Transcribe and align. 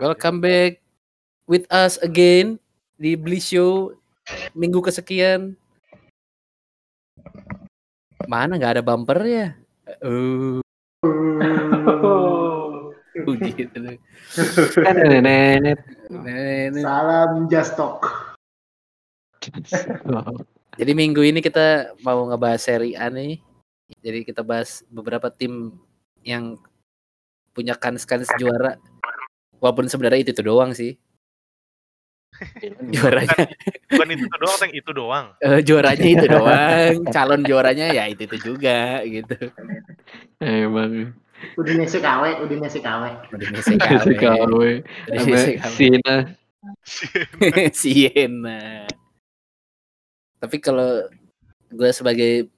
Welcome 0.00 0.40
back 0.40 0.80
with 1.44 1.68
us 1.68 2.00
again 2.00 2.56
di 2.96 3.20
Beli 3.20 3.36
Show 3.36 3.92
minggu 4.56 4.80
kesekian. 4.80 5.52
Mana 8.24 8.56
nggak 8.56 8.80
ada 8.80 8.82
bumper 8.82 9.20
ya? 9.28 9.52
Uh, 10.00 10.64
Oh. 12.00 12.96
gitu. 13.44 13.76
Nenek. 14.88 15.76
Salam 16.80 17.44
Just 17.52 17.76
Talk. 17.76 18.32
Jadi 20.80 20.92
minggu 20.96 21.20
ini 21.20 21.44
kita 21.44 21.92
mau 22.00 22.24
ngebahas 22.24 22.64
seri 22.64 22.96
A 22.96 23.12
nih. 23.12 23.36
Jadi 24.00 24.24
kita 24.24 24.40
bahas 24.40 24.80
beberapa 24.88 25.28
tim 25.28 25.76
yang 26.24 26.56
punya 27.52 27.76
kans-kans 27.76 28.32
juara. 28.40 28.80
Walaupun 29.60 29.86
sebenarnya 29.86 30.24
itu, 30.24 30.32
itu 30.32 30.42
doang 30.42 30.72
sih. 30.72 30.96
Juaranya 32.96 33.36
Bukan 33.92 34.08
itu 34.16 34.24
doang, 34.24 34.56
Teng. 34.56 34.72
Itu 34.72 34.90
doang. 34.96 35.26
eh, 35.44 35.60
juaranya 35.60 36.08
itu 36.08 36.26
doang. 36.34 36.92
Calon 37.12 37.42
juaranya 37.44 37.92
ya 37.92 38.08
itu 38.08 38.24
itu 38.24 38.52
juga 38.52 39.04
gitu. 39.04 39.36
Emang 40.40 41.12
Udinese 41.56 42.00
KW, 42.00 42.40
Udinese 42.44 42.80
KW. 42.80 43.02
Udinese 43.32 43.72
si 43.72 43.76
KW. 43.76 44.08
KW 44.16 44.56
Udinese 45.12 45.52
KW. 45.60 45.68
Sina. 45.76 46.16
Siena. 47.72 48.60
Tapi 50.40 50.56
kalau 50.64 51.04
gue 51.68 51.90
sebagai 51.92 52.48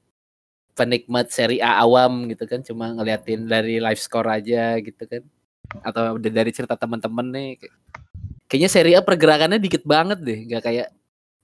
penikmat 0.73 1.29
seri 1.29 1.59
A 1.59 1.83
awam 1.83 2.31
gitu 2.31 2.47
kan 2.49 2.63
cuma 2.63 2.95
ngeliatin 2.95 3.45
dari 3.45 3.77
live 3.83 4.01
score 4.01 4.31
aja 4.31 4.79
gitu 4.81 5.05
kan 5.05 5.23
atau 5.81 6.21
dari 6.21 6.51
cerita 6.53 6.77
teman-teman 6.77 7.27
nih 7.33 7.49
kayak- 7.57 7.79
kayaknya 8.51 8.71
seri 8.71 8.93
A 8.93 9.01
pergerakannya 9.01 9.57
dikit 9.57 9.87
banget 9.89 10.21
deh. 10.21 10.39
Nggak 10.45 10.63
kayak 10.63 10.89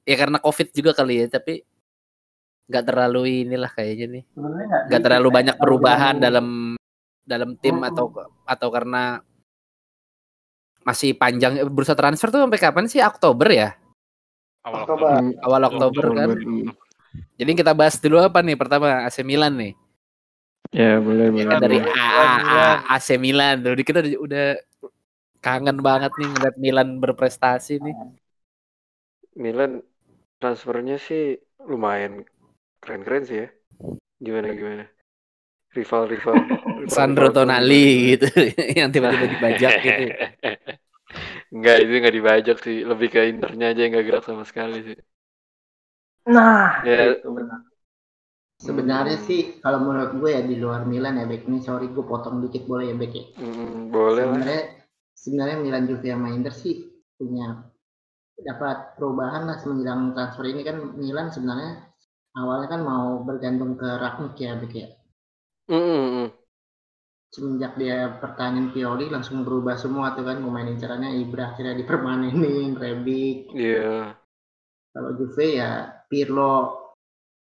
ya 0.04 0.16
karena 0.16 0.38
covid 0.40 0.68
juga 0.72 0.92
kali 0.92 1.24
ya 1.24 1.26
tapi 1.28 1.64
nggak 2.68 2.84
terlalu 2.84 3.48
inilah 3.48 3.70
kayaknya 3.72 4.06
nih. 4.20 4.24
Nggak 4.92 5.02
terlalu 5.02 5.28
banyak 5.32 5.56
perubahan 5.56 6.16
dalam 6.20 6.76
dalam 7.24 7.56
tim 7.60 7.76
atau 7.80 8.12
atau 8.44 8.68
karena 8.68 9.20
masih 10.84 11.16
panjang. 11.16 11.60
Bursa 11.68 11.92
transfer 11.96 12.28
tuh 12.32 12.44
sampai 12.44 12.60
kapan 12.60 12.84
sih? 12.88 13.00
Oktober 13.00 13.48
ya? 13.48 13.72
Awal 14.64 14.84
Oktober. 14.84 15.08
Oktober. 15.08 15.20
Hmm, 15.20 15.44
awal 15.44 15.62
Oktober 15.68 16.04
kan? 16.12 16.30
Hmm. 16.36 16.68
jadi 17.40 17.50
kita 17.56 17.72
bahas 17.72 17.96
dulu 17.96 18.20
apa 18.20 18.44
nih? 18.44 18.56
Pertama 18.56 19.08
AC 19.08 19.24
Milan 19.24 19.56
nih 19.56 19.72
Ya 20.72 21.00
boleh 21.00 21.26
boleh. 21.32 21.48
Kan 21.48 21.60
dari. 21.64 21.78
A, 21.80 22.04
A, 22.12 22.24
A- 22.44 22.80
AC 22.96 23.08
Milan 23.16 23.54
tuh 23.64 23.72
kita 23.80 23.98
udah- 24.04 24.20
udah 24.26 24.44
kangen 25.44 25.78
banget 25.86 26.12
nih 26.18 26.28
ngeliat 26.32 26.56
Milan 26.64 26.88
berprestasi 27.02 27.72
nih 27.84 27.94
Milan 29.44 29.72
transfernya 30.40 30.96
sih 31.08 31.22
lumayan 31.70 32.14
keren-keren 32.82 33.24
sih 33.28 33.38
ya. 33.42 33.48
Gimana 34.26 34.48
gimana? 34.60 34.84
Rival-rival. 35.76 36.38
Sandro 36.88 37.28
Tonali 37.36 38.16
gitu 38.16 38.26
yang 38.78 38.90
tiba-tiba 38.94 39.26
dibajak 39.34 39.72
gitu 39.84 40.12
Enggak, 41.54 41.76
itu 41.82 41.92
enggak 41.98 42.14
dibajak 42.18 42.56
sih. 42.64 42.76
Lebih 42.90 43.08
ke 43.14 43.20
internya 43.32 43.64
aja 43.70 43.80
yang 43.82 43.90
enggak 43.92 44.06
gerak 44.08 44.22
sama 44.28 44.44
sekali 44.50 44.76
sih. 44.86 44.96
Nah, 46.34 46.84
Ya. 46.86 47.16
itu 47.16 47.28
benar. 47.36 47.60
Sebenarnya 48.58 49.22
sih 49.22 49.62
kalau 49.62 49.86
menurut 49.86 50.18
gue 50.18 50.30
ya 50.34 50.42
di 50.42 50.58
luar 50.58 50.82
Milan 50.82 51.22
ya 51.22 51.30
back 51.30 51.46
ini 51.46 51.62
sorry 51.62 51.94
gue 51.94 52.02
potong 52.02 52.42
dikit 52.42 52.66
boleh 52.66 52.90
ya 52.90 52.96
back 52.98 53.12
ya. 53.14 53.24
Hmm, 53.38 53.94
boleh 53.94 54.22
lah. 54.26 54.34
Sebenarnya 54.34 54.62
sebenarnya 55.14 55.56
Milan 55.62 55.84
Juve 55.86 56.08
sama 56.10 56.28
Inter 56.34 56.50
sih 56.50 56.90
punya 57.14 57.62
dapat 58.34 58.98
perubahan 58.98 59.46
lah 59.46 59.62
semenjelang 59.62 60.10
transfer 60.10 60.46
ini 60.50 60.66
kan 60.66 60.74
Milan 60.98 61.30
sebenarnya 61.30 61.86
awalnya 62.34 62.68
kan 62.70 62.82
mau 62.82 63.22
bergantung 63.22 63.78
ke 63.78 63.86
Ragnik 63.86 64.34
ya 64.42 64.58
back 64.58 64.74
ya. 64.74 64.88
Hmm, 65.70 65.78
hmm, 65.78 66.08
hmm. 66.10 66.28
Semenjak 67.28 67.72
dia 67.78 68.18
pertandingan 68.18 68.74
Pioli 68.74 69.06
langsung 69.06 69.46
berubah 69.46 69.78
semua 69.78 70.18
tuh 70.18 70.26
kan 70.26 70.42
pemain 70.42 70.66
incarannya 70.66 71.14
Ibra 71.22 71.54
akhirnya 71.54 71.78
dipermanenin, 71.78 72.74
Rebic, 72.74 73.52
Iya. 73.54 74.18
Kalau 74.90 75.10
Juve 75.14 75.46
ya 75.46 75.92
Pirlo 76.08 76.87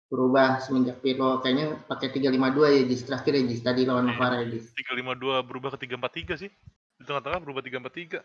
berubah 0.06 0.62
semenjak 0.62 1.02
Pirlo 1.02 1.42
kayaknya 1.42 1.82
pakai 1.90 2.14
352 2.14 2.78
ya 2.78 2.84
Jis 2.86 3.02
terakhir 3.10 3.34
ya 3.34 3.44
Jis 3.50 3.62
tadi 3.66 3.82
lawan 3.90 4.06
Novara 4.10 4.46
ya 4.46 4.54
Jis. 4.54 4.70
352 4.78 5.50
berubah 5.50 5.74
ke 5.74 5.90
343 5.90 6.42
sih. 6.46 6.52
Di 6.96 7.04
tengah-tengah 7.04 7.40
berubah 7.42 7.62
343. 7.66 8.22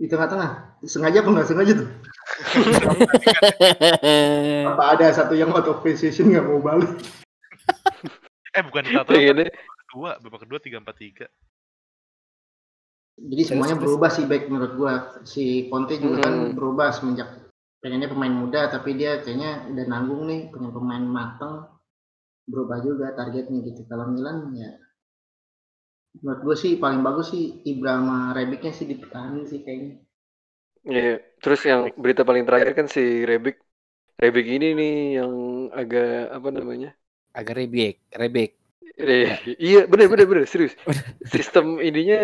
Di 0.00 0.06
tengah-tengah 0.10 0.50
sengaja 0.82 1.22
apa 1.22 1.30
nggak 1.30 1.48
sengaja 1.48 1.72
tuh? 1.78 1.88
Apa 4.72 4.84
ada 4.98 5.06
satu 5.14 5.38
yang 5.38 5.54
out 5.54 5.68
of 5.68 5.78
position 5.84 6.32
nggak 6.32 6.46
mau 6.48 6.58
balik? 6.58 6.90
Eh 8.52 8.60
bukan 8.60 8.84
di 8.84 8.92
tengah-tengah. 8.92 9.16
Pengennya 9.16 9.48
Kedua, 9.92 10.16
babak 10.24 10.48
kedua 10.48 10.56
343. 10.56 11.28
Jadi 13.28 13.42
semuanya 13.44 13.76
berubah 13.76 14.08
sih 14.08 14.24
baik 14.24 14.48
menurut 14.48 14.72
gua. 14.76 14.92
Si 15.28 15.68
Conte 15.68 16.00
juga 16.00 16.24
kan 16.24 16.32
Mm-mm. 16.32 16.56
berubah 16.56 16.96
semenjak 16.96 17.28
pengennya 17.82 18.08
pemain 18.12 18.34
muda 18.42 18.60
tapi 18.74 18.90
dia 19.00 19.12
kayaknya 19.24 19.50
udah 19.72 19.84
nanggung 19.92 20.22
nih 20.30 20.40
punya 20.52 20.70
pemain 20.76 21.04
mateng 21.18 21.54
berubah 22.50 22.78
juga 22.88 23.06
targetnya 23.18 23.58
gitu. 23.68 23.82
Kalau 23.90 24.06
Milan 24.14 24.38
ya 24.62 24.70
menurut 26.20 26.40
gue 26.46 26.56
sih 26.62 26.72
paling 26.82 27.00
bagus 27.06 27.26
sih 27.32 27.44
Ibra 27.72 27.92
sama 28.00 28.16
Rebicnya 28.36 28.72
sih 28.78 28.86
dipertahankan 28.90 29.44
sih 29.50 29.60
kayaknya. 29.64 29.92
Iya, 30.90 31.02
terus 31.42 31.60
yang 31.70 31.80
berita 32.02 32.22
paling 32.28 32.44
terakhir 32.46 32.70
kan 32.78 32.86
si 32.94 33.00
Rebic. 33.30 33.54
Rebic 34.22 34.46
ini 34.56 34.66
nih 34.80 34.92
yang 35.18 35.32
agak 35.80 36.06
apa 36.36 36.48
namanya? 36.58 36.88
agak 37.38 37.54
rebek 37.60 37.94
rebek 38.22 38.50
Eh, 39.02 39.26
iya, 39.66 39.78
bener 39.92 40.06
bener 40.12 40.26
bener 40.30 40.44
serius. 40.52 40.74
Sistem 41.34 41.66
ininya 41.88 42.16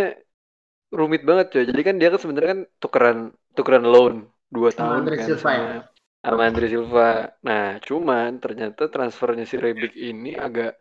rumit 0.98 1.22
banget 1.28 1.46
coy. 1.52 1.64
Jadi 1.70 1.80
kan 1.86 1.94
dia 2.00 2.08
kan 2.12 2.20
sebenarnya 2.22 2.50
kan 2.54 2.60
tukeran 2.82 3.18
tukeran 3.56 3.84
loan 3.92 4.14
dua 4.48 4.70
Sama 4.72 4.80
tahun 4.80 5.04
Andre 5.04 5.16
kan 5.16 5.28
Silva 5.28 5.50
ya? 5.52 5.60
sama, 5.60 5.76
sama 6.24 6.42
Andre 6.48 6.66
Silva. 6.72 7.10
Nah, 7.44 7.66
cuman 7.84 8.28
ternyata 8.42 8.82
transfernya 8.88 9.44
si 9.44 9.56
Rebic 9.60 9.92
ini 9.96 10.32
agak 10.34 10.72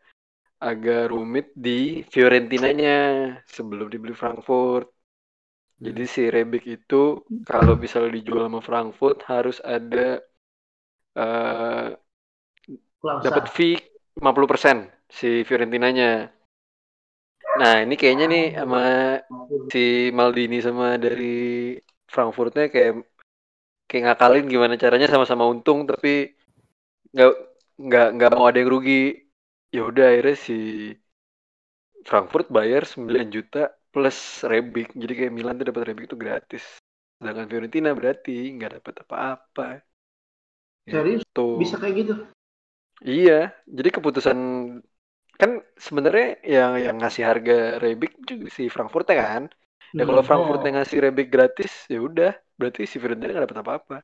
agak 0.58 1.14
rumit 1.14 1.54
di 1.54 2.02
Fiorentinanya 2.10 2.98
sebelum 3.46 3.88
dibeli 3.94 4.18
Frankfurt. 4.18 4.90
Jadi 5.78 6.04
si 6.10 6.26
Rebic 6.26 6.66
itu 6.66 7.22
kalau 7.46 7.78
misalnya 7.78 8.18
dijual 8.18 8.50
sama 8.50 8.62
Frankfurt 8.66 9.18
harus 9.30 9.62
ada 9.62 10.18
Klausa. 12.98 13.30
dapat 13.30 13.46
fee 13.54 13.78
50% 14.18 14.90
si 15.06 15.46
Fiorentinanya. 15.46 16.34
Nah, 17.62 17.86
ini 17.86 17.94
kayaknya 17.94 18.26
nih 18.30 18.46
sama 18.58 18.82
si 19.70 20.10
Maldini 20.14 20.58
sama 20.62 20.98
dari 20.98 21.78
Frankfurtnya 22.10 22.70
kayak 22.74 22.94
kayak 23.88 24.04
ngakalin 24.06 24.46
gimana 24.54 24.76
caranya 24.84 25.08
sama-sama 25.14 25.44
untung 25.54 25.80
tapi 25.92 26.36
nggak 27.14 27.32
nggak 27.88 28.08
nggak 28.16 28.30
mau 28.36 28.46
ada 28.50 28.60
yang 28.62 28.72
rugi. 28.76 29.02
Ya 29.76 29.82
udah 29.90 30.06
akhirnya 30.12 30.36
si 30.48 30.54
Frankfurt 32.08 32.48
bayar 32.50 32.84
9 32.88 33.28
juta 33.36 33.70
plus 33.92 34.44
Rebic. 34.48 34.96
Jadi 34.96 35.14
kayak 35.18 35.34
Milan 35.36 35.60
tuh 35.60 35.68
dapat 35.70 35.84
Rebic 35.92 36.06
itu 36.10 36.18
gratis. 36.18 36.64
Sedangkan 37.20 37.50
Fiorentina 37.50 37.92
berarti 37.98 38.36
nggak 38.56 38.72
dapat 38.82 38.96
apa-apa. 39.04 39.68
Serius? 40.88 41.24
Tuh. 41.36 41.60
Bisa 41.60 41.76
kayak 41.82 41.96
gitu? 42.02 42.14
Iya, 43.06 43.54
jadi 43.70 43.90
keputusan 43.94 44.38
kan 45.38 45.62
sebenarnya 45.78 46.42
yang 46.42 46.72
yang 46.82 46.96
ngasih 46.98 47.24
harga 47.30 47.78
Rebic 47.78 48.18
juga 48.26 48.50
si 48.50 48.74
Frankfurt 48.74 49.06
kan. 49.14 49.46
Ya 49.96 50.04
kalau. 50.04 50.24
Frankfurt 50.26 50.62
yang 50.68 50.76
ngasih 50.82 50.98
Rebic 51.00 51.28
gratis, 51.32 51.72
ya 51.88 52.00
udah, 52.04 52.32
berarti 52.60 52.84
si 52.90 52.98
Fiorentina 53.00 53.32
nggak 53.32 53.46
dapat 53.48 53.60
apa-apa. 53.64 53.98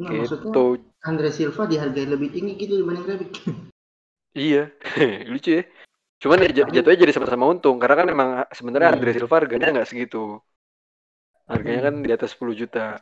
Nah, 0.00 0.10
maksudnya 0.10 0.50
Gitu. 0.50 0.64
Andre 1.04 1.28
Silva 1.34 1.62
dihargai 1.68 2.06
lebih 2.08 2.28
tinggi 2.32 2.52
gitu 2.56 2.74
dibanding 2.80 3.06
Rebic. 3.06 3.32
Iya, 4.32 4.72
lucu 5.28 5.60
ya. 5.60 5.62
Cuman 6.24 6.40
ya 6.40 6.50
jat- 6.64 6.72
jatuhnya 6.72 7.04
jadi 7.04 7.12
sama-sama 7.12 7.52
untung 7.52 7.76
karena 7.76 7.96
kan 8.00 8.08
emang 8.08 8.30
sebenarnya. 8.56 8.88
Andre 8.96 9.10
Silva 9.12 9.34
harganya 9.44 9.68
nggak 9.76 9.88
segitu. 9.92 10.40
Harganya 11.50 11.80
kan 11.90 11.94
di 12.00 12.10
atas 12.16 12.32
10 12.32 12.54
juta. 12.56 12.96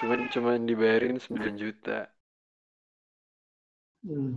Cuman 0.00 0.20
cuman 0.32 0.58
dibayarin 0.64 1.20
9 1.20 1.56
juta. 1.60 2.08
Hmm. 4.06 4.32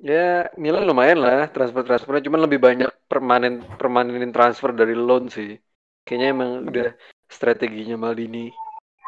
Ya, 0.00 0.48
Milan 0.56 0.88
lumayan 0.88 1.20
lah 1.20 1.52
transfer-transfernya, 1.52 2.24
cuman 2.24 2.48
lebih 2.48 2.56
banyak 2.56 2.88
permanen 3.04 3.60
permanenin 3.76 4.32
transfer 4.32 4.72
dari 4.72 4.96
loan 4.96 5.28
sih. 5.28 5.60
Kayaknya 6.08 6.28
emang 6.32 6.50
udah 6.72 6.88
strateginya 7.28 8.00
Maldini 8.00 8.48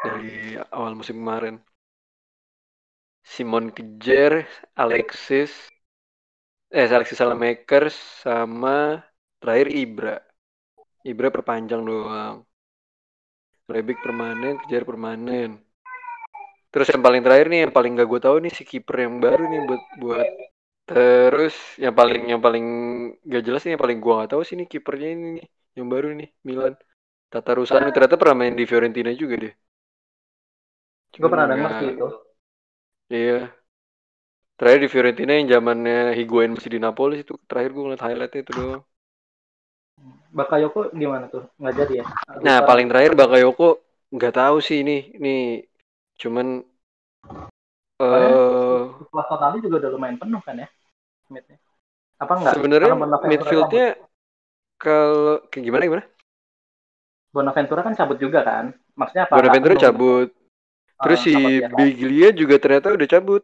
dari 0.05 0.53
awal 0.69 0.93
musim 0.93 1.17
kemarin. 1.17 1.57
Simon 3.25 3.73
Kejer, 3.73 4.45
Alexis, 4.77 5.49
eh 6.69 6.85
Alexis 6.85 7.17
Salamakers 7.17 7.97
sama 8.21 9.01
terakhir 9.41 9.73
Ibra. 9.73 10.15
Ibra 11.01 11.33
perpanjang 11.33 11.81
doang. 11.81 12.45
Rebic 13.65 13.97
permanen, 14.05 14.61
kejar 14.61 14.85
permanen. 14.85 15.57
Terus 16.69 16.87
yang 16.93 17.01
paling 17.01 17.25
terakhir 17.25 17.49
nih, 17.49 17.65
yang 17.65 17.73
paling 17.73 17.97
gak 17.97 18.05
gue 18.05 18.21
tahu 18.21 18.37
nih 18.45 18.53
si 18.53 18.61
kiper 18.61 19.09
yang 19.09 19.17
baru 19.17 19.41
nih 19.49 19.61
buat 19.65 19.83
buat 19.97 20.29
terus 20.89 21.53
yang 21.83 21.95
paling 21.99 22.21
yang 22.31 22.41
paling 22.45 22.65
gak 23.31 23.43
jelas 23.47 23.61
nih 23.63 23.71
yang 23.73 23.83
paling 23.85 23.99
gua 24.03 24.13
gak 24.23 24.31
tahu 24.35 24.43
sih 24.47 24.55
nih 24.59 24.67
kipernya 24.73 25.07
ini 25.15 25.25
nih 25.37 25.45
yang 25.77 25.87
baru 25.93 26.07
nih 26.19 26.29
Milan. 26.47 26.73
Tata 27.33 27.51
Rusano 27.57 27.89
ternyata 27.95 28.15
pernah 28.21 28.37
main 28.41 28.55
di 28.59 28.65
Fiorentina 28.69 29.11
juga 29.21 29.35
deh. 29.43 29.53
Gue 31.13 31.17
Cuman 31.17 31.29
pernah 31.33 31.47
denger 31.51 31.69
nggak- 31.69 31.79
sih 31.81 31.89
itu. 31.93 32.07
Iya. 33.13 33.37
Terakhir 34.57 34.79
di 34.85 34.89
Fiorentina 34.93 35.31
yang 35.37 35.47
zamannya 35.53 35.99
Higuain 36.17 36.51
masih 36.55 36.71
di 36.75 36.79
Napoli 36.85 37.15
itu 37.25 37.33
terakhir 37.49 37.71
gue 37.75 37.83
ngeliat 37.85 38.03
highlightnya 38.05 38.41
itu 38.45 38.51
doang. 38.57 38.83
Bakayoko 40.33 40.89
gimana 40.97 41.25
tuh? 41.29 41.43
Nggak 41.61 41.73
jadi 41.85 41.93
ya? 42.01 42.05
Nah 42.45 42.57
paling 42.65 42.87
terakhir 42.89 43.13
Bakayoko 43.13 43.67
nggak 44.13 44.33
tahu 44.33 44.57
sih 44.61 44.81
ini 44.81 44.97
ini 45.17 45.35
cuman 46.21 46.47
eh 48.03 48.42
Kelas 49.13 49.27
totalnya 49.29 49.59
juga 49.61 49.75
udah 49.85 49.91
lumayan 49.93 50.17
penuh 50.17 50.41
kan 50.41 50.55
ya? 50.57 50.67
Midnya. 51.29 51.57
Apa 52.17 52.33
enggak? 52.39 52.57
sebenarnya 52.57 52.93
midfieldnya 53.29 53.85
kalau 54.81 55.41
kayak 55.51 55.65
gimana 55.67 55.83
gimana? 55.87 56.05
Bonaventura 57.35 57.81
kan 57.85 57.93
cabut 57.99 58.17
juga 58.23 58.39
kan? 58.49 58.65
Maksudnya 58.99 59.23
apa? 59.27 59.35
Bonaventura 59.35 59.75
cabut. 59.75 60.29
Terus 61.03 61.19
Ah, 61.19 61.25
si 61.25 61.35
dia? 61.35 61.67
Biglia 61.77 62.29
juga 62.35 62.55
ternyata 62.63 62.93
udah 62.95 63.07
cabut. 63.09 63.43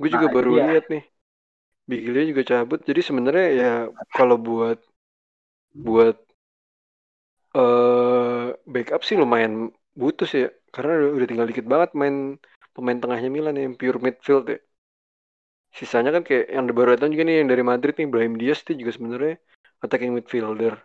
Gue 0.00 0.08
juga 0.14 0.26
Nah, 0.26 0.34
baru 0.36 0.52
iya. 0.52 0.64
lihat 0.68 0.84
nih. 0.92 1.04
Biglia 1.90 2.24
juga 2.30 2.42
cabut. 2.52 2.80
Jadi 2.88 3.00
sebenarnya 3.08 3.46
ya 3.62 3.72
kalau 4.16 4.36
buat 4.40 4.78
buat 5.74 6.16
eh 7.60 8.46
backup 8.72 9.00
sih 9.08 9.16
lumayan 9.22 9.52
butuh 10.00 10.26
sih 10.30 10.40
ya. 10.44 10.48
Karena 10.74 10.90
udah, 10.98 11.10
udah 11.16 11.26
tinggal 11.30 11.48
dikit 11.50 11.66
banget 11.72 11.90
main 12.00 12.16
pemain 12.74 12.98
tengahnya 13.02 13.28
Milan 13.36 13.56
yang 13.64 13.74
pure 13.80 13.98
midfield 14.04 14.44
ya. 14.52 14.58
Sisanya 15.74 16.14
kan 16.14 16.22
kayak 16.22 16.54
yang 16.54 16.70
baru 16.70 16.94
datang 16.94 17.10
juga 17.10 17.26
nih 17.26 17.42
yang 17.42 17.50
dari 17.50 17.64
Madrid 17.66 17.98
nih 17.98 18.06
Brahim 18.06 18.38
Diaz 18.38 18.62
tuh 18.62 18.78
juga 18.78 18.94
sebenarnya 18.94 19.42
attacking 19.82 20.14
midfielder. 20.14 20.78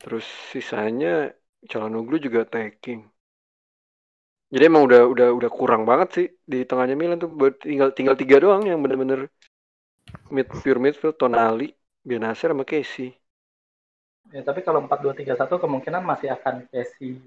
Terus 0.00 0.24
sisanya 0.50 1.30
Calhanoglu 1.68 2.16
juga 2.18 2.48
attacking. 2.48 3.04
Jadi 4.52 4.64
emang 4.68 4.84
udah 4.88 5.08
udah 5.08 5.28
udah 5.32 5.50
kurang 5.52 5.84
banget 5.88 6.08
sih 6.12 6.26
di 6.44 6.64
tengahnya 6.64 6.96
Milan 6.96 7.20
tuh 7.20 7.32
tinggal 7.60 7.92
tinggal 7.92 8.16
tiga 8.16 8.36
doang 8.40 8.64
yang 8.64 8.80
bener-bener 8.80 9.28
mid 10.28 10.48
pure 10.48 10.80
midfield 10.80 11.16
Tonali, 11.16 11.72
Benacer 12.04 12.52
sama 12.52 12.64
Casey. 12.64 13.12
Ya, 14.32 14.40
tapi 14.40 14.64
kalau 14.64 14.84
4-2-3-1 14.88 15.60
kemungkinan 15.60 16.00
masih 16.00 16.32
akan 16.32 16.64
Casey 16.72 17.20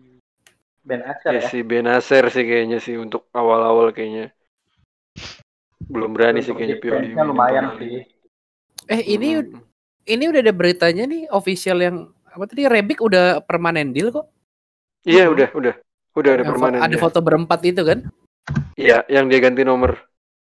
Ben 0.82 1.06
Acer 1.06 1.38
ya. 1.38 1.46
Casey 1.46 1.62
Benacer 1.62 2.26
sih 2.34 2.46
kayaknya 2.46 2.82
sih 2.82 2.98
untuk 2.98 3.30
awal-awal 3.34 3.94
kayaknya. 3.94 4.34
Belum 5.86 6.12
berani 6.12 6.42
sih 6.42 6.52
kayaknya 6.52 6.78
mainin 6.82 7.26
lumayan 7.26 7.66
sih. 7.78 8.04
Eh 8.86 9.02
ini 9.06 9.42
Mm. 9.42 9.62
ini 10.06 10.24
udah 10.30 10.42
ada 10.42 10.54
beritanya 10.54 11.04
nih 11.06 11.26
official 11.30 11.78
yang 11.82 11.96
apa 12.26 12.46
tadi 12.46 12.66
Rebic 12.66 13.02
udah 13.02 13.42
permanen 13.42 13.90
deal 13.90 14.10
kok. 14.10 14.30
Iya 15.02 15.30
udah 15.30 15.50
udah 15.54 15.74
udah 16.14 16.32
ada 16.32 16.44
Yang 16.44 16.50
permanen. 16.54 16.80
ada 16.82 16.94
ya. 16.94 17.02
foto 17.02 17.20
berempat 17.22 17.60
itu 17.64 17.82
kan? 17.82 18.00
Iya 18.76 19.06
yang 19.08 19.30
dia 19.30 19.40
ganti 19.40 19.62
nomor. 19.62 19.98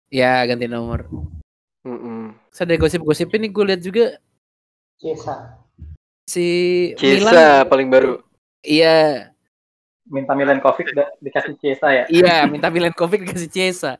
Ya 0.09 0.41
ganti 0.45 0.65
nomor. 0.65 1.05
Mm-mm. 1.81 2.35
Terus 2.51 2.61
ada 2.61 2.73
gosip-gosip 2.75 3.29
ini 3.33 3.47
gue 3.47 3.63
lihat 3.63 3.81
juga 3.81 4.05
Cesa. 4.97 5.61
si 6.25 6.45
Cesa 6.97 7.31
Milan. 7.63 7.69
paling 7.69 7.87
baru. 7.87 8.13
Iya, 8.59 9.31
Minta 10.07 10.31
Milenkovic 10.31 10.95
da- 10.95 11.11
dikasih 11.19 11.55
Cesa 11.59 11.87
ya. 11.91 12.03
iya 12.07 12.47
minta 12.47 12.71
Milenkovic 12.71 13.27
dikasih 13.27 13.49
Cesa. 13.51 13.99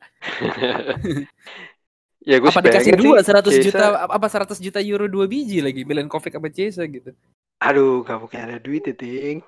ya 2.28 2.36
gue 2.40 2.50
Apa 2.52 2.64
dikasih 2.64 2.96
dua 2.96 3.20
100 3.24 3.44
Cesa- 3.44 3.64
juta 3.64 3.86
apa 4.08 4.28
100 4.28 4.60
juta 4.60 4.80
euro 4.80 5.08
dua 5.12 5.28
biji 5.28 5.60
lagi 5.60 5.84
Milenkovic 5.84 6.32
sama 6.32 6.48
Cesa 6.48 6.84
gitu. 6.88 7.12
Aduh, 7.60 8.06
gak 8.06 8.22
mungkin 8.22 8.40
ada 8.40 8.58
duit 8.62 8.86
ya, 8.86 8.94
Ting. 8.94 9.42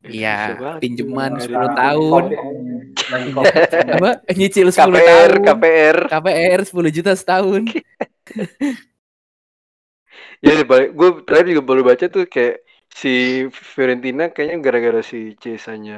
Iya, 0.00 0.56
pinjaman 0.80 1.36
Nggak 1.36 1.44
ada 1.44 1.44
10 1.44 1.52
duit. 1.52 1.76
tahun. 1.76 2.22
Covid. 2.24 3.32
Covid. 3.36 3.68
Apa? 4.00 4.10
Nyicil 4.32 4.68
10 4.72 4.80
KPR, 4.80 4.96
tahun. 5.04 5.44
KPR. 5.44 5.98
KPR 6.08 6.60
10 6.64 6.96
juta 6.96 7.12
setahun. 7.16 7.62
Ya, 10.40 10.56
gue 10.64 11.08
terakhir 11.28 11.52
juga 11.52 11.60
baru 11.60 11.82
baca 11.84 12.08
tuh 12.08 12.24
kayak 12.24 12.64
si 12.98 13.08
Fiorentina 13.72 14.22
kayaknya 14.34 14.56
gara-gara 14.64 15.00
si 15.10 15.18
Cesanya 15.42 15.94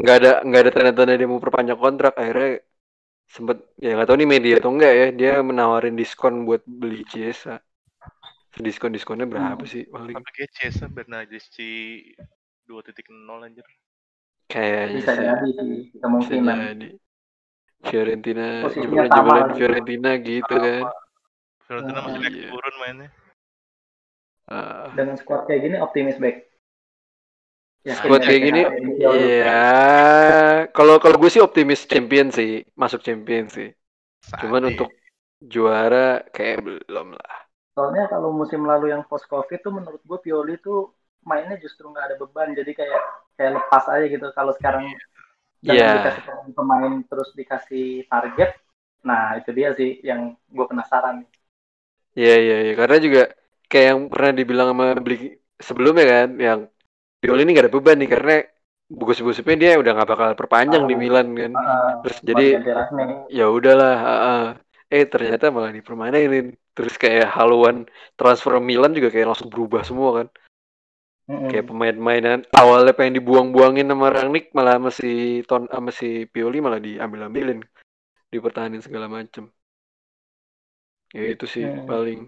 nggak 0.00 0.16
ada 0.20 0.30
nggak 0.46 0.60
ada 0.62 0.70
tanda-tanda 0.76 1.14
dia 1.18 1.28
mau 1.30 1.42
perpanjang 1.44 1.78
kontrak 1.84 2.12
akhirnya 2.20 2.48
sempet 3.34 3.56
ya 3.84 3.88
nggak 3.94 4.08
tahu 4.08 4.18
nih 4.20 4.30
media 4.34 4.54
atau 4.60 4.70
enggak 4.74 4.92
ya 5.00 5.06
dia 5.20 5.30
menawarin 5.50 5.96
diskon 6.00 6.34
buat 6.48 6.62
beli 6.80 7.02
Cesa 7.12 7.54
diskon 8.66 8.92
diskonnya 8.96 9.26
berapa 9.32 9.62
sih 9.72 9.82
paling 9.94 10.18
Tapi 10.18 10.28
kayak 10.36 10.50
Cesa 10.56 10.86
Bernardeschi 10.90 11.70
2.0 12.68 13.42
anjir. 13.46 13.66
kayaknya 14.50 15.00
Bisa 15.00 15.10
sih 15.14 15.24
jadi 15.24 15.48
sih 15.56 15.74
bisa 15.92 16.02
kemungkinan. 16.02 16.58
jadi 16.70 16.86
Fiorentina 17.86 18.46
Posisinya 18.60 19.02
lagi. 19.08 19.52
Fiorentina 19.58 20.10
gitu 20.28 20.54
kan 20.64 20.84
Fiorentina 21.64 22.00
masih 22.04 22.20
naik 22.22 22.34
Iya. 22.36 22.50
turun 22.50 22.74
mainnya. 22.80 23.08
Ah, 24.50 24.90
Dengan 24.96 25.16
squad 25.20 25.46
kayak 25.46 25.60
gini 25.66 25.76
optimis 25.78 26.18
back. 26.22 26.36
Yakin 27.88 27.96
Squad 27.98 28.20
ya, 28.20 28.26
kayak 28.28 28.42
gini. 28.46 28.60
Iya, 29.00 29.56
kalau 30.76 30.94
kalau 31.02 31.16
gue 31.20 31.30
sih 31.32 31.42
optimis 31.46 31.80
champion 31.90 32.28
sih, 32.38 32.50
masuk 32.80 33.00
champion 33.06 33.44
sih. 33.56 33.68
Cuman 34.40 34.62
untuk 34.72 34.88
juara 35.52 36.22
kayak 36.36 36.58
belum 36.66 37.08
lah. 37.18 37.32
Soalnya 37.74 38.04
kalau 38.12 38.30
musim 38.40 38.62
lalu 38.70 38.86
yang 38.94 39.02
post 39.10 39.26
covid 39.32 39.58
tuh 39.64 39.72
menurut 39.78 40.02
gue 40.08 40.18
Pioli 40.24 40.54
tuh 40.66 40.92
mainnya 41.28 41.56
justru 41.64 41.84
nggak 41.92 42.04
ada 42.08 42.16
beban 42.22 42.48
jadi 42.58 42.72
kayak 42.78 43.00
kayak 43.36 43.52
lepas 43.58 43.84
aja 43.94 44.04
gitu 44.14 44.26
kalau 44.38 44.52
sekarang 44.58 44.84
jangan 45.66 45.86
Iya. 45.86 45.96
dikasih 45.96 46.22
pemain, 46.26 46.50
pemain 46.58 46.92
terus 47.10 47.30
dikasih 47.36 47.86
target 48.12 48.50
nah 49.08 49.36
itu 49.40 49.50
dia 49.58 49.68
sih 49.78 49.90
yang 50.04 50.36
gue 50.52 50.66
penasaran 50.70 51.16
Iya 52.18 52.32
iya 52.44 52.54
iya, 52.64 52.72
karena 52.80 52.96
juga 53.06 53.20
kayak 53.70 53.86
yang 53.94 54.00
pernah 54.10 54.30
dibilang 54.34 54.68
sama 54.74 54.86
beli 54.98 55.38
sebelumnya 55.56 56.04
kan, 56.04 56.28
yang 56.36 56.60
Pioli 57.20 57.44
ini 57.44 57.52
gak 57.52 57.68
ada 57.68 57.74
beban 57.76 57.96
nih 58.00 58.10
karena 58.10 58.34
gosip-gosipnya 58.90 59.56
dia 59.60 59.72
udah 59.76 59.92
nggak 59.92 60.08
bakal 60.08 60.28
perpanjang 60.34 60.88
di 60.88 60.96
Ah. 60.96 61.00
Milan 61.00 61.28
kan. 61.36 61.52
Heeh, 61.52 61.90
Terus 62.02 62.18
jadi 62.24 62.46
ya 63.30 63.46
udahlah, 63.46 63.94
heeh. 64.02 64.44
eh 64.90 65.04
ternyata 65.06 65.52
malah 65.54 65.70
dipermanenin. 65.70 66.56
Terus 66.74 66.96
kayak 66.96 67.30
haluan 67.36 67.86
transfer 68.18 68.56
Milan 68.58 68.96
juga 68.96 69.12
kayak 69.14 69.36
langsung 69.36 69.52
berubah 69.52 69.84
semua 69.86 70.10
kan. 70.24 70.28
Mm-mm. 71.30 71.46
kayak 71.46 71.70
pemain-pemainan 71.70 72.38
awalnya 72.58 72.90
pengen 72.90 73.22
dibuang-buangin 73.22 73.86
sama 73.86 74.10
Rangnick 74.10 74.50
malah 74.50 74.82
sama 74.82 74.90
si 74.90 75.10
Ton 75.46 75.70
sama 75.70 75.94
si 75.94 76.26
Pioli 76.26 76.58
malah 76.58 76.82
diambil-ambilin 76.82 77.62
dipertahanin 78.34 78.82
segala 78.82 79.06
macem 79.06 79.46
ya 81.14 81.30
itu 81.30 81.46
sih 81.46 81.62
Hmm. 81.62 81.86
paling 81.86 82.20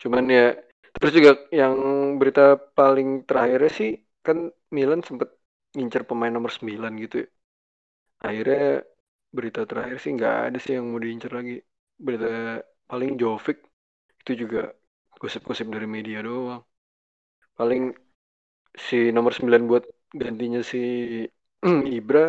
cuman 0.00 0.24
ya 0.24 0.56
terus 0.98 1.12
juga 1.18 1.32
yang 1.60 1.74
berita 2.20 2.42
paling 2.78 3.08
terakhirnya 3.28 3.70
sih 3.78 3.90
kan 4.26 4.38
Milan 4.76 5.00
sempet 5.08 5.28
ngincer 5.76 6.02
pemain 6.08 6.32
nomor 6.36 6.50
9 6.56 6.92
gitu 7.04 7.14
ya. 7.22 7.26
Akhirnya 8.28 8.60
berita 9.36 9.60
terakhir 9.70 9.96
sih 10.02 10.10
nggak 10.16 10.34
ada 10.52 10.58
sih 10.64 10.72
yang 10.76 10.86
mau 10.92 11.00
diincer 11.04 11.32
lagi. 11.38 11.54
Berita 12.06 12.28
paling 12.90 13.10
Jovic 13.20 13.58
itu 14.22 14.32
juga 14.42 14.60
gosip-gosip 15.22 15.66
dari 15.74 15.88
media 15.96 16.18
doang. 16.28 16.62
Paling 17.58 17.82
si 18.86 18.96
nomor 19.16 19.32
9 19.36 19.62
buat 19.70 19.84
gantinya 20.22 20.60
si 20.70 20.78
Ibra 22.00 22.24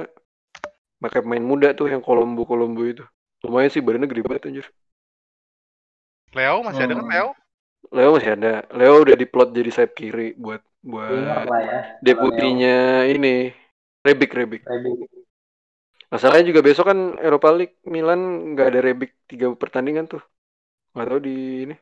pakai 1.02 1.20
pemain 1.26 1.42
muda 1.52 1.70
tuh 1.80 1.88
yang 1.94 2.02
Kolombo 2.08 2.42
Kolombo 2.50 2.82
itu. 2.86 3.04
Lumayan 3.46 3.72
sih 3.74 3.82
badannya 3.86 4.10
gede 4.12 4.24
banget 4.26 4.44
anjir. 4.50 4.66
Leo 6.36 6.58
masih 6.68 6.82
ada 6.88 6.96
kan 6.98 7.06
Hmm. 7.06 7.12
Leo? 7.12 7.28
Leo 7.88 8.10
masih 8.16 8.36
ada. 8.36 8.68
Leo 8.76 9.00
udah 9.04 9.16
diplot 9.16 9.50
jadi 9.56 9.70
sayap 9.72 9.92
kiri 9.96 10.36
buat 10.36 10.60
buat 10.84 11.48
lah 11.48 11.62
ya? 11.62 11.80
deputinya 12.04 12.78
ini. 13.08 13.52
Rebic 14.04 14.32
Rebic. 14.32 14.64
masalahnya 16.08 16.48
juga 16.48 16.64
besok 16.64 16.88
kan 16.88 17.20
Eropa 17.20 17.52
League 17.52 17.84
Milan 17.84 18.56
nggak 18.56 18.68
ada 18.72 18.80
Rebic 18.80 19.12
tiga 19.28 19.52
pertandingan 19.52 20.08
tuh. 20.08 20.24
Nggak 20.96 21.08
tahu 21.12 21.20
di 21.20 21.38
ini. 21.68 21.76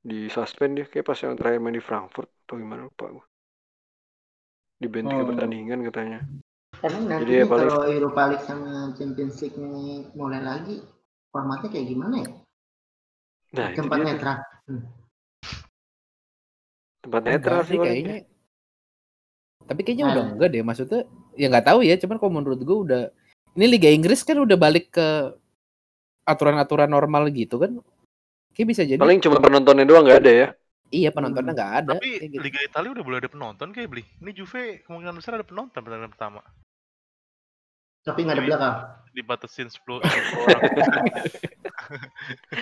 Di 0.00 0.30
suspend 0.32 0.78
dia 0.78 0.86
kayak 0.86 1.06
pas 1.06 1.18
yang 1.18 1.34
terakhir 1.36 1.60
main 1.60 1.76
di 1.76 1.82
Frankfurt 1.82 2.30
atau 2.46 2.56
gimana 2.56 2.86
lupa 2.86 3.10
gua. 3.10 3.24
Di 4.80 4.86
band 4.88 5.12
tiga 5.12 5.22
Hmm. 5.26 5.30
pertandingan 5.34 5.80
katanya. 5.84 6.18
Emang 6.80 7.04
Jadi 7.04 7.20
nanti 7.20 7.32
ya 7.36 7.44
paling- 7.44 7.68
kalau 7.68 7.84
Europa 7.84 8.22
League 8.32 8.46
sama 8.48 8.70
Champions 8.96 9.36
League 9.44 9.58
ini 9.60 10.08
mulai 10.16 10.40
lagi, 10.40 10.80
formatnya 11.28 11.68
kayak 11.68 11.86
gimana 11.90 12.14
ya? 12.24 12.30
Nah 13.50 13.66
itu 13.70 13.82
Tempat 13.82 13.98
netral. 14.02 14.36
Tempat 17.00 17.20
Enggak 17.24 17.32
netral 17.34 17.60
sih 17.66 17.78
kayaknya. 17.80 18.16
Tapi 19.64 19.80
kayaknya 19.86 20.04
Nah. 20.06 20.12
udah 20.14 20.24
enggak 20.36 20.48
deh 20.52 20.62
maksudnya. 20.62 21.00
Ya 21.38 21.46
nggak 21.48 21.66
tahu 21.66 21.80
ya, 21.86 21.94
cuman 21.96 22.16
kalau 22.18 22.32
menurut 22.34 22.60
gue 22.60 22.78
udah 22.90 23.02
ini 23.54 23.66
Liga 23.66 23.90
Inggris 23.90 24.22
kan 24.22 24.38
udah 24.38 24.54
balik 24.58 24.94
ke 24.94 25.08
aturan-aturan 26.26 26.90
normal 26.90 27.30
gitu 27.34 27.58
kan. 27.58 27.78
Kayak 28.54 28.68
bisa 28.70 28.82
jadi. 28.86 29.00
Paling 29.00 29.22
cuma 29.22 29.38
penontonnya 29.40 29.86
doang 29.86 30.04
nggak 30.06 30.20
ada 30.26 30.32
ya. 30.32 30.48
Iya 30.90 31.14
penontonnya 31.14 31.54
nggak 31.54 31.72
ada. 31.86 31.92
Tapi 31.96 32.18
kayak 32.18 32.30
gitu. 32.34 32.42
Liga 32.42 32.60
Italia 32.66 32.90
udah 32.94 33.04
mulai 33.06 33.18
ada 33.22 33.30
penonton 33.30 33.68
kayak 33.70 33.88
beli. 33.90 34.04
Ini 34.18 34.30
Juve 34.34 34.82
kemungkinan 34.86 35.14
besar 35.18 35.38
ada 35.38 35.46
penonton 35.46 35.80
pertandingan 35.80 36.10
pertama. 36.10 36.42
Tapi 38.02 38.18
nggak 38.26 38.36
ada 38.36 38.44
belakang. 38.44 38.74
Dibatasin 39.14 39.68
10 39.70 40.02
orang. 40.02 40.10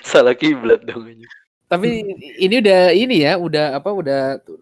Salah 0.04 0.34
kiblat 0.34 0.84
dong 0.84 1.04
aja. 1.08 1.26
Tapi 1.68 2.00
ini 2.40 2.54
udah 2.64 2.80
ini 2.96 3.16
ya, 3.28 3.36
udah 3.36 3.76
apa 3.76 3.90
udah 3.92 4.40
tu- 4.40 4.56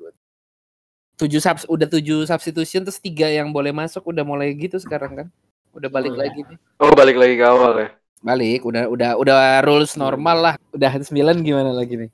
tujuh 1.16 1.40
subs 1.40 1.64
udah 1.70 1.88
tujuh 1.88 2.26
substitution 2.28 2.84
terus 2.84 3.00
tiga 3.00 3.30
yang 3.30 3.48
boleh 3.54 3.72
masuk 3.72 4.04
udah 4.04 4.26
mulai 4.26 4.52
gitu 4.52 4.76
sekarang 4.76 5.24
kan. 5.24 5.28
Udah 5.72 5.88
balik 5.92 6.12
Oh, 6.12 6.18
iya. 6.18 6.22
lagi 6.28 6.40
nih. 6.44 6.58
Oh 6.82 6.92
balik 6.92 7.16
lagi 7.16 7.34
ke 7.38 7.46
awal 7.46 7.72
ya. 7.78 7.88
Balik, 8.24 8.64
udah 8.64 8.88
udah 8.90 9.10
udah 9.20 9.38
rules 9.62 9.94
normal 9.94 10.36
lah. 10.40 10.54
Udah 10.72 10.90
9 10.98 11.44
gimana 11.44 11.70
lagi 11.70 11.94
nih? 11.94 12.10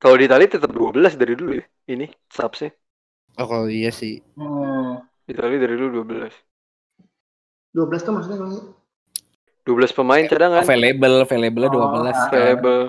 Kalau 0.00 0.16
di 0.16 0.24
tetap 0.28 0.70
12 0.72 1.16
dari 1.16 1.34
dulu 1.36 1.58
ya. 1.60 1.64
Ini 1.90 2.06
subsnya. 2.30 2.70
Oh 3.40 3.46
kalau 3.48 3.66
iya 3.68 3.90
sih. 3.92 4.20
Hmm. 4.36 5.00
Italia 5.26 5.58
dari 5.58 5.74
dulu 5.76 6.04
12. 6.06 6.32
12 7.72 8.02
tuh 8.02 8.12
maksudnya 8.14 8.38
12 9.62 9.92
pemain 9.92 10.24
cadangan. 10.24 10.60
Available, 10.60 11.14
available 11.20 11.64
Oh, 11.64 11.70
12 11.70 11.80
ah. 12.06 12.12
kan. 12.12 12.28
Available. 12.28 12.82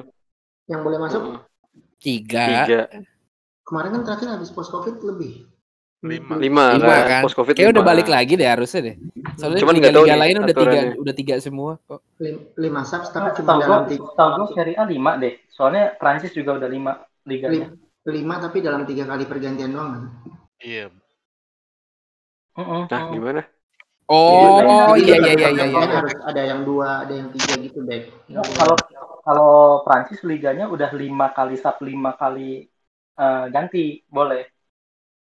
yang 0.65 0.81
boleh 0.81 0.99
masuk 0.99 1.21
Heeh. 1.21 1.39
Tiga. 1.97 2.45
Tiga. 2.63 2.81
kemarin 3.61 3.89
kan 3.93 4.01
terakhir 4.03 4.27
habis 4.31 4.49
post 4.49 4.69
covid 4.69 4.99
lebih. 5.01 5.45
Lima. 6.01 6.33
Lima, 6.33 6.65
Lima 6.73 6.95
kan. 6.97 7.05
kan. 7.05 7.21
Post 7.21 7.37
Covid 7.37 7.53
Kayak 7.53 7.71
udah 7.71 7.83
lima. 7.83 7.91
balik 7.93 8.07
lagi 8.09 8.33
deh 8.33 8.49
harusnya 8.49 8.81
deh. 8.81 8.95
Soalnya 9.37 9.61
Cuman 9.61 9.73
liga-liga 9.77 10.01
nih 10.07 10.17
lain 10.17 10.35
udah 10.41 10.55
tiga 10.57 10.79
udah 10.97 11.13
tiga 11.13 11.33
semua 11.37 11.71
kok. 11.79 12.01
Lim- 12.17 12.49
lima 12.57 12.81
subs 12.81 13.09
tapi 13.09 13.29
cuma 13.31 13.53
Setahu 13.53 13.61
dalam 13.61 13.83
tiga, 13.85 14.01
setahu 14.09 14.29
gue 14.33 14.47
Serie 14.51 14.75
A 14.75 14.83
5 14.83 15.21
deh. 15.21 15.33
Soalnya 15.47 15.83
Prancis 15.93 16.33
juga 16.33 16.57
udah 16.57 16.65
5 16.65 16.91
liganya. 17.23 17.69
lim- 17.69 17.77
lima 18.03 18.35
tapi 18.39 18.57
dalam 18.59 18.81
tiga 18.81 19.05
kali 19.05 19.23
pergantian 19.23 19.69
doang 19.69 19.89
kan. 19.93 20.03
Iya. 20.57 20.85
Mm-mm, 22.51 22.81
Nah, 22.81 22.97
mm-mm. 22.99 23.13
gimana? 23.13 23.41
Oh, 24.11 24.91
iya 24.93 25.15
iya 25.17 25.33
iya 25.33 25.49
iya 25.49 25.65
iya. 25.71 25.87
harus 25.87 26.19
ada 26.19 26.41
yang 26.43 26.67
dua, 26.67 27.07
ada 27.07 27.13
yang 27.15 27.31
tiga 27.31 27.53
gitu 27.57 27.79
deh. 27.81 28.11
Nggak, 28.27 28.43
kalau 28.53 28.75
kalau 29.21 29.53
Prancis 29.81 30.19
liganya 30.21 30.67
udah 30.67 30.91
lima 30.91 31.31
kali 31.31 31.55
sub 31.55 31.79
lima 31.79 32.11
kali 32.13 32.67
eh, 33.15 33.45
ganti 33.47 34.03
boleh. 34.05 34.43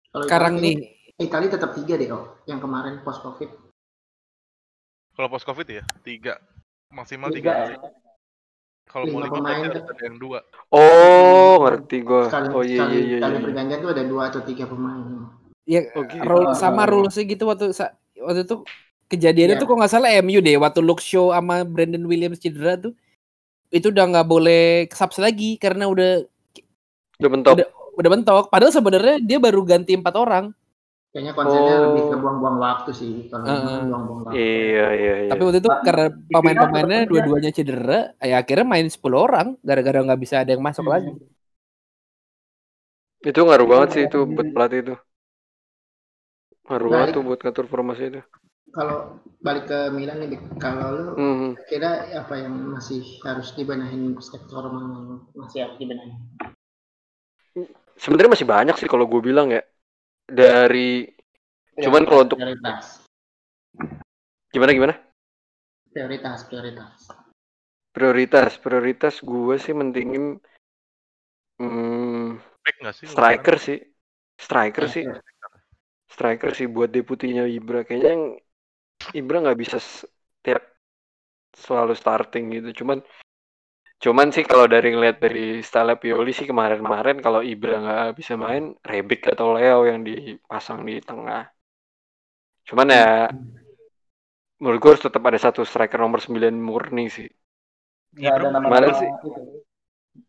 Kalau 0.06 0.24
Sekarang 0.24 0.54
Italia- 0.56 0.78
nih 0.78 1.18
Italia 1.18 1.48
tetap 1.50 1.74
tiga 1.74 1.98
deh 1.98 2.06
kok. 2.06 2.46
Yang 2.46 2.60
kemarin 2.62 2.94
post 3.02 3.20
covid. 3.20 3.50
Kalau 5.12 5.28
post 5.28 5.44
covid 5.44 5.66
ya 5.66 5.82
tiga 6.00 6.38
maksimal 6.88 7.32
Tiga. 7.32 7.50
tiga 7.50 7.52
kali. 7.58 7.74
Kalau 8.86 9.04
mau 9.10 9.18
Lima 9.18 9.34
pemain 9.34 9.66
ada 9.66 9.82
yang 9.98 10.14
dua. 10.14 10.38
Oh, 10.70 11.58
ngerti 11.58 12.06
gua. 12.06 12.30
Sekali, 12.30 12.46
Oh 12.54 12.62
iya 12.62 12.86
iya 12.86 13.00
iya. 13.02 13.16
iya. 13.18 13.40
pergantian 13.42 13.82
tuh 13.82 13.90
ada 13.90 14.04
dua 14.06 14.30
atau 14.30 14.46
tiga 14.46 14.64
pemain. 14.64 15.26
ya 15.66 15.82
Oke. 15.98 16.22
rule, 16.22 16.54
sama 16.54 16.86
Ah. 16.86 16.90
rulesnya 16.94 17.26
gitu 17.26 17.50
waktu 17.50 17.74
waktu 18.18 18.44
itu 18.44 18.56
kejadiannya 19.06 19.54
Iya. 19.54 19.60
tuh 19.60 19.68
kok 19.68 19.76
nggak 19.78 19.92
salah 19.92 20.10
MU 20.18 20.38
deh 20.38 20.56
waktu 20.56 20.80
Luke 20.80 21.00
Shaw 21.00 21.30
sama 21.30 21.62
Brandon 21.62 22.04
Williams 22.04 22.38
cedera 22.38 22.74
tuh 22.74 22.92
itu 23.68 23.90
udah 23.90 24.04
nggak 24.08 24.26
boleh 24.26 24.86
subs 24.88 25.18
lagi 25.18 25.58
karena 25.58 25.86
udah 25.86 26.22
Udah 27.16 27.30
mentok. 27.32 27.52
Udah- 27.56 27.70
udah 27.96 28.10
bentok. 28.12 28.44
Padahal 28.52 28.72
sebenarnya 28.72 29.16
dia 29.18 29.40
baru 29.40 29.64
ganti 29.64 29.96
empat 29.96 30.14
orang. 30.14 30.52
Kayaknya 31.08 31.32
konsepnya 31.32 31.74
Oh. 31.74 31.82
lebih 31.88 32.02
ke 32.12 32.16
buang-buang 32.20 32.56
waktu 32.60 32.90
sih. 32.92 33.12
Kalau 33.32 33.44
Heeh. 33.48 33.56
kemarin 33.56 33.84
buang-buang 33.88 34.18
waktu. 34.20 34.36
Iya 34.36 34.86
iya 34.92 35.14
iya. 35.24 35.30
Tapi 35.32 35.42
waktu 35.42 35.58
itu 35.64 35.70
karena 35.80 36.06
pemain-pemainnya 36.28 36.98
final 37.00 37.08
dua-duanya 37.08 37.50
cedera, 37.56 38.00
ya 38.20 38.36
akhirnya 38.36 38.66
main 38.68 38.86
10 38.92 39.16
orang 39.16 39.56
gara-gara 39.64 39.98
nggak 40.04 40.20
bisa 40.20 40.44
ada 40.44 40.50
yang 40.52 40.60
masuk 40.60 40.84
Hmm. 40.84 40.92
lagi. 40.92 41.12
Itu 43.24 43.40
ngaruh 43.42 43.64
banget 43.66 43.88
sih 43.90 44.02
itu 44.06 44.18
buat 44.28 44.48
pelatih 44.52 44.78
itu. 44.84 44.94
Ngaruh 46.66 46.88
banget 46.90 47.06
Balik. 47.08 47.14
tuh 47.14 47.22
buat 47.22 47.40
ngatur 47.40 47.66
formasi 47.66 48.02
itu. 48.10 48.22
Kalau 48.74 49.22
balik 49.40 49.70
ke 49.70 49.78
Milan 49.94 50.20
nih, 50.20 50.36
kalau 50.58 50.86
lu 50.92 51.04
Hmm. 51.14 51.52
kira 51.64 52.10
apa 52.12 52.34
yang 52.36 52.52
masih 52.74 53.00
harus 53.22 53.54
dibenahin 53.54 54.18
sektor 54.20 54.66
mana 54.68 55.22
masih 55.32 55.64
harus 55.64 55.76
dibenahin? 55.78 56.18
Sebenarnya 57.96 58.34
masih 58.36 58.44
banyak 58.44 58.76
sih 58.76 58.90
kalau 58.90 59.06
gue 59.06 59.22
bilang 59.22 59.48
ya. 59.48 59.62
Dari 60.26 61.06
Cuman 61.78 62.02
kalau 62.04 62.24
untuk- 62.26 62.40
prioritas, 62.40 63.04
gimana 64.50 64.72
gimana? 64.72 64.94
prioritas, 65.92 66.44
prioritas. 66.44 67.08
Prioritas, 67.92 68.50
prioritas 68.58 69.14
gue 69.20 69.54
sih 69.56 69.72
mentingin 69.72 70.36
hmm, 71.56 72.36
Back 72.60 72.76
nggak 72.82 72.94
sih? 72.96 73.06
striker 73.08 73.56
sih. 73.56 73.78
Striker 74.36 74.84
sih. 74.90 75.04
Striker. 76.16 76.56
Sih 76.56 76.64
buat 76.64 76.88
deputinya 76.88 77.44
Ibra. 77.44 77.84
Kayaknya 77.84 78.10
yang 78.16 78.24
Ibra 79.12 79.44
nggak 79.44 79.60
bisa 79.60 79.76
setiap 79.76 80.64
selalu 81.52 81.92
starting 81.92 82.48
gitu. 82.56 82.80
Cuman 82.80 83.04
cuman 83.96 84.28
sih 84.32 84.44
kalau 84.44 84.64
dari 84.68 84.92
ngeliat 84.92 85.20
dari 85.20 85.60
style 85.60 85.96
Pioli 86.00 86.32
sih 86.32 86.48
kemarin-kemarin 86.48 87.20
kalau 87.20 87.44
Ibra 87.44 87.76
nggak 87.84 88.16
bisa 88.16 88.40
main, 88.40 88.72
Rebic 88.80 89.28
atau 89.28 89.52
Leo 89.52 89.84
yang 89.84 90.00
dipasang 90.00 90.88
di 90.88 90.96
tengah. 91.04 91.52
Cuman 92.64 92.88
ya 92.88 93.28
menurut 94.56 94.78
gue 94.80 94.90
harus 94.96 95.04
tetap 95.04 95.20
ada 95.20 95.36
satu 95.36 95.62
striker 95.68 96.00
nomor 96.00 96.24
9 96.24 96.56
murni 96.56 97.12
sih. 97.12 97.28
Nggak 98.16 98.34
ada 98.40 98.48
nama-nama 98.56 98.92
sih? 98.96 99.08
itu. 99.08 99.28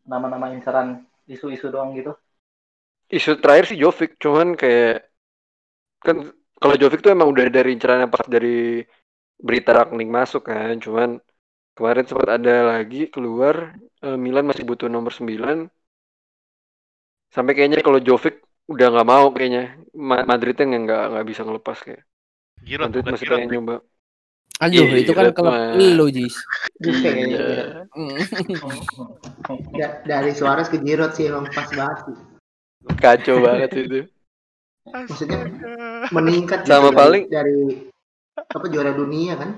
Nama-nama 0.03 0.45
inceran 0.51 1.07
isu-isu 1.27 1.71
doang 1.71 1.95
gitu. 1.95 2.11
Isu 3.07 3.39
terakhir 3.39 3.71
sih 3.71 3.79
Jovic, 3.79 4.19
cuman 4.19 4.59
kayak 4.59 5.07
kan 6.05 6.17
kalau 6.61 6.75
Jovic 6.81 6.99
tuh 7.05 7.11
emang 7.13 7.29
udah 7.33 7.45
dari 7.53 7.69
incerannya 7.75 8.07
pas 8.09 8.25
dari 8.25 8.81
berita 9.37 9.69
Ragnik 9.77 10.09
masuk 10.09 10.49
kan, 10.49 10.73
cuman 10.81 11.09
kemarin 11.77 12.05
sempat 12.09 12.29
ada 12.41 12.55
lagi 12.73 13.09
keluar 13.13 13.55
eh, 14.05 14.17
Milan 14.17 14.45
masih 14.49 14.65
butuh 14.65 14.89
nomor 14.89 15.13
9 15.13 15.69
sampai 17.35 17.53
kayaknya 17.53 17.85
kalau 17.85 17.99
Jovic 18.01 18.41
udah 18.67 18.87
nggak 18.91 19.07
mau 19.07 19.25
kayaknya 19.31 19.77
Ma- 19.95 20.25
Madridnya 20.27 20.65
nggak 20.65 20.81
nggak 20.85 21.03
nggak 21.13 21.25
bisa 21.29 21.41
ngelepas 21.45 21.77
kayak 21.85 22.01
Giroud 22.65 22.85
Madrid 22.89 23.03
bukan 23.03 23.13
masih 23.13 23.27
pengen 23.29 23.49
nyoba 23.53 23.75
Aduh, 24.57 24.89
Iya, 24.89 24.97
itu 25.05 25.11
kan 25.13 25.25
Giroud 25.29 25.35
klub 25.37 25.53
mah. 25.53 25.69
lu, 25.77 26.05
Jis. 26.09 26.35
Kayaknya. 26.81 27.37
Iya. 27.37 27.63
Da- 29.77 29.95
dari 30.01 30.31
Suarez 30.33 30.65
ke 30.73 30.81
Giroud 30.81 31.13
sih 31.13 31.29
emang 31.29 31.45
pas 31.53 31.69
banget 31.69 31.97
sih. 32.09 32.15
kacau 32.97 33.37
banget 33.45 33.69
itu 33.85 33.99
Maksudnya 34.93 35.39
Astaga. 35.43 36.09
meningkat 36.11 36.59
Sama 36.63 36.89
gitu 36.89 36.97
paling- 36.97 37.27
dari, 37.27 37.55
dari 37.55 38.47
apa 38.53 38.65
juara 38.69 38.91
dunia 38.93 39.33
kan? 39.35 39.51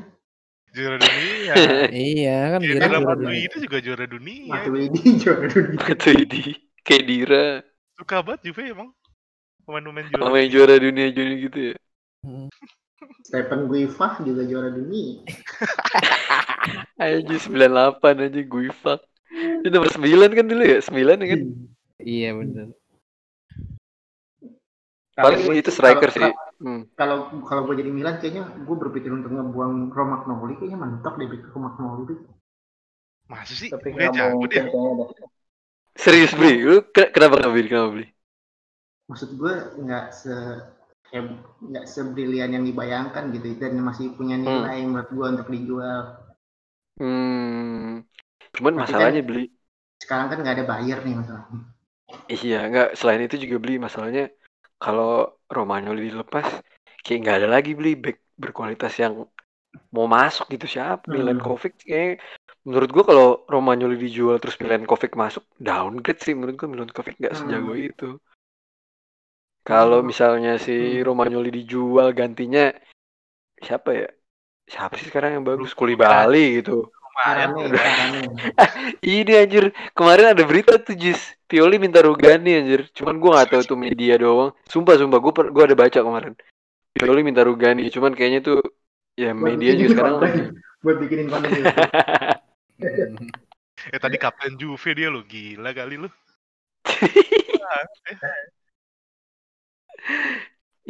juara 0.70 0.98
dunia. 1.02 1.54
iya 2.14 2.38
kan 2.54 2.60
dalam 2.62 3.02
juara 3.04 3.18
dunia. 3.18 3.42
itu 3.50 3.58
juga 3.66 3.78
juara 3.82 4.06
dunia. 4.06 4.46
Matuidi 4.50 5.02
juara 5.22 5.46
dunia. 5.50 5.78
itu 5.82 6.12
di 6.26 6.42
Kedira 6.82 7.62
Suka 7.98 8.22
banget 8.24 8.48
Juve 8.48 8.72
emang. 8.72 8.90
Pemain-pemain 9.66 10.06
juara. 10.10 10.22
yang 10.40 10.50
juara 10.50 10.76
dunia 10.78 11.06
dunia 11.10 11.36
gitu 11.46 11.60
ya 11.74 11.76
Stephen 13.24 13.70
Guivah 13.70 14.14
juga 14.22 14.42
juara 14.44 14.70
dunia. 14.74 15.22
aja 17.00 17.36
98 17.38 18.26
aja 18.28 18.42
fuck 18.74 19.02
itu 19.32 19.68
nomor 19.70 19.88
9 19.88 20.36
kan 20.36 20.46
dulu 20.46 20.64
ya 20.68 20.80
9 20.84 20.94
ya 21.00 21.28
kan 21.30 21.42
Iya 22.00 22.30
benar. 22.32 22.68
Paling 25.20 25.40
Kalau- 25.46 25.60
itu 25.60 25.70
striker 25.72 26.10
kalau- 26.12 26.16
sih 26.16 26.32
hmm. 26.64 26.82
Kalau 27.00 27.18
kalau 27.48 27.62
gue 27.68 27.76
jadi 27.82 27.92
Milan 27.92 28.16
kayaknya 28.20 28.44
gue 28.68 28.76
berpikir 28.76 29.12
untuk 29.12 29.32
ngebuang 29.32 29.92
Romagnoli 29.92 30.54
kayaknya 30.60 30.80
mentok 30.80 31.14
deh 31.20 31.28
ke 31.30 31.48
Romagnoli 31.52 32.02
itu. 32.08 32.16
Masa 33.30 33.54
sih? 33.54 33.70
Tapi 33.70 33.88
nggak 33.94 34.12
jago 34.18 34.44
dia. 34.50 34.64
serius 36.00 36.32
beli 36.32 36.64
lu 36.64 36.76
kenapa 36.96 37.34
nggak 37.44 37.52
beli 37.54 37.68
kenapa 37.68 37.90
beli 37.94 38.08
Maksud 39.10 39.30
gue 39.36 39.54
nggak 39.84 40.06
se 40.14 40.34
nggak 41.10 41.86
sebrilian 41.90 42.54
yang 42.54 42.62
dibayangkan 42.62 43.34
gitu 43.34 43.58
dan 43.58 43.82
masih 43.82 44.14
punya 44.14 44.38
nilai 44.38 44.86
menurut 44.86 45.10
gue 45.10 45.26
untuk 45.26 45.48
dijual. 45.50 46.02
hmm. 47.02 48.06
cuman 48.54 48.74
Tapi 48.78 48.82
masalahnya 48.86 49.22
beli 49.26 49.50
Sekarang 50.00 50.28
kan 50.32 50.38
nggak 50.46 50.56
ada 50.62 50.66
buyer 50.70 51.00
nih 51.04 51.16
masalahnya. 51.18 51.62
iya 52.30 52.60
nggak 52.70 52.88
selain 52.98 53.22
itu 53.26 53.36
juga 53.44 53.56
beli 53.62 53.76
masalahnya 53.82 54.30
kalau 54.80 55.36
Romagnoli 55.52 56.10
dilepas 56.10 56.48
kayak 57.04 57.20
nggak 57.22 57.38
ada 57.44 57.50
lagi 57.52 57.76
beli 57.76 58.00
back 58.00 58.18
berkualitas 58.40 58.96
yang 58.96 59.28
mau 59.94 60.08
masuk 60.08 60.50
gitu 60.56 60.66
siapa 60.66 61.06
Hmm. 61.06 61.20
Milankovic 61.20 61.84
kayak 61.84 62.24
menurut 62.64 62.90
gua 62.90 63.04
kalau 63.06 63.28
Romagnoli 63.46 64.00
dijual 64.00 64.40
terus 64.40 64.58
Milankovic 64.58 65.14
masuk 65.14 65.44
downgrade 65.60 66.22
sih 66.24 66.34
menurut 66.34 66.56
gua 66.56 66.70
Milankovic 66.72 67.16
nggak 67.20 67.34
Hmm. 67.36 67.40
sejago 67.46 67.74
itu 67.76 68.10
Kalau 69.70 70.02
misalnya 70.02 70.58
si 70.58 70.98
Romagnoli 71.06 71.54
dijual 71.54 72.10
gantinya 72.18 72.74
siapa 73.62 73.94
ya? 73.94 74.10
Siapa 74.66 74.98
sih 74.98 75.14
sekarang 75.14 75.38
yang 75.38 75.46
bagus? 75.46 75.78
Kuli 75.78 75.94
gitu. 75.94 76.90
Lumayan. 76.90 77.54
Karane, 77.54 77.64
Karane. 77.70 78.22
Ini 79.04 79.46
anjir, 79.46 79.70
kemarin 79.94 80.34
ada 80.34 80.44
berita 80.48 80.80
tuh 80.82 80.96
Jis. 80.98 81.22
Pioli 81.50 81.82
minta 81.82 82.06
Rugani 82.06 82.62
anjir. 82.62 82.86
Cuman 82.94 83.18
gua 83.18 83.42
nggak 83.42 83.58
tahu 83.58 83.74
tuh 83.74 83.80
media 83.82 84.22
doang. 84.22 84.54
Sumpah 84.70 85.02
sumpah 85.02 85.18
gua 85.18 85.34
per- 85.34 85.50
gua 85.50 85.66
ada 85.66 85.74
baca 85.74 86.00
kemarin. 86.00 86.38
Pioli 86.94 87.26
minta 87.26 87.42
Rugani, 87.42 87.90
cuman 87.90 88.14
kayaknya 88.14 88.46
tuh 88.46 88.62
ya 89.18 89.34
Buat 89.34 89.58
media 89.58 89.74
juga 89.74 89.90
sekarang. 89.98 90.22
Buat 90.86 90.96
bikinin 91.02 91.28
konten. 91.28 91.50
Eh 93.80 93.96
tadi 93.96 94.20
kapten 94.20 94.60
Juve 94.60 94.92
dia 94.92 95.08
lo 95.08 95.24
gila 95.24 95.72
kali 95.72 95.96
lu. 95.98 96.10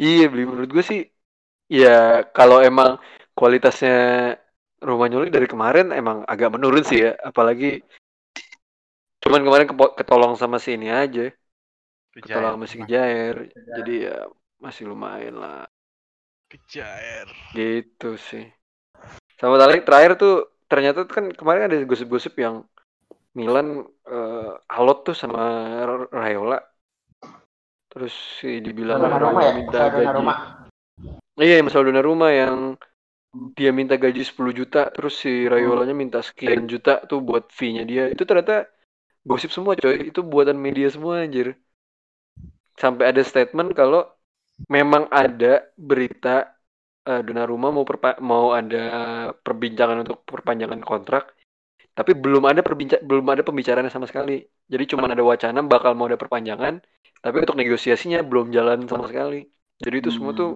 Iya, 0.00 0.32
beli 0.32 0.48
menurut 0.48 0.72
gue 0.72 0.80
sih 0.80 1.04
ya 1.68 2.24
kalau 2.32 2.64
emang 2.64 2.96
kualitasnya 3.36 4.32
Romagnoli 4.80 5.28
dari 5.28 5.44
kemarin 5.44 5.92
emang 5.92 6.24
agak 6.24 6.56
menurun 6.56 6.80
sih 6.80 7.04
ya, 7.04 7.12
apalagi 7.20 7.84
cuman 9.30 9.42
kemarin 9.46 9.66
kepo- 9.70 9.94
ketolong 9.98 10.34
sama 10.34 10.56
si 10.58 10.74
ini 10.74 10.88
aja, 10.90 11.30
ketolong 12.18 12.58
sama 12.58 12.66
si 12.66 12.78
Jair. 12.90 13.36
Jadi 13.78 13.94
ya 14.10 14.26
masih 14.58 14.84
lumayan 14.90 15.38
lah 15.38 15.64
Kejair. 16.50 17.28
gitu 17.56 18.06
sih. 18.28 18.44
Sama 19.40 19.54
terakhir 19.60 19.82
terakhir 19.88 20.12
tuh 20.22 20.32
ternyata 20.70 20.98
tuh 21.06 21.14
kan 21.18 21.26
kemarin 21.38 21.62
ada 21.66 21.76
gosip-gosip 21.90 22.34
yang 22.44 22.56
Milan 23.38 23.68
eh, 24.10 24.52
alot 24.76 24.98
tuh 25.06 25.16
sama 25.22 25.40
R- 25.90 26.10
Raiola. 26.20 26.58
Terus 27.90 28.14
si 28.38 28.48
dibilang 28.66 29.02
Donnarumma 29.02 29.40
Raiola 29.40 29.50
ya? 29.50 29.52
minta 29.58 29.78
Masalah 29.78 29.90
gaji. 29.90 29.98
Donnarumma. 29.98 30.34
Iya, 31.40 31.54
masalah 31.64 31.84
Donnarumma 31.88 32.28
yang 32.40 32.54
dia 33.58 33.70
minta 33.78 33.94
gaji 34.04 34.22
10 34.26 34.52
juta, 34.60 34.90
terus 34.94 35.14
si 35.22 35.32
Raiolanya 35.52 35.94
minta 36.02 36.18
sekian 36.28 36.66
juta 36.72 36.92
tuh 37.10 37.18
buat 37.28 37.44
fee-nya 37.58 37.82
dia. 37.90 38.04
Itu 38.14 38.22
ternyata 38.28 38.66
gosip 39.28 39.50
semua 39.56 39.74
coy, 39.82 39.96
itu 40.10 40.20
buatan 40.32 40.58
media 40.66 40.86
semua 40.94 41.14
anjir. 41.24 41.46
Sampai 42.80 43.04
ada 43.12 43.22
statement 43.30 43.76
kalau 43.76 44.00
memang 44.70 45.04
ada 45.12 45.68
berita 45.76 46.48
eh, 47.08 47.20
Donnarumma 47.26 47.68
mau 47.76 47.84
perpa- 47.90 48.20
mau 48.22 48.46
ada 48.60 48.78
perbincangan 49.46 49.98
untuk 50.04 50.18
perpanjangan 50.28 50.80
kontrak, 50.90 51.24
tapi 51.98 52.12
belum 52.16 52.44
ada 52.50 52.60
perbinca- 52.66 53.02
belum 53.04 53.26
ada 53.32 53.42
pembicaraan 53.48 53.88
sama 53.92 54.06
sekali. 54.10 54.44
Jadi 54.72 54.84
cuma 54.92 55.06
ada 55.10 55.24
wacana 55.24 55.60
bakal 55.66 55.92
mau 55.98 56.06
ada 56.10 56.20
perpanjangan, 56.20 56.74
tapi 57.24 57.36
untuk 57.44 57.56
negosiasinya 57.60 58.20
belum 58.30 58.46
jalan 58.56 58.78
sama 58.90 59.06
sekali. 59.10 59.46
Jadi 59.84 59.96
itu 60.02 60.10
semua 60.16 60.32
tuh 60.40 60.48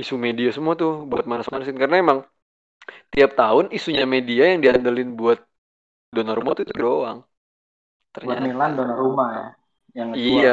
isu 0.00 0.14
media 0.26 0.48
semua 0.56 0.74
tuh 0.82 0.90
buat 1.10 1.24
manas-manasin 1.30 1.76
karena 1.82 1.96
emang 2.04 2.20
tiap 3.14 3.30
tahun 3.40 3.66
isunya 3.76 4.04
media 4.14 4.42
yang 4.52 4.60
diandelin 4.64 5.10
buat 5.20 5.38
Donnarumma 6.14 6.52
tuh 6.58 6.64
itu 6.66 6.74
doang. 6.76 7.18
Buat 8.24 8.38
Ternyata 8.38 8.44
Milan 8.44 8.70
Donnarumma 8.78 9.24
ya. 9.36 9.44
Yang 9.98 10.08
ngejual. 10.12 10.44
iya. 10.44 10.50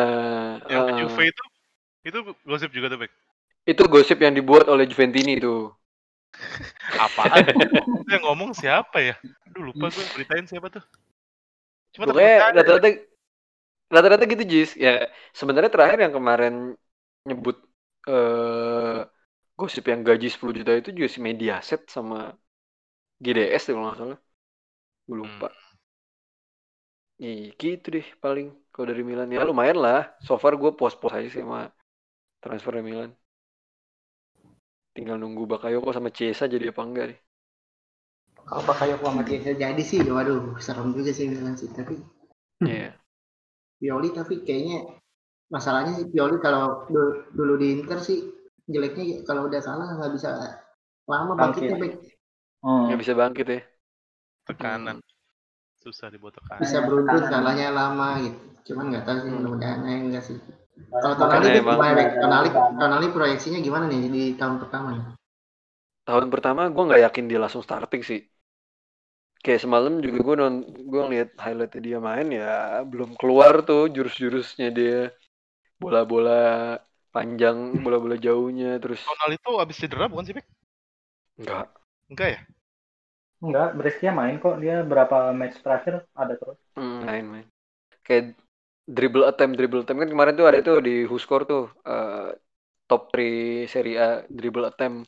Yang 0.71 0.83
eh, 0.89 0.93
Juve 0.99 1.21
itu 1.31 1.43
itu 2.07 2.19
gosip 2.49 2.69
juga 2.75 2.87
tuh, 2.93 2.99
Bek. 3.03 3.11
itu 3.71 3.83
gosip 3.93 4.17
yang 4.25 4.33
dibuat 4.37 4.65
oleh 4.73 4.83
Juventini 4.89 5.33
tuh. 5.45 5.59
Apaan? 7.05 7.45
Itu 8.03 8.09
yang 8.13 8.23
ngomong 8.27 8.51
siapa 8.55 8.97
ya? 9.01 9.15
Aduh 9.49 9.63
lupa 9.71 9.85
gue 9.93 10.05
beritain 10.15 10.45
siapa 10.49 10.67
tuh. 10.75 10.83
Cuma 11.93 12.05
Pokoknya 12.09 12.33
rata-rata 12.53 12.87
rata-rata 13.93 14.23
gitu 14.29 14.43
Jis. 14.51 14.71
Ya 14.77 15.09
sebenarnya 15.39 15.71
terakhir 15.73 15.97
yang 16.05 16.13
kemarin 16.17 16.53
nyebut 17.27 17.55
eh 18.09 18.97
gosip 19.59 19.83
yang 19.91 20.01
gaji 20.07 20.27
10 20.31 20.53
juta 20.59 20.71
itu 20.79 20.89
juga 20.95 21.07
si 21.11 21.19
Mediaset 21.27 21.81
sama 21.95 22.15
GDS 23.23 23.63
kalau 23.69 23.81
nggak 23.85 23.99
salah. 24.01 24.19
Gue 25.07 25.17
lupa. 25.23 25.47
Ih, 27.27 27.41
gitu 27.61 27.87
deh 27.95 28.07
paling 28.23 28.47
kalau 28.73 28.85
dari 28.91 29.03
Milan 29.09 29.29
ya 29.35 29.41
lumayan 29.49 29.77
lah. 29.85 29.99
So 30.25 30.33
far 30.41 30.53
gue 30.61 30.71
pos-pos 30.79 31.13
aja 31.17 31.27
sih 31.33 31.41
sama 31.43 31.59
transfer 32.43 32.73
Milan. 32.89 33.11
Tinggal 34.95 35.17
nunggu 35.21 35.43
Bakayoko 35.51 35.89
sama 35.95 36.09
Chiesa 36.17 36.45
jadi 36.53 36.65
apa 36.71 36.81
enggak 36.87 37.05
nih. 37.09 37.19
Kalau 38.47 38.63
Bakayoko 38.69 39.05
sama 39.07 39.23
Chiesa 39.27 39.51
jadi 39.63 39.83
sih, 39.89 39.99
waduh 40.15 40.41
serem 40.65 40.87
juga 40.97 41.11
sih 41.17 41.25
Milan 41.31 41.55
sih. 41.61 41.69
Tapi 41.77 41.95
Iya. 42.65 42.99
Pioli 43.79 44.09
tapi 44.17 44.35
kayaknya 44.47 44.77
masalahnya 45.55 45.93
sih 45.99 46.07
Pioli 46.13 46.37
kalau 46.45 46.65
du- 46.93 47.23
dulu 47.37 47.53
di 47.61 47.67
Inter 47.79 47.99
sih 48.07 48.19
jeleknya 48.73 49.05
kalau 49.27 49.41
udah 49.49 49.61
kalah 49.67 49.89
nggak 49.97 50.13
bisa 50.17 50.29
lama 51.11 51.33
Bangkit. 51.37 51.73
bangkitnya 51.73 51.77
baik 51.81 51.95
Hmm. 52.65 52.85
Nggak 52.85 52.99
bisa 53.01 53.13
bangkit 53.19 53.47
ya. 53.53 53.59
Tekanan. 54.47 54.97
Susah 55.79 56.07
dibuat 56.11 56.35
tekanan. 56.35 56.61
bisa 56.61 56.77
beruntun 56.83 57.15
tekanan. 57.23 57.31
kalahnya 57.31 57.67
lama 57.71 58.07
gitu 58.23 58.39
cuman 58.69 58.83
nggak 58.93 59.03
tahu 59.07 59.17
sih 59.23 59.29
mudah-mudahan 59.33 59.79
aja 59.87 59.97
enggak 60.05 60.23
sih 60.27 60.37
kalau 60.89 61.15
Tonali 61.17 61.47
gimana? 61.55 61.93
Tonali 62.23 62.49
Tonali 62.79 63.07
proyeksinya 63.15 63.59
gimana 63.63 63.85
nih 63.91 63.99
di 64.11 64.23
tahun 64.39 64.55
pertama 64.61 64.87
nih? 64.95 65.05
Tahun 66.07 66.27
pertama 66.33 66.61
gue 66.73 66.83
nggak 66.87 67.03
yakin 67.05 67.25
dia 67.29 67.39
langsung 67.43 67.63
starting 67.63 68.01
sih. 68.01 68.19
Kayak 69.39 69.61
semalam 69.63 69.93
juga 70.03 70.19
gue 70.27 70.35
non 70.35 70.55
gue 70.67 71.01
ngeliat 71.05 71.29
highlightnya 71.39 71.81
dia 71.87 71.97
main 72.03 72.27
ya 72.27 72.83
belum 72.83 73.15
keluar 73.15 73.63
tuh 73.63 73.87
jurus-jurusnya 73.87 74.67
dia 74.75 75.15
bola-bola 75.79 76.77
panjang 77.15 77.57
bola-bola 77.83 78.15
jauhnya 78.19 78.77
terus 78.83 78.99
Tonali 79.07 79.35
itu 79.39 79.51
abis 79.63 79.75
cedera 79.79 80.05
bukan 80.11 80.25
sih, 80.27 80.35
Bek? 80.35 80.45
enggak 81.39 81.67
Enggak 82.11 82.27
ya? 82.35 82.39
Enggak, 83.39 83.67
Brescia 83.79 84.11
main 84.11 84.35
kok. 84.43 84.55
Dia 84.63 84.83
berapa 84.83 85.31
match 85.31 85.57
terakhir 85.63 86.03
ada 86.11 86.33
terus. 86.35 86.59
Hmm, 86.75 87.07
main 87.07 87.25
main. 87.25 87.45
Kayak 88.03 88.35
dribble 88.83 89.25
attempt 89.31 89.53
dribble 89.55 89.81
attempt. 89.83 89.99
Kan 90.03 90.11
kemarin 90.11 90.33
tuh 90.39 90.47
ada 90.49 90.59
tuh 90.59 90.77
di 90.83 91.07
Whoscore 91.07 91.45
tuh 91.47 91.63
eh, 91.87 92.29
top 92.89 93.01
3 93.15 93.65
Serie 93.71 93.95
A 93.99 94.09
dribble 94.27 94.67
attempt. 94.67 95.07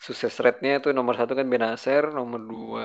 Sukses 0.00 0.34
rate-nya 0.40 0.80
tuh 0.80 0.96
nomor 0.96 1.14
satu 1.14 1.36
kan 1.36 1.44
Benacer 1.44 2.08
nomor 2.10 2.40
dua 2.40 2.84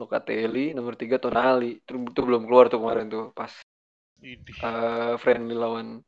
Locatelli 0.00 0.72
nomor 0.74 0.94
tiga 0.96 1.16
Tonali. 1.20 1.78
Itu, 1.84 1.92
itu 2.10 2.20
belum 2.24 2.42
keluar 2.48 2.66
tuh 2.72 2.80
kemarin 2.82 3.06
tuh 3.12 3.24
pas 3.38 3.52
Idih. 4.18 4.56
eh, 4.64 5.14
friendly 5.22 5.54
lawan 5.54 6.00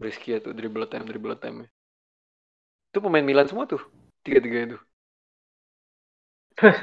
Brescia 0.00 0.40
tuh 0.44 0.52
dribble 0.56 0.86
attempt 0.86 1.06
dribble 1.10 1.34
attempt 1.36 1.68
itu 2.94 2.98
pemain 3.02 3.26
Milan 3.26 3.50
semua 3.50 3.66
tuh 3.66 3.82
tiga-tiga 4.22 4.58
itu 4.70 4.78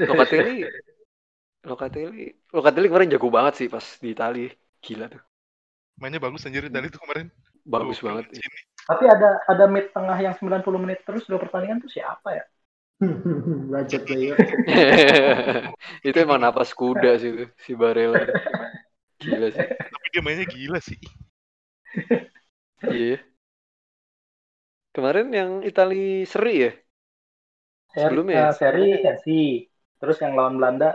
Locatelli 0.07 0.57
Locatelli 1.69 2.25
Locatelli 2.55 2.87
kemarin 2.89 3.13
jago 3.13 3.27
banget 3.37 3.53
sih 3.59 3.67
pas 3.73 3.85
di 4.03 4.07
Itali 4.15 4.45
gila 4.85 5.05
tuh 5.13 5.21
Mainnya 6.01 6.19
bagus 6.25 6.43
anjir 6.47 6.63
dari 6.75 6.87
itu 6.91 6.99
kemarin. 7.03 7.27
bagus 7.73 7.99
Gokil 7.99 8.07
banget 8.07 8.25
sini. 8.39 8.59
Tapi 8.89 9.05
ada 9.15 9.29
ada 9.51 9.65
mid 9.73 9.85
tengah 9.95 10.17
yang 10.25 10.35
90 10.39 10.81
menit 10.83 10.99
terus 11.07 11.23
dua 11.29 11.39
pertandingan 11.43 11.79
tuh 11.83 11.91
siapa 11.95 12.29
ya? 12.37 12.43
budget 13.71 14.01
player 14.07 14.37
itu 16.07 16.17
emang 16.25 16.39
napas 16.41 16.71
kuda 16.77 17.17
sih 17.21 17.29
itu 17.33 17.43
si 17.65 17.71
Barella 17.77 18.29
gila 19.21 19.49
sih 19.57 19.67
Tapi 19.91 20.05
dia 20.13 20.21
mainnya 20.25 20.45
gila 20.47 20.79
sih. 20.83 20.99
iya 22.87 23.17
kemarin 24.95 25.27
yang 25.39 25.51
Itali 25.69 26.23
seri 26.31 26.51
ya 26.63 26.69
Seri, 27.93 28.15
Sebelumnya 28.15 28.35
ya? 28.35 28.45
eh, 28.47 28.53
seri 28.59 28.85
Chelsea. 29.03 29.41
Terus 29.99 30.17
yang 30.23 30.33
lawan 30.37 30.55
Belanda 30.57 30.89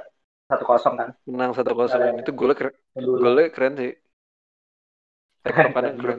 1-0 0.50 0.94
kan. 1.00 1.10
menang 1.26 1.52
satu 1.58 1.72
kosong 1.74 2.22
itu 2.22 2.30
golnya 2.38 2.56
keren 2.58 2.74
golnya 3.22 3.44
keren 3.54 3.74
sih 3.80 3.92
keren 5.74 5.96
keren. 6.00 6.18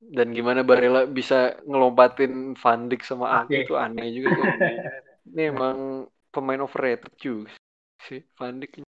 dan 0.00 0.28
gimana 0.32 0.60
Barella 0.64 1.04
bisa 1.04 1.60
ngelompatin 1.68 2.56
Van 2.56 2.80
Dijk 2.88 3.02
sama 3.04 3.26
Ake 3.44 3.60
Ake. 3.60 3.68
itu 3.68 3.74
aneh 3.76 4.08
juga 4.16 4.28
tuh 4.38 4.46
ini 5.34 5.42
emang 5.52 5.76
pemain 6.32 6.62
overrated 6.64 7.12
juga 7.20 7.52
sih 8.06 8.20
Van 8.38 8.56
Dijk 8.60 8.82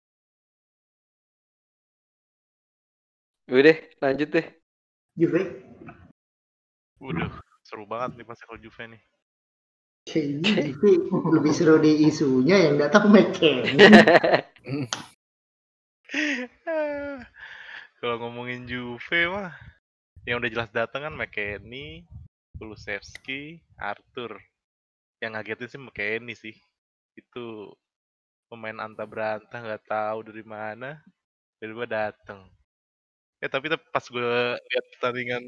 Udah 3.49 3.65
deh, 3.65 3.79
lanjut 4.05 4.29
deh. 4.29 4.47
Juve 5.17 5.41
Udah 7.01 7.48
seru 7.69 7.85
banget 7.85 8.17
nih 8.17 8.25
pasti 8.25 8.49
kalau 8.49 8.57
Juve 8.57 8.97
nih. 8.97 9.03
kayaknya 10.09 10.73
lebih 11.37 11.53
seru 11.53 11.77
di 11.77 12.09
isunya 12.09 12.57
yang 12.65 12.81
datang 12.81 13.13
McKennie 13.13 13.77
kalau 18.01 18.17
ngomongin 18.25 18.65
Juve 18.65 19.29
mah 19.29 19.53
yang 20.29 20.45
udah 20.45 20.53
jelas 20.53 20.71
datang 20.77 21.09
kan 21.09 21.15
McKennie, 21.17 22.05
Kulusevski, 22.61 23.65
Arthur. 23.81 24.37
Yang 25.25 25.31
ngagetin 25.33 25.69
sih 25.73 25.81
McKennie 25.81 26.37
sih. 26.37 26.57
Itu 27.17 27.73
pemain 28.53 28.77
anta 28.85 29.09
berantah 29.09 29.61
nggak 29.61 29.89
tahu 29.89 30.19
dari 30.29 30.45
mana 30.45 31.01
tiba-tiba 31.57 31.89
datang. 31.89 32.45
Ya 33.41 33.49
tapi 33.49 33.73
pas 33.73 34.05
gue 34.05 34.33
lihat 34.61 34.85
pertandingan 34.97 35.45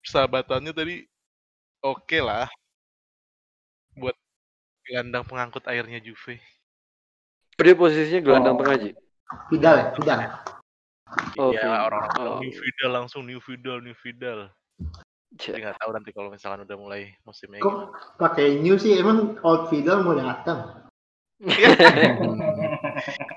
persahabatannya 0.00 0.72
tadi 0.72 1.04
oke 1.84 2.18
lah 2.18 2.48
buat 3.98 4.14
gelandang 4.86 5.26
pengangkut 5.26 5.66
airnya 5.66 5.98
Juve. 5.98 6.38
Dia 7.58 7.74
posisinya 7.74 8.22
gelandang 8.22 8.54
Oh. 8.54 8.58
tengah 8.62 8.76
Ji. 8.78 8.90
Vidal 9.52 9.76
ya, 9.76 9.86
Vidal. 9.98 10.18
Oh, 11.40 11.50
Iya 11.52 11.88
orang-orang 11.88 12.20
oh. 12.20 12.38
new 12.40 12.52
Vidal 12.52 12.90
langsung 12.92 13.26
new 13.26 13.40
Vidal 13.42 13.82
new 13.82 13.96
Vidal. 14.04 14.48
Cek. 15.36 15.54
Tapi 15.54 15.60
nggak 15.60 15.76
tahu 15.76 15.90
nanti 15.92 16.10
kalau 16.16 16.32
misalkan 16.32 16.64
udah 16.64 16.78
mulai 16.80 17.12
musimnya 17.28 17.60
Kok 17.60 17.76
pakai 18.16 18.56
new 18.64 18.80
sih? 18.80 18.96
Emang 18.96 19.36
old 19.44 19.68
Vidal 19.68 20.06
mau 20.06 20.16
datang? 20.16 20.86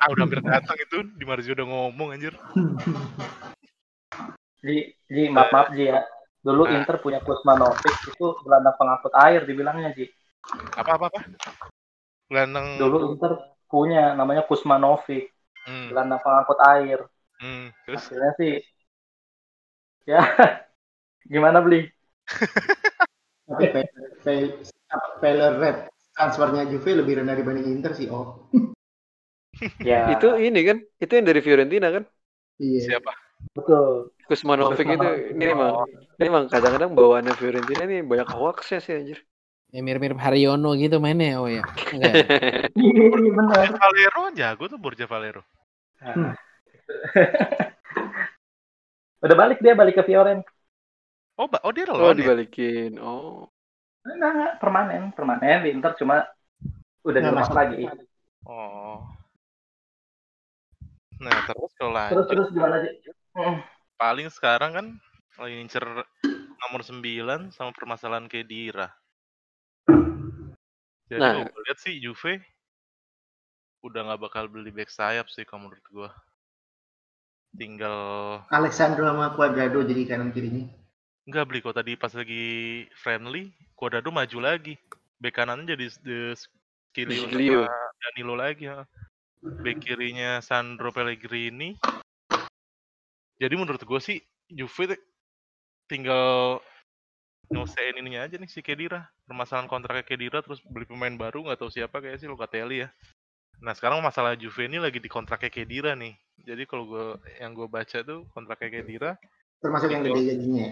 Ah 0.02 0.10
udah 0.10 0.26
hampir 0.26 0.42
datang 0.42 0.74
itu 0.82 1.06
di 1.14 1.22
Marzio 1.22 1.54
udah 1.54 1.68
ngomong 1.70 2.18
anjir. 2.18 2.34
Ji, 4.66 4.98
Ji, 5.06 5.30
maaf 5.30 5.54
maaf 5.54 5.70
Ji 5.78 5.94
ya. 5.94 6.02
Dulu 6.46 6.64
Nah. 6.66 6.74
Inter 6.78 6.96
punya 7.04 7.20
Kuzmanovic 7.26 7.96
itu 8.12 8.26
gelandang 8.46 8.76
pengangkut 8.80 9.14
air 9.26 9.42
dibilangnya 9.50 9.90
Ji. 9.98 10.06
Apa 10.80 10.92
apa 10.98 11.06
apa? 11.12 11.22
Gelandang 12.30 12.68
Dulu 12.80 12.98
Inter 13.12 13.32
punya 13.72 14.04
namanya 14.20 14.44
Kuzmanovic, 14.50 15.24
hmm, 15.68 15.90
gelandang 15.90 16.22
pengangkut 16.26 16.60
air. 16.74 17.00
hmm, 17.42 17.70
terus 17.86 18.04
Hasilnya 18.04 18.32
sih 18.40 18.52
ya 20.08 20.20
gimana 21.34 21.60
beli? 21.66 21.90
Tapi 23.48 23.66
failure 25.22 25.56
rate 25.62 25.82
transfernya 26.16 26.64
Juve 26.72 26.92
lebih 27.00 27.14
rendah 27.24 27.36
dibanding 27.40 27.68
Inter 27.72 27.92
sih. 27.96 28.08
Oh, 28.12 28.48
Ya 29.84 30.02
Itu 30.14 30.26
ini 30.46 30.60
kan, 30.68 30.78
itu 31.04 31.12
yang 31.18 31.26
dari 31.30 31.42
Fiorentina 31.46 31.88
kan? 31.96 32.04
iya. 32.60 32.86
siapa? 32.86 33.12
Betul. 33.58 34.14
Kusmanovic 34.28 34.88
itu 34.88 35.10
ini 35.36 35.46
emang 35.52 35.72
ini 36.18 36.26
emang 36.32 36.46
kadang-kadang 36.48 36.96
bawaannya 36.96 37.34
Fiorentina 37.36 37.84
ini 37.84 37.98
banyak 38.06 38.30
hoaxnya 38.32 38.80
sih 38.80 38.96
anjir. 38.96 39.20
Ya 39.72 39.80
mirip-mirip 39.80 40.20
Haryono 40.20 40.76
gitu 40.76 41.00
mainnya 41.00 41.40
oh 41.40 41.48
ya. 41.48 41.64
Enggak. 41.96 42.16
Iya 42.72 43.32
benar. 43.36 43.68
Borja 43.68 43.80
Valero 43.80 44.22
jago 44.36 44.64
tuh 44.72 44.80
Borja 44.80 45.06
Valero. 45.08 45.44
Nah. 46.00 46.32
Udah 49.22 49.38
balik 49.38 49.60
dia 49.62 49.78
balik 49.78 49.96
ke 50.00 50.04
Fioren. 50.08 50.42
Oh, 51.38 51.48
ba- 51.48 51.62
oh 51.64 51.72
dia 51.72 51.86
oh 51.88 51.96
lolos 51.96 52.18
ya? 52.18 52.26
dibalikin. 52.26 52.98
Oh. 53.00 53.48
Nah, 54.02 54.58
permanen, 54.58 55.14
permanen 55.14 55.62
di 55.62 55.70
Inter 55.72 55.94
cuma 55.94 56.26
udah 57.06 57.20
Nggak 57.22 57.34
dilepas 57.34 57.48
masuk. 57.48 57.58
lagi. 57.58 57.84
Oh. 58.50 59.06
Nah, 61.22 61.38
terus 61.46 61.72
kalau 61.78 61.94
Terus 61.94 62.26
lanjut 62.26 62.30
terus 62.34 62.48
gimana 62.50 62.76
sih? 62.82 62.94
Mm. 63.32 63.64
paling 63.96 64.28
sekarang 64.28 64.72
kan 64.76 64.88
lagi 65.40 65.56
ngincer 65.62 65.86
nomor 66.62 66.82
9 66.84 67.50
sama 67.56 67.72
permasalahan 67.72 68.28
Kedira. 68.28 68.92
Jadi 71.08 71.20
Nah. 71.20 71.40
kalau 71.40 71.48
gue 71.48 71.62
lihat 71.68 71.80
sih 71.80 72.00
Juve 72.00 72.40
udah 73.82 74.02
nggak 74.06 74.22
bakal 74.22 74.46
beli 74.52 74.70
back 74.70 74.92
sayap 74.94 75.28
sih 75.32 75.42
kalau 75.44 75.68
menurut 75.68 75.86
gua. 75.90 76.10
Tinggal 77.52 77.98
Alexandro 78.48 79.04
sama 79.10 79.36
Cuadrado 79.36 79.84
jadi 79.84 80.08
kanan 80.08 80.32
kirinya. 80.32 80.70
nggak 81.28 81.46
beli 81.48 81.60
kok 81.62 81.76
tadi 81.78 81.94
pas 82.00 82.12
lagi 82.16 82.46
friendly, 82.98 83.52
Cuadrado 83.76 84.10
maju 84.12 84.38
lagi. 84.40 84.76
Bek 85.22 85.38
kanannya 85.38 85.78
jadi 85.78 85.86
The 86.02 86.20
Skilio 86.34 87.68
sama 87.68 87.78
Danilo 88.02 88.36
lagi. 88.36 88.66
ha. 88.72 88.84
Bek 89.42 89.84
kirinya 89.84 90.40
Sandro 90.42 90.90
Pellegrini. 90.90 91.78
Jadi 93.42 93.54
menurut 93.58 93.82
gue 93.82 94.00
sih 94.00 94.22
Juve 94.54 94.94
tinggal 95.90 96.62
nyelesain 97.50 97.98
ininya 97.98 98.30
aja 98.30 98.38
nih 98.38 98.48
si 98.48 98.62
Kedira. 98.62 99.10
Permasalahan 99.26 99.66
kontraknya 99.66 100.06
Kedira 100.06 100.46
terus 100.46 100.62
beli 100.62 100.86
pemain 100.86 101.12
baru 101.18 101.50
nggak 101.50 101.58
tahu 101.58 101.74
siapa 101.74 102.00
kayak 102.00 102.22
sih 102.22 102.30
Locatelli 102.30 102.86
ya. 102.86 102.94
Nah 103.66 103.74
sekarang 103.74 104.06
masalah 104.06 104.38
Juve 104.38 104.70
ini 104.70 104.78
lagi 104.78 105.02
di 105.02 105.10
kontraknya 105.10 105.50
Kedira 105.50 105.98
nih. 105.98 106.14
Jadi 106.46 106.64
kalau 106.70 106.86
gue 106.86 107.06
yang 107.42 107.58
gue 107.58 107.66
baca 107.66 107.98
tuh 108.06 108.30
kontraknya 108.32 108.70
Kedira 108.70 109.12
Termasuk 109.62 109.90
yang 109.94 110.02
gede 110.06 110.22
gajinya. 110.26 110.66
ya? 110.66 110.72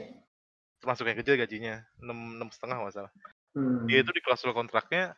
termasuk 0.79 1.05
yang 1.11 1.19
kecil 1.19 1.35
gajinya 1.35 1.75
enam 1.99 2.39
enam 2.39 2.49
setengah 2.55 2.79
masalah. 2.79 3.11
Hmm. 3.51 3.83
Dia 3.85 3.99
itu 3.99 4.11
di 4.15 4.23
klausul 4.23 4.55
kontraknya 4.55 5.11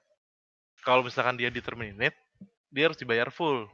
kalau 0.81 1.05
misalkan 1.05 1.37
dia 1.37 1.53
di 1.53 1.61
terminate 1.61 2.17
dia 2.73 2.89
harus 2.89 2.97
dibayar 2.97 3.29
full 3.29 3.69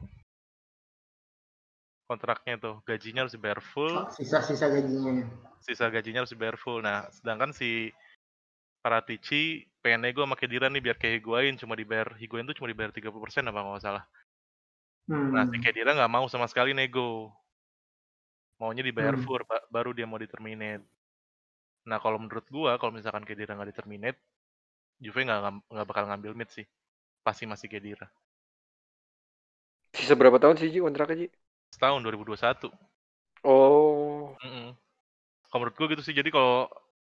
kontraknya 2.08 2.54
tuh 2.64 2.74
gajinya 2.88 3.20
harus 3.24 3.34
dibayar 3.36 3.60
full 3.60 3.94
Sisa-sisa 4.16 4.66
gajinya. 4.74 5.24
sisa 5.66 5.86
gajinya 5.94 6.24
harus 6.24 6.32
dibayar 6.34 6.56
full 6.56 6.80
nah 6.80 7.04
sedangkan 7.16 7.50
si 7.52 7.92
Paratici 8.82 9.66
pengen 9.82 10.00
nego 10.06 10.22
sama 10.24 10.36
Kedira 10.40 10.66
nih 10.70 10.80
biar 10.86 10.96
kayak 10.96 11.14
Higuain 11.20 11.54
cuma 11.60 11.74
dibayar 11.76 12.08
Higuain 12.20 12.46
tuh 12.48 12.56
cuma 12.56 12.68
dibayar 12.72 12.90
30% 12.94 13.44
apa 13.50 13.60
nggak 13.60 13.84
salah 13.84 14.04
Hmm. 15.08 15.32
nah 15.34 15.44
si 15.48 15.56
Kedira 15.64 15.90
nggak 15.96 16.12
mau 16.14 16.26
sama 16.32 16.46
sekali 16.48 16.72
nego 16.76 17.32
maunya 18.60 18.82
dibayar 18.86 19.14
Hmm. 19.16 19.24
full 19.24 19.42
ba- 19.50 19.66
baru 19.74 19.90
dia 19.96 20.06
mau 20.08 20.18
diterminate 20.20 20.84
nah 21.88 21.98
kalau 22.04 22.18
menurut 22.22 22.46
gua 22.52 22.76
kalau 22.80 22.92
misalkan 22.96 23.24
Kedira 23.28 23.52
nggak 23.56 23.70
diterminate 23.72 24.18
Juve 25.02 25.20
nggak 25.26 25.40
nggak 25.74 25.86
bakal 25.90 26.04
ngambil 26.08 26.32
mid 26.38 26.50
sih 26.56 26.66
pasti 27.26 27.44
masih 27.50 27.68
Kedira 27.72 28.06
Sisa 29.96 30.14
berapa 30.20 30.38
tahun 30.42 30.56
sih 30.60 30.68
Ji 30.72 30.78
kontraknya 30.86 31.16
Ji? 31.20 31.26
Setahun 31.72 32.00
2021 32.02 32.70
Oh. 33.46 34.34
Mm-mm. 34.42 34.74
Kalau 35.48 35.58
menurut 35.62 35.76
gue 35.78 35.86
gitu 35.94 36.02
sih. 36.02 36.14
Jadi 36.16 36.28
kalau 36.34 36.66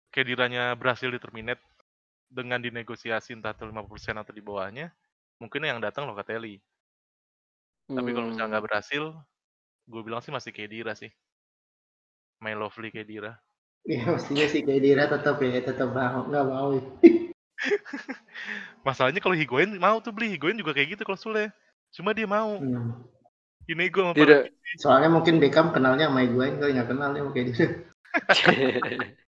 Kediranya 0.09 0.73
berhasil 0.75 1.07
di 1.13 1.21
terminate 1.21 1.61
dengan 2.27 2.59
dinegosiasi 2.59 3.37
entah 3.37 3.53
itu 3.53 3.69
50% 3.69 4.17
atau 4.19 4.33
di 4.33 4.41
bawahnya, 4.41 4.89
mungkin 5.37 5.63
yang 5.69 5.79
datang 5.79 6.09
Locatelli. 6.09 6.59
Tapi 7.89 8.11
kalau 8.17 8.33
misalnya 8.33 8.45
Hmm. 8.49 8.53
nggak 8.57 8.65
berhasil, 8.69 9.03
gue 9.89 10.01
bilang 10.05 10.21
sih 10.25 10.33
masih 10.33 10.53
Kedira 10.53 10.97
sih. 10.97 11.13
My 12.41 12.57
lovely 12.57 12.89
Kedira. 12.89 13.37
Ya 13.85 14.05
mestinya 14.11 14.45
si 14.49 14.65
Kedira 14.65 15.09
tetap 15.09 15.41
ya, 15.41 15.61
tetap 15.61 15.93
mau 15.93 16.25
nggak 16.29 16.47
mau. 16.49 16.69
ya. 16.77 16.83
Masalahnya 18.87 19.21
kalau 19.21 19.37
Higuain 19.37 19.77
mau 19.77 20.01
tuh 20.01 20.13
beli. 20.13 20.35
Higuain 20.37 20.57
juga 20.57 20.73
kayak 20.73 20.97
gitu 20.97 21.03
kalau 21.05 21.21
Sule. 21.21 21.45
Cuma 21.93 22.13
dia 22.17 22.29
mau. 22.29 22.61
Hmm. 22.61 23.05
Dinego 23.69 24.01
sama 24.01 24.17
Tidak. 24.17 24.41
Paratici. 24.49 24.75
Soalnya 24.81 25.13
mungkin 25.13 25.37
Beckham 25.37 25.77
kenalnya 25.77 26.09
sama 26.09 26.25
Higuain 26.25 26.57
kali 26.57 26.73
nggak 26.73 26.89
kenal 26.89 27.13
dia 27.13 27.21
sama 27.21 27.33
Kedira. 27.37 27.67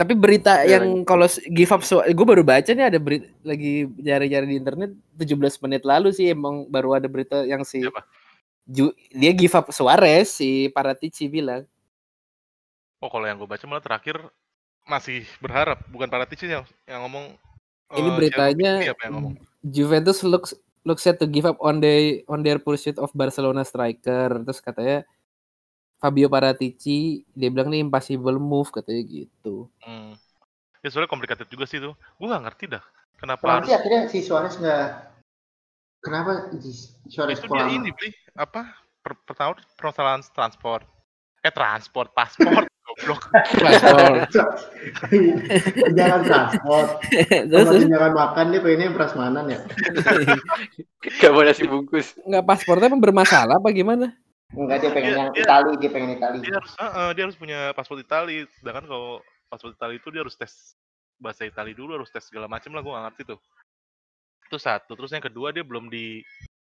Tapi 0.00 0.16
berita 0.16 0.64
Ya, 0.64 0.80
yang 0.80 1.04
kalau 1.04 1.28
give 1.52 1.68
up 1.76 1.84
gue 1.84 2.24
baru 2.24 2.40
baca 2.40 2.72
nih 2.72 2.88
ada 2.88 2.96
berita 2.96 3.28
lagi 3.44 3.84
cari-cari 4.00 4.46
di 4.48 4.56
internet 4.56 4.90
17 5.20 5.60
menit 5.68 5.84
lalu 5.84 6.08
sih 6.08 6.32
emang 6.32 6.64
baru 6.72 6.96
ada 6.96 7.04
berita 7.04 7.44
yang 7.44 7.60
si 7.68 7.84
Siapa? 7.84 8.00
Ju- 8.64 8.96
dia 9.12 9.32
give 9.36 9.52
up 9.52 9.68
Suarez 9.68 10.32
si 10.32 10.72
Paratici 10.72 11.28
bilang. 11.28 11.68
Oh 13.04 13.12
kalau 13.12 13.28
yang 13.28 13.36
gue 13.36 13.44
baca 13.44 13.60
malah 13.68 13.84
terakhir 13.84 14.24
masih 14.88 15.28
berharap. 15.36 15.84
Bukan 15.92 16.08
Paratici 16.08 16.48
yang, 16.48 16.64
yang 16.88 17.04
ngomong. 17.04 17.36
Ini 17.92 18.08
eh, 18.08 18.16
beritanya 18.16 18.72
siapa 18.80 19.02
yang 19.04 19.14
ngomong? 19.20 19.34
Juventus 19.60 20.24
looks 20.24 20.56
looks 20.84 21.04
set 21.04 21.20
to 21.20 21.26
give 21.28 21.44
up 21.44 21.58
on 21.60 21.80
the 21.80 22.24
on 22.28 22.40
their 22.40 22.60
pursuit 22.60 22.96
of 22.96 23.12
Barcelona 23.12 23.64
striker. 23.64 24.40
Terus 24.44 24.60
katanya 24.60 24.98
Fabio 26.00 26.32
Paratici 26.32 27.28
dia 27.36 27.52
bilang 27.52 27.68
nih 27.68 27.84
impossible 27.84 28.40
move 28.40 28.72
katanya 28.72 29.02
gitu. 29.04 29.68
Hmm. 29.84 30.16
Ya 30.80 30.88
soalnya 30.88 31.12
complicated 31.12 31.48
juga 31.52 31.68
sih 31.68 31.76
itu. 31.76 31.92
Gue 31.92 32.26
nggak 32.26 32.44
ngerti 32.48 32.64
dah. 32.72 32.84
Kenapa 33.20 33.44
Kenapa 33.44 33.56
harus 33.60 33.68
sih 33.68 33.76
akhirnya 33.76 34.02
si 34.08 34.18
Suarez 34.24 34.54
nggak? 34.56 34.88
Kenapa 36.00 36.30
si 36.56 36.72
Suarez 37.12 37.36
itu 37.36 37.52
dia 37.52 37.68
ini 37.68 37.92
beli 37.92 38.16
apa? 38.32 38.72
Per, 39.04 39.12
pertama 39.28 39.60
permasalahan 39.76 40.24
transport. 40.32 40.88
Eh 41.40 41.52
transport, 41.52 42.12
paspor, 42.16 42.64
goblok. 42.90 43.22
Jangan 45.94 46.20
transport. 46.28 46.88
Terus 47.50 47.86
jangan 47.86 48.12
makan 48.12 48.44
dia 48.50 48.60
pengennya 48.60 48.90
prasmanan 48.92 49.44
ya. 49.46 49.60
Gak 51.20 51.30
mau 51.30 51.42
nasi 51.42 51.64
bungkus. 51.64 52.12
nggak 52.20 52.44
paspornya 52.44 52.88
emang 52.88 53.00
bermasalah 53.00 53.56
apa 53.56 53.68
gimana? 53.70 54.12
Enggak 54.50 54.82
dia 54.82 54.90
pengen 54.90 55.06
Dia- 55.06 55.18
yang 55.18 55.30
dia- 55.32 55.44
Itali, 55.46 55.72
dia 55.78 55.90
pengen 55.90 56.10
Itali. 56.18 56.36
Dia 56.42 56.54
harus 56.58 56.72
heeh, 56.74 57.08
dia 57.14 57.22
harus 57.24 57.38
punya 57.38 57.58
paspor 57.72 57.96
Itali. 57.96 58.44
Sedangkan 58.58 58.84
kalau 58.84 59.22
paspor 59.46 59.70
Itali 59.70 59.96
itu 59.96 60.08
dia 60.10 60.20
harus 60.20 60.34
tes 60.34 60.74
bahasa 61.16 61.46
Itali 61.46 61.72
dulu, 61.72 61.94
harus 61.94 62.10
tes 62.10 62.24
segala 62.24 62.50
macam 62.50 62.74
lah 62.74 62.82
gue 62.82 62.92
nggak 62.92 63.04
ngerti 63.08 63.22
tuh. 63.30 63.40
Itu 64.44 64.58
satu. 64.58 64.92
Terus 64.92 65.14
yang 65.14 65.22
kedua 65.22 65.54
dia 65.54 65.62
belum 65.62 65.86
di 65.86 66.20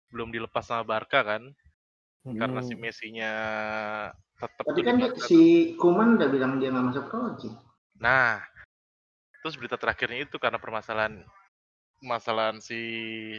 belum 0.08 0.30
dilepas 0.30 0.64
sama 0.64 0.82
Barca 0.82 1.20
kan 1.20 1.42
karena 2.24 2.64
si 2.64 2.72
Hmm. 2.72 2.80
Messi-nya 2.80 3.32
tetap 4.38 4.64
Tapi 4.66 4.80
kan 4.82 4.94
di 4.98 5.06
dia- 5.06 5.14
si 5.24 5.40
Kuman 5.78 6.18
udah 6.18 6.28
bilang 6.30 6.58
dia 6.58 6.70
nggak 6.74 6.86
masuk 6.90 7.04
project. 7.10 7.54
Nah, 8.00 8.42
terus 9.40 9.54
berita 9.54 9.78
terakhirnya 9.78 10.26
itu 10.26 10.36
karena 10.40 10.58
permasalahan 10.58 11.22
permasalahan 12.00 12.58
si 12.60 12.78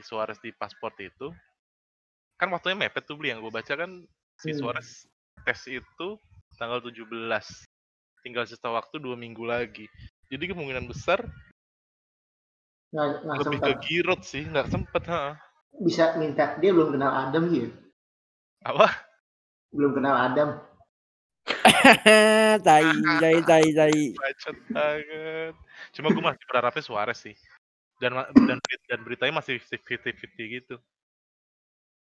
Suarez 0.01 0.39
di 0.41 0.49
paspor 0.55 0.95
itu, 0.97 1.29
kan 2.39 2.49
waktunya 2.49 2.77
mepet 2.77 3.05
tuh 3.05 3.13
beli 3.19 3.29
yang 3.29 3.43
gue 3.43 3.53
baca 3.53 3.73
kan 3.77 3.91
si 4.41 4.49
Hmm. 4.55 4.59
Suarez 4.59 5.05
tes 5.45 5.61
itu 5.69 6.07
tanggal 6.57 6.81
17. 6.81 7.65
Tinggal 8.25 8.49
sisa 8.49 8.73
waktu 8.73 8.97
dua 8.97 9.13
minggu 9.13 9.45
lagi. 9.45 9.85
Jadi 10.33 10.49
kemungkinan 10.49 10.89
besar 10.89 11.21
nggak 12.89 13.07
nggak 13.21 13.37
lebih 13.43 13.59
sempet 13.59 13.67
ke 13.67 13.71
Giroud 13.85 14.21
sih, 14.23 14.43
nggak 14.47 14.67
sempet, 14.71 15.03
ha. 15.11 15.35
bisa 15.75 16.15
minta 16.15 16.55
dia 16.57 16.71
belum 16.71 16.95
kenal 16.95 17.11
Adam 17.11 17.51
sih 17.51 17.67
ya? 17.67 17.69
Apa? 18.63 18.87
belum 19.75 19.91
kenal 19.99 20.15
Adam 20.15 20.55
tai, 22.65 22.85
tai, 23.21 23.37
tai, 23.45 23.65
tai. 23.73 23.99
Bacot 24.17 24.57
banget. 24.73 25.53
Cuma 25.93 26.07
gue 26.11 26.23
masih 26.23 26.45
berharapnya 26.49 26.83
Suarez 26.83 27.19
sih. 27.21 27.35
Dan 28.01 28.11
dan 28.49 28.57
dan 28.59 28.99
beritanya 29.05 29.39
masih 29.39 29.61
50-50 29.61 30.57
gitu. 30.59 30.75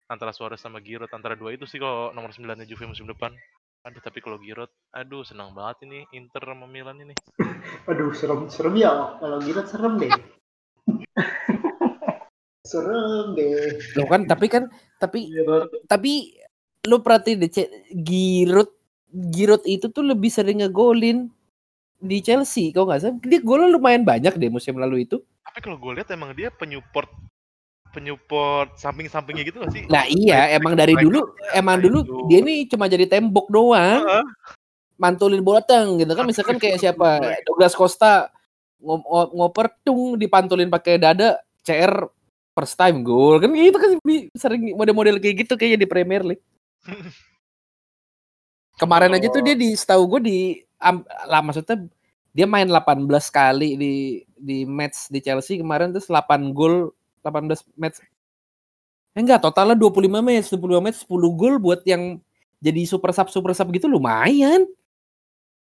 Antara 0.08 0.32
Suarez 0.36 0.60
sama 0.60 0.80
Giroud 0.84 1.12
antara 1.12 1.36
dua 1.39 1.56
itu 1.56 1.63
sih 1.65 1.80
kalau 1.80 2.12
nomor 2.12 2.32
9 2.36 2.44
nya 2.46 2.67
Juve 2.67 2.86
musim 2.88 3.08
depan. 3.08 3.32
Aduh 3.82 3.98
tapi 4.04 4.22
kalau 4.22 4.38
Giroud, 4.38 4.70
aduh 4.94 5.26
senang 5.26 5.58
banget 5.58 5.89
ini 5.89 6.06
Inter 6.13 6.46
sama 6.46 6.70
Milan 6.70 7.02
ini. 7.02 7.15
aduh 7.89 8.13
serem 8.13 8.46
serem 8.46 8.78
ya 8.78 9.17
kalau 9.17 9.41
Giroud 9.41 9.65
serem 9.65 9.98
deh 9.98 10.13
serem 12.72 13.34
deh 13.34 13.82
Lo 13.98 14.06
kan 14.06 14.30
tapi 14.30 14.46
kan 14.48 14.70
tapi 15.02 15.34
Giroud. 15.34 15.89
tapi 15.89 16.38
lu 16.86 17.02
perhatiin 17.02 17.41
deh 17.41 17.50
Cek, 17.50 17.67
Giroud 18.06 18.70
Giroud 19.12 19.63
itu 19.67 19.91
tuh 19.91 20.04
lebih 20.08 20.32
sering 20.32 20.63
ngegolin 20.63 21.28
di 22.02 22.17
Chelsea 22.24 22.71
kau 22.71 22.88
nggak 22.88 23.00
salah. 23.04 23.15
Dia 23.21 23.39
golnya 23.43 23.69
lumayan 23.69 24.08
banyak 24.08 24.34
deh 24.39 24.50
musim 24.50 24.80
lalu 24.80 25.06
itu. 25.06 25.19
Tapi 25.43 25.60
kalau 25.60 25.78
gue 25.78 26.00
lihat 26.00 26.10
emang 26.15 26.32
dia 26.32 26.50
penyupport 26.50 27.12
penyupport 27.91 28.71
samping-sampingnya 28.80 29.43
gitu 29.43 29.60
gak 29.60 29.76
sih? 29.76 29.84
nah 29.91 30.08
iya 30.08 30.56
emang 30.56 30.80
dari 30.80 30.95
dulu 30.95 31.36
emang 31.52 31.76
dulu 31.76 32.24
dia 32.32 32.39
ini 32.39 32.63
cuma 32.63 32.88
jadi 32.88 33.04
tembok 33.04 33.52
doang. 33.52 34.00
Heeh. 34.00 34.26
mantulin 35.02 35.41
bola 35.41 35.65
teng 35.65 35.97
gitu 35.97 36.13
kan. 36.13 36.24
Misalkan 36.30 36.62
kayak 36.62 36.78
siapa 36.78 37.19
Douglas 37.43 37.74
Costa 37.74 38.30
ngo- 38.80 39.02
ngo- 39.02 39.32
ngoper 39.34 39.74
tung 39.82 40.13
dipantulin 40.15 40.69
pakai 40.69 41.02
dada 41.02 41.41
CR 41.65 42.06
first 42.54 42.76
time 42.76 43.02
goal 43.02 43.39
kan 43.41 43.50
gitu 43.54 43.78
kan 43.80 43.91
sering 44.36 44.76
model-model 44.76 45.17
kayak 45.17 45.45
gitu 45.45 45.54
kayaknya 45.56 45.86
di 45.86 45.89
Premier 45.89 46.21
League 46.21 46.43
kemarin 48.82 49.13
aja 49.13 49.30
tuh 49.30 49.46
dia 49.46 49.54
di 49.54 49.78
setahu 49.78 50.17
gue 50.17 50.22
di 50.26 50.39
am- 50.82 51.06
lah 51.30 51.46
maksudnya 51.46 51.86
dia 52.34 52.50
main 52.50 52.65
18 52.65 53.06
kali 53.30 53.78
di 53.78 53.94
di 54.34 54.65
match 54.65 55.13
di 55.13 55.22
Chelsea 55.22 55.62
kemarin 55.62 55.94
terus 55.94 56.10
8 56.10 56.50
gol 56.50 56.89
18 57.22 57.78
match. 57.78 58.02
Eh 59.13 59.22
enggak 59.22 59.46
totalnya 59.46 59.78
25 59.78 60.10
match 60.26 60.50
25 60.50 60.82
match 60.82 60.98
10 61.06 61.38
gol 61.38 61.56
buat 61.62 61.86
yang 61.86 62.17
jadi 62.58 62.82
super 62.89 63.13
sub 63.13 63.30
super 63.30 63.54
sub 63.54 63.70
gitu 63.70 63.86
lumayan. 63.86 64.65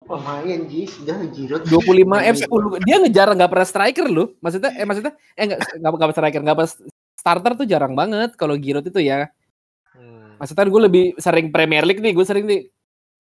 Lumayan 0.07 0.70
Jis 0.70 0.94
dah 1.02 1.18
Giroud 1.26 1.66
25 1.66 2.33
F 2.33 2.37
10 2.46 2.87
dia 2.87 2.96
ngejar 3.02 3.28
nggak 3.35 3.50
pernah 3.50 3.66
striker 3.66 4.07
loh. 4.07 4.31
Maksudnya 4.38 4.70
eh 4.78 4.87
maksudnya 4.87 5.12
eh 5.35 5.44
nggak 5.50 5.59
nggak 5.83 6.14
striker 6.14 6.40
nggak 6.46 6.57
pernah 6.62 6.72
starter 7.18 7.52
tuh 7.59 7.66
jarang 7.66 7.98
banget 7.98 8.38
kalau 8.38 8.54
Giroud 8.54 8.87
itu 8.87 9.02
ya. 9.02 9.26
Hmm. 9.98 10.38
maksudnya 10.38 10.70
gue 10.70 10.83
lebih 10.87 11.04
sering 11.18 11.50
Premier 11.50 11.83
League 11.83 11.98
nih 11.98 12.14
gue 12.14 12.22
sering 12.22 12.46
nih 12.46 12.70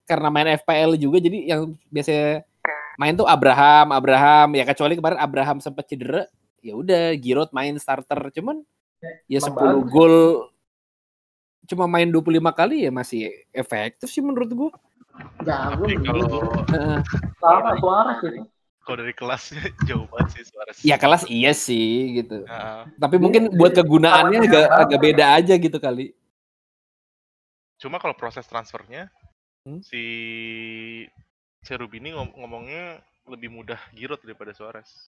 karena 0.08 0.32
main 0.32 0.48
FPL 0.56 0.96
juga 0.96 1.20
jadi 1.20 1.38
yang 1.44 1.76
biasanya 1.92 2.42
main 2.96 3.12
tuh 3.12 3.28
Abraham 3.28 3.92
Abraham. 3.92 4.56
Ya 4.56 4.64
kecuali 4.64 4.96
kemarin 4.96 5.20
Abraham 5.20 5.60
sempat 5.60 5.84
cedera 5.84 6.24
ya 6.64 6.72
udah 6.74 7.12
Giroud 7.20 7.52
main 7.52 7.76
starter. 7.76 8.18
Cuman 8.32 8.64
ya 9.28 9.38
emang 9.44 9.52
10 9.54 9.84
bagus. 9.84 9.92
gol 9.92 10.16
cuma 11.68 11.84
main 11.84 12.08
25 12.08 12.40
kali 12.56 12.88
ya 12.88 12.90
masih 12.90 13.28
efektif 13.52 14.08
sih 14.08 14.24
menurut 14.24 14.48
gue 14.48 14.70
jago 15.44 15.84
Tapi 15.84 16.00
kalau 16.00 16.24
gua. 16.24 17.04
sama 17.36 17.76
Suarez 17.76 18.18
itu 18.24 18.42
kalau 18.80 19.04
dari 19.04 19.12
kelasnya 19.12 19.62
jauh 19.88 20.08
banget 20.08 20.28
sih 20.32 20.42
Suarez. 20.48 20.76
ya 20.80 20.96
kelas 20.96 21.28
iya 21.28 21.52
sih 21.52 22.24
gitu. 22.24 22.48
Nah, 22.48 22.88
tapi 22.96 23.20
mungkin 23.20 23.52
buat 23.52 23.76
kegunaannya 23.76 24.48
agak 24.48 24.66
agak 24.88 24.98
beda 24.98 25.24
aja 25.36 25.54
gitu 25.60 25.76
kali. 25.76 26.16
Cuma 27.76 28.00
kalau 28.00 28.16
proses 28.16 28.48
transfernya 28.48 29.12
Hmm? 29.60 29.80
si 29.80 30.02
Cherubini 31.60 32.10
ngom- 32.10 32.32
ngomongnya 32.32 33.02
lebih 33.26 33.50
mudah 33.50 33.76
Giroud 33.90 34.22
daripada 34.22 34.50
Suarez. 34.50 35.10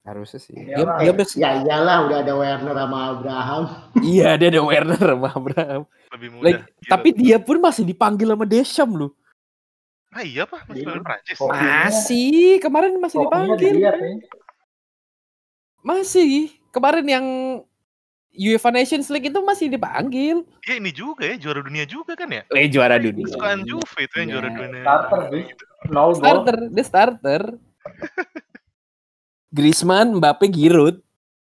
harusnya 0.00 0.40
sih 0.40 0.56
Ya 0.56 0.88
dia, 0.96 1.12
dia 1.12 1.24
ya 1.36 1.48
iyalah 1.60 2.08
udah 2.08 2.18
ada 2.22 2.32
Werner 2.32 2.72
sama 2.72 2.98
Abraham 3.12 3.62
iya 4.08 4.34
dia 4.34 4.48
ada 4.48 4.62
Werner 4.62 4.96
sama 4.96 5.28
Abraham 5.28 5.82
Lebih 6.08 6.28
mudah. 6.32 6.44
Like, 6.48 6.60
tapi 6.82 7.08
dia 7.12 7.36
pun 7.36 7.60
masih 7.60 7.84
dipanggil 7.84 8.24
sama 8.26 8.44
Deschamps 8.44 8.96
loh 8.96 9.12
ah 10.08 10.24
iya 10.24 10.48
pak 10.48 10.64
masih 10.64 10.80
Iya. 10.80 10.88
main 10.88 11.04
Prancis. 11.04 11.36
Oh. 11.36 11.52
Masih 11.52 12.32
kemarin 12.58 12.92
masih 12.96 13.16
dipanggil 13.20 13.74
masih 15.78 16.32
kemarin 16.70 17.06
yang 17.06 17.26
UEFA 18.38 18.70
Nations 18.70 19.08
League 19.08 19.26
itu 19.26 19.40
masih 19.40 19.66
dipanggil 19.66 20.46
Dia 20.60 20.76
ini 20.76 20.90
juga 20.90 21.26
ya 21.26 21.36
juara 21.36 21.58
dunia 21.58 21.84
juga 21.84 22.14
kan 22.14 22.28
ya? 22.28 22.42
eh 22.48 22.66
juara 22.66 22.96
dunia 22.96 23.26
Kesukaan 23.26 23.60
Juve 23.62 23.98
itu 23.98 24.14
yang 24.16 24.24
Iya. 24.24 24.32
juara 24.32 24.48
dunia. 24.48 24.82
Starter. 24.82 25.20
Nol 25.84 26.08
gol. 26.08 26.14
starter 26.14 26.56
dia 26.68 26.84
starter 26.84 27.42
Griezmann 29.50 30.14
Mbappe 30.14 30.46
Giroud 30.46 31.00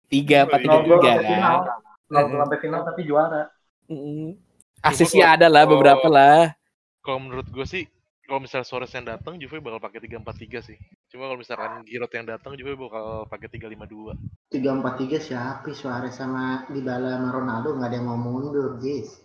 tiga 0.07 0.45
empat 0.45 0.61
tiga 0.61 0.79
tiga 0.79 0.97
sampai 0.99 1.25
final. 1.25 1.57
kan 1.59 1.79
Nol 2.11 2.25
gol 2.27 2.39
sampai 2.39 2.59
final 2.61 2.81
tapi 2.83 3.01
juara. 3.03 3.43
Mm. 3.87 4.37
asisnya 4.81 5.27
ada 5.31 5.47
lah 5.47 5.65
beberapa 5.65 6.07
lah 6.07 6.55
Kalau 7.01 7.19
menurut 7.19 7.47
gue 7.47 7.65
sih 7.65 7.85
kalau 8.33 8.49
misalnya 8.49 8.65
Suarez 8.65 8.89
yang 8.97 9.05
datang 9.05 9.37
Juve 9.37 9.61
bakal 9.61 9.77
pakai 9.77 10.01
3-4-3 10.09 10.65
sih. 10.65 10.79
Cuma 11.13 11.29
kalau 11.29 11.37
misalkan 11.37 11.85
Giroud 11.85 12.09
yang 12.09 12.25
datang 12.25 12.57
Juve 12.57 12.81
bakal 12.81 13.29
pakai 13.29 13.53
3-5-2. 13.53 14.17
tiga 14.49 14.73
empat 14.73 14.95
tiga 14.97 15.21
siapa 15.21 15.69
Suarez 15.73 16.17
sama 16.17 16.65
Dybala 16.65 17.21
sama 17.21 17.29
Ronaldo 17.29 17.77
nggak 17.77 17.89
ada 17.89 17.97
yang 17.97 18.09
mau 18.09 18.17
mundur 18.17 18.81
Jis 18.81 19.21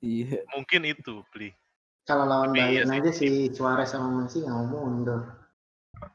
iya 0.00 0.44
Mungkin 0.52 0.84
itu 0.84 1.24
beli. 1.32 1.56
kalau 2.04 2.24
lawan 2.24 2.52
Tapi 2.52 2.60
iya 2.68 2.84
Bayern 2.84 2.88
sih. 2.88 2.96
aja 3.00 3.10
si 3.12 3.28
Suarez 3.48 3.88
sama 3.88 4.08
Messi 4.12 4.44
nggak 4.44 4.56
mau 4.56 4.88
mundur 4.88 5.20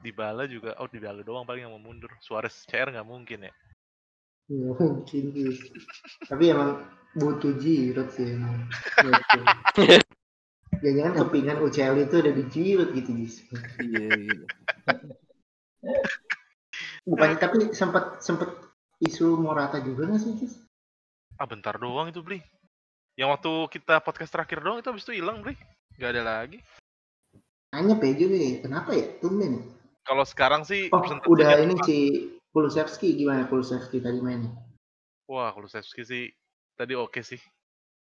Dybala 0.01 0.45
juga 0.45 0.77
oh 0.77 0.85
Dybala 0.85 1.21
doang 1.21 1.45
paling 1.45 1.65
yang 1.65 1.73
mau 1.73 1.81
mundur. 1.81 2.13
Suarez 2.21 2.53
CR 2.65 2.89
nggak 2.89 3.05
mungkin 3.05 3.49
ya. 3.49 3.53
Nggak 4.49 4.73
mungkin 4.77 5.23
Jis 5.33 5.57
tapi 6.29 6.53
emang 6.53 6.77
butuh 7.13 7.57
Giroud 7.57 8.09
sih 8.13 8.37
emang. 8.37 8.69
Jangan 10.83 11.15
kepingan 11.15 11.63
UCL 11.63 11.95
itu 11.95 12.15
ada 12.19 12.31
di 12.35 12.43
Giroud 12.51 12.91
gitu 12.91 13.11
Jis 13.15 13.35
iya 13.79 14.07
iya. 14.11 14.43
bukannya 17.07 17.39
tapi 17.39 17.71
sempat 17.71 18.19
sempat 18.19 18.51
isu 18.99 19.39
Morata 19.39 19.79
juga 19.79 20.11
nggak 20.11 20.19
sih 20.19 20.35
Jis 20.43 20.63
Ah 21.41 21.49
bentar 21.49 21.73
doang 21.81 22.13
itu 22.13 22.21
beli. 22.21 22.39
Yang 23.17 23.29
waktu 23.37 23.51
kita 23.77 24.01
podcast 24.05 24.33
terakhir 24.33 24.61
doang 24.61 24.81
itu 24.81 24.89
habis 24.89 25.05
itu 25.05 25.17
hilang 25.17 25.41
beli. 25.41 25.57
Gak 25.97 26.13
ada 26.17 26.21
lagi. 26.25 26.61
Nanya 27.73 27.97
PJ 27.97 28.19
nih, 28.29 28.61
kenapa 28.61 28.93
ya? 28.93 29.05
Tumben. 29.17 29.65
Kalau 30.05 30.25
sekarang 30.25 30.61
sih 30.61 30.93
Oh, 30.93 31.01
udah 31.31 31.57
ini 31.57 31.73
apa? 31.73 31.85
si 31.87 31.97
Kulusevski 32.53 33.17
gimana 33.17 33.49
Kulusevski 33.49 33.97
tadi 34.03 34.21
mainnya? 34.21 34.51
Wah, 35.25 35.49
Kulusevski 35.55 36.05
sih 36.05 36.23
tadi 36.77 36.93
oke 36.93 37.21
sih. 37.25 37.41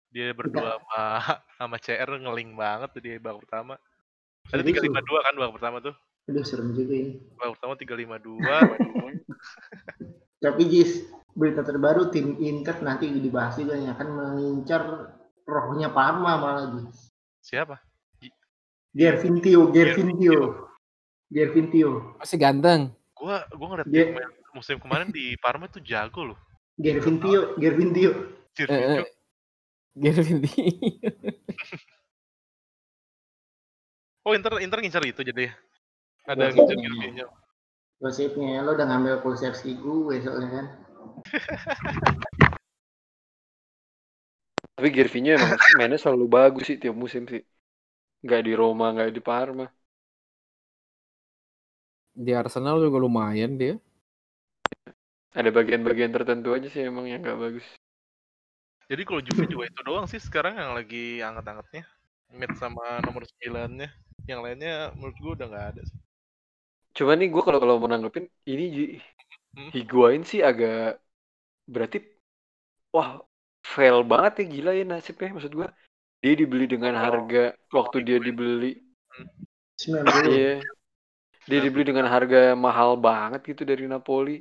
Dia 0.10 0.34
berdua 0.34 0.82
sama 0.82 1.04
sama 1.60 1.78
CR 1.78 2.10
ngeling 2.10 2.58
banget 2.58 2.90
tuh 2.94 3.02
dia 3.02 3.16
babak 3.22 3.46
pertama. 3.46 3.78
Tadi 4.50 4.66
Serius 4.66 4.90
lu? 4.90 4.98
352 4.98 5.26
kan 5.26 5.34
babak 5.38 5.54
pertama 5.62 5.78
tuh. 5.82 5.96
Aduh 6.30 6.46
serem 6.46 6.74
juga 6.74 6.94
ini. 6.98 7.22
Babak 7.38 7.54
pertama 7.58 7.74
352. 7.78 8.42
Tapi 10.44 10.62
Jis, 10.72 11.04
berita 11.36 11.62
terbaru 11.62 12.10
tim 12.10 12.40
Inter 12.40 12.80
nanti 12.82 13.12
dibahas 13.12 13.60
juga 13.60 13.78
yang 13.78 13.94
akan 13.94 14.08
mengincar 14.16 14.82
rohnya 15.46 15.94
Parma 15.94 16.42
malah 16.42 16.66
Jis. 16.74 17.14
Siapa? 17.46 17.78
Gervintio, 18.90 19.70
Gervintio. 19.70 20.66
Gervintio. 21.30 22.18
masih 22.18 22.42
ganteng 22.42 22.90
Gua 23.14 23.46
gua 23.54 23.68
ngeliat 23.70 23.86
main 23.94 24.34
musim 24.58 24.82
kemarin 24.82 25.14
di 25.14 25.38
Parma 25.38 25.70
tuh 25.70 25.86
jago 25.86 26.34
loh. 26.34 26.40
Gervintio, 26.82 27.54
Gervintio. 27.62 28.34
Jirvinho. 28.58 29.06
Eh, 29.96 30.02
Gervin 30.02 30.42
Oh, 34.26 34.34
Inter 34.38 34.54
Inter 34.66 34.80
ngincar 34.82 35.04
itu 35.12 35.22
jadi. 35.30 35.46
Gua 36.36 36.46
Ada 36.46 36.46
ngincar 36.54 36.78
kayaknya. 36.78 37.26
Jirvinho. 37.26 37.28
Gosipnya 38.04 38.64
lo 38.66 38.72
udah 38.76 38.86
ngambil 38.90 39.14
Kulusevski 39.24 39.72
gue 39.84 40.16
soalnya 40.24 40.50
kan. 40.56 40.66
Tapi 44.76 44.88
Gervinho 44.96 45.30
emang 45.38 45.52
mainnya 45.78 46.00
selalu 46.02 46.26
bagus 46.38 46.64
sih 46.70 46.78
tiap 46.82 46.96
musim 47.04 47.24
sih. 47.32 47.42
Nggak 48.24 48.42
di 48.48 48.52
Roma, 48.60 48.86
nggak 48.96 49.10
di 49.18 49.22
Parma. 49.30 49.66
di 52.20 52.32
Arsenal 52.36 52.84
juga 52.84 53.00
lumayan 53.00 53.56
dia 53.56 53.76
Ada 55.40 55.50
bagian-bagian 55.56 56.12
tertentu 56.12 56.52
aja 56.52 56.68
sih 56.74 56.82
emang 56.84 57.06
yang 57.08 57.22
nggak 57.24 57.40
bagus. 57.40 57.79
Jadi 58.90 59.02
kalau 59.08 59.22
Juve 59.26 59.44
juga 59.54 59.66
itu 59.72 59.82
doang 59.88 60.06
sih 60.12 60.20
sekarang 60.28 60.54
yang 60.62 60.72
lagi 60.78 61.22
anget-angetnya. 61.28 61.84
Mid 62.40 62.52
sama 62.62 62.86
nomor 63.06 63.24
9-nya. 63.26 63.90
Yang 64.30 64.40
lainnya 64.46 64.74
menurut 64.98 65.18
gue 65.24 65.32
udah 65.38 65.46
nggak 65.50 65.66
ada 65.74 65.82
sih. 65.90 66.00
Cuma 66.98 67.12
nih 67.20 67.28
gue 67.34 67.42
kalau 67.48 67.60
kalau 67.64 67.76
mau 67.82 67.90
nanggepin 67.92 68.26
ini 68.52 68.64
Ji- 68.76 68.94
Hmm. 69.58 69.70
Higuain 69.76 70.24
sih 70.32 70.42
agak 70.50 70.76
berarti 71.74 71.98
wah 72.96 73.10
fail 73.74 73.98
banget 74.12 74.34
ya 74.40 74.46
gila 74.54 74.72
ya 74.80 74.84
nasibnya 74.92 75.28
maksud 75.36 75.54
gue. 75.60 75.68
Dia 76.24 76.34
dibeli 76.42 76.66
dengan 76.74 76.96
Oh, 76.96 77.02
harga 77.06 77.40
waktu 77.78 77.98
dia 78.08 78.18
dibeli 78.28 78.72
90. 79.78 80.30
iya. 80.30 80.62
Dia 81.50 81.60
dibeli 81.66 81.84
dengan 81.90 82.08
harga 82.14 82.38
mahal 82.66 82.92
banget 83.08 83.42
gitu 83.50 83.64
dari 83.72 83.84
Napoli. 83.94 84.32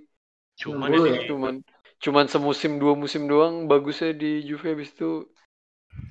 Cuman 0.61 0.91
90 0.91 1.07
ini 1.09 1.11
ya? 1.17 1.23
Cuman 1.29 1.55
cuman 1.99 2.27
semusim 2.27 2.79
dua 2.79 2.95
musim 2.95 3.27
doang 3.27 3.67
bagusnya 3.67 4.15
di 4.15 4.43
Juve 4.43 4.73
habis 4.73 4.95
itu 4.95 5.27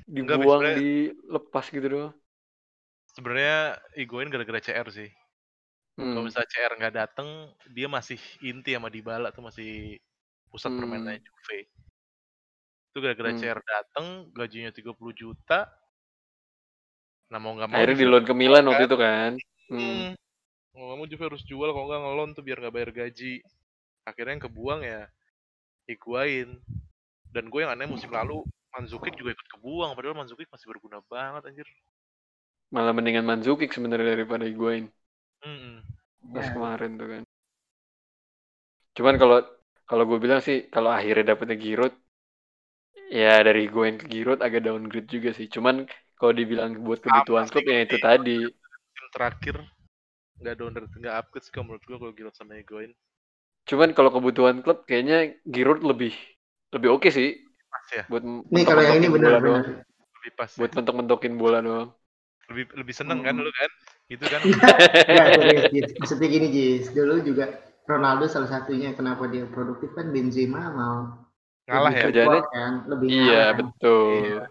Enggak, 0.06 0.39
dibuang 0.43 0.62
sebenarnya- 0.63 0.80
dilepas 0.80 1.65
gitu 1.67 1.88
doang. 1.88 2.13
sebenarnya 3.08 3.58
Higuain 3.95 4.30
gara-gara 4.30 4.60
CR 4.60 4.88
sih. 4.91 5.10
Kalau 5.97 6.21
Hmm. 6.21 6.28
misalnya 6.30 6.45
CR 6.45 6.73
nggak 6.78 6.93
dateng, 6.93 7.30
dia 7.71 7.88
masih 7.89 8.19
inti 8.39 8.78
sama 8.78 8.91
Dybala 8.91 9.34
tuh 9.34 9.41
masih 9.41 9.97
pusat 10.47 10.69
Hmm. 10.69 10.78
permainannya 10.78 11.19
Juve. 11.19 11.65
Itu 12.88 12.97
gara-gara 13.02 13.34
Hmm. 13.34 13.39
CR 13.39 13.60
dateng, 13.60 14.06
gajinya 14.32 14.69
30 14.69 15.10
juta. 15.12 15.65
Nah 17.28 17.39
mau 17.41 17.58
nggak 17.58 17.67
mau 17.67 17.76
Akhirnya 17.80 17.97
di 17.97 18.06
loan 18.06 18.23
ke 18.23 18.34
Milan 18.36 18.62
kan. 18.62 18.69
waktu 18.69 18.86
itu 18.86 18.97
kan. 19.00 19.32
Hmm. 19.67 19.80
Hmm. 19.82 20.10
Mau 20.78 20.84
nggak 20.86 20.97
mau 21.02 21.08
Juve 21.10 21.23
harus 21.26 21.43
jual, 21.43 21.69
kalau 21.73 21.86
nggak 21.89 22.02
ngelon 22.06 22.30
tuh 22.38 22.43
biar 22.45 22.58
nggak 22.62 22.76
bayar 22.76 22.91
gaji. 22.93 23.34
Akhirnya 24.06 24.34
yang 24.38 24.43
kebuang 24.45 24.82
ya 24.86 25.02
Higuain. 25.89 26.50
Dan 27.36 27.45
gue 27.52 27.62
yang 27.63 27.73
aneh 27.76 27.88
musim 27.89 28.12
lalu 28.13 28.43
Mandzukic 28.73 29.13
juga 29.19 29.32
ikut 29.36 29.47
kebuang, 29.54 29.91
padahal 29.97 30.17
Mandzukic 30.19 30.47
masih 30.54 30.67
berguna 30.71 31.00
banget 31.12 31.43
anjir. 31.50 31.67
Malah 32.76 32.93
mendingan 32.97 33.28
Mandzukic 33.30 33.69
sebenarnya 33.76 34.10
daripada 34.15 34.43
Higuain 34.47 34.86
Mm-mm. 35.45 35.82
pas 36.34 36.47
Ya. 36.47 36.54
kemarin 36.54 36.91
tuh 37.00 37.08
kan. 37.13 37.23
Cuman 38.95 39.15
kalau 39.21 39.38
kalau 39.89 40.04
gue 40.10 40.19
bilang 40.23 40.41
sih 40.47 40.58
kalau 40.73 40.89
akhirnya 40.97 41.26
dapetnya 41.32 41.56
Giroud 41.63 41.93
ya 43.19 43.34
dari 43.47 43.60
Higuain 43.65 43.95
ke 44.02 44.06
Giroud 44.13 44.39
agak 44.47 44.62
downgrade 44.65 45.10
juga 45.15 45.30
sih. 45.38 45.47
Cuman 45.56 45.76
kalau 46.17 46.34
dibilang 46.39 46.71
buat 46.86 47.00
kebutuhan 47.06 47.45
klub 47.52 47.65
ya 47.73 47.80
itu 47.88 47.97
tadi. 48.08 48.39
Tim 48.95 49.08
terakhir 49.15 49.56
nggak 50.41 50.56
downgrade, 50.60 50.93
nggak 51.02 51.15
upgrade 51.19 51.45
sih 51.45 51.54
kalau 51.54 51.65
menurut 51.67 51.84
gue 51.88 51.97
kalau 52.02 52.13
Giroud 52.17 52.36
sama 52.38 52.54
Higuain. 52.60 52.93
Cuman 53.67 53.91
kalau 53.91 54.10
kebutuhan 54.10 54.60
klub 54.60 54.84
kayaknya 54.84 55.17
Giroud 55.43 55.84
lebih 55.84 56.15
lebih 56.69 56.89
oke 56.89 57.08
sih 57.08 57.36
Pas 57.67 57.86
ya, 57.91 58.03
buat 58.08 58.23
Nih 58.23 58.63
kalau 58.63 58.80
yang 58.80 58.97
ini 58.97 59.08
doang. 59.08 59.15
benar-benar. 59.19 59.63
lebih 60.17 60.32
pas. 60.34 60.47
ya. 60.47 60.58
Buat 60.58 60.71
mentok-mentokin 60.73 61.34
bola 61.36 61.60
doang. 61.60 61.89
Lebih 62.47 62.63
lebih 62.73 62.95
seneng 62.95 63.19
kan 63.21 63.36
Hmm. 63.36 63.43
lu 63.43 63.51
kan? 63.51 63.69
Gitu 64.08 64.23
kan? 64.25 64.39
Ya, 65.06 65.23
serius, 65.36 65.63
Jis. 65.69 65.91
Maksudnya 65.97 66.27
gini, 66.30 66.47
Jis. 66.47 66.86
Dulu 66.89 67.19
juga 67.21 67.51
Ronaldo 67.84 68.25
salah 68.25 68.47
satunya 68.47 68.91
kenapa 68.91 69.27
dia 69.27 69.43
produktif 69.45 69.91
kan 69.91 70.10
Benzema 70.10 70.71
mau 70.71 71.27
Ngalah 71.65 71.91
lebih 71.91 72.08
ya. 72.08 72.23
Support 72.23 72.45
kan, 72.49 72.73
lebih 72.88 73.08
Iya 73.10 73.19
ngalah 73.19 73.43
kan. 73.43 73.56
betul. 73.60 74.08
Iya. 74.17 74.43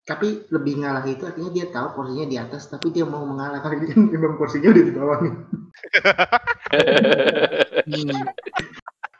Tapi 0.00 0.28
lebih 0.48 0.74
ngalah 0.78 1.04
itu 1.04 1.22
artinya 1.22 1.50
dia 1.50 1.66
tahu 1.68 1.86
porsinya 1.92 2.26
di 2.26 2.36
atas, 2.36 2.62
tapi 2.66 2.86
dia 2.88 3.02
mau 3.02 3.22
mengalah 3.22 3.58
karena 3.58 3.82
dia 3.84 3.94
memang 3.94 4.34
porsinya 4.34 4.70
udah 4.70 4.84
di 4.84 4.94
bawah 4.94 5.18
nih. 5.20 5.34
Hmm. 6.70 8.22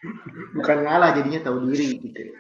Bukan 0.57 0.77
ngalah 0.81 1.13
jadinya 1.13 1.41
tahu 1.45 1.69
diri 1.69 2.01
gitu. 2.01 2.33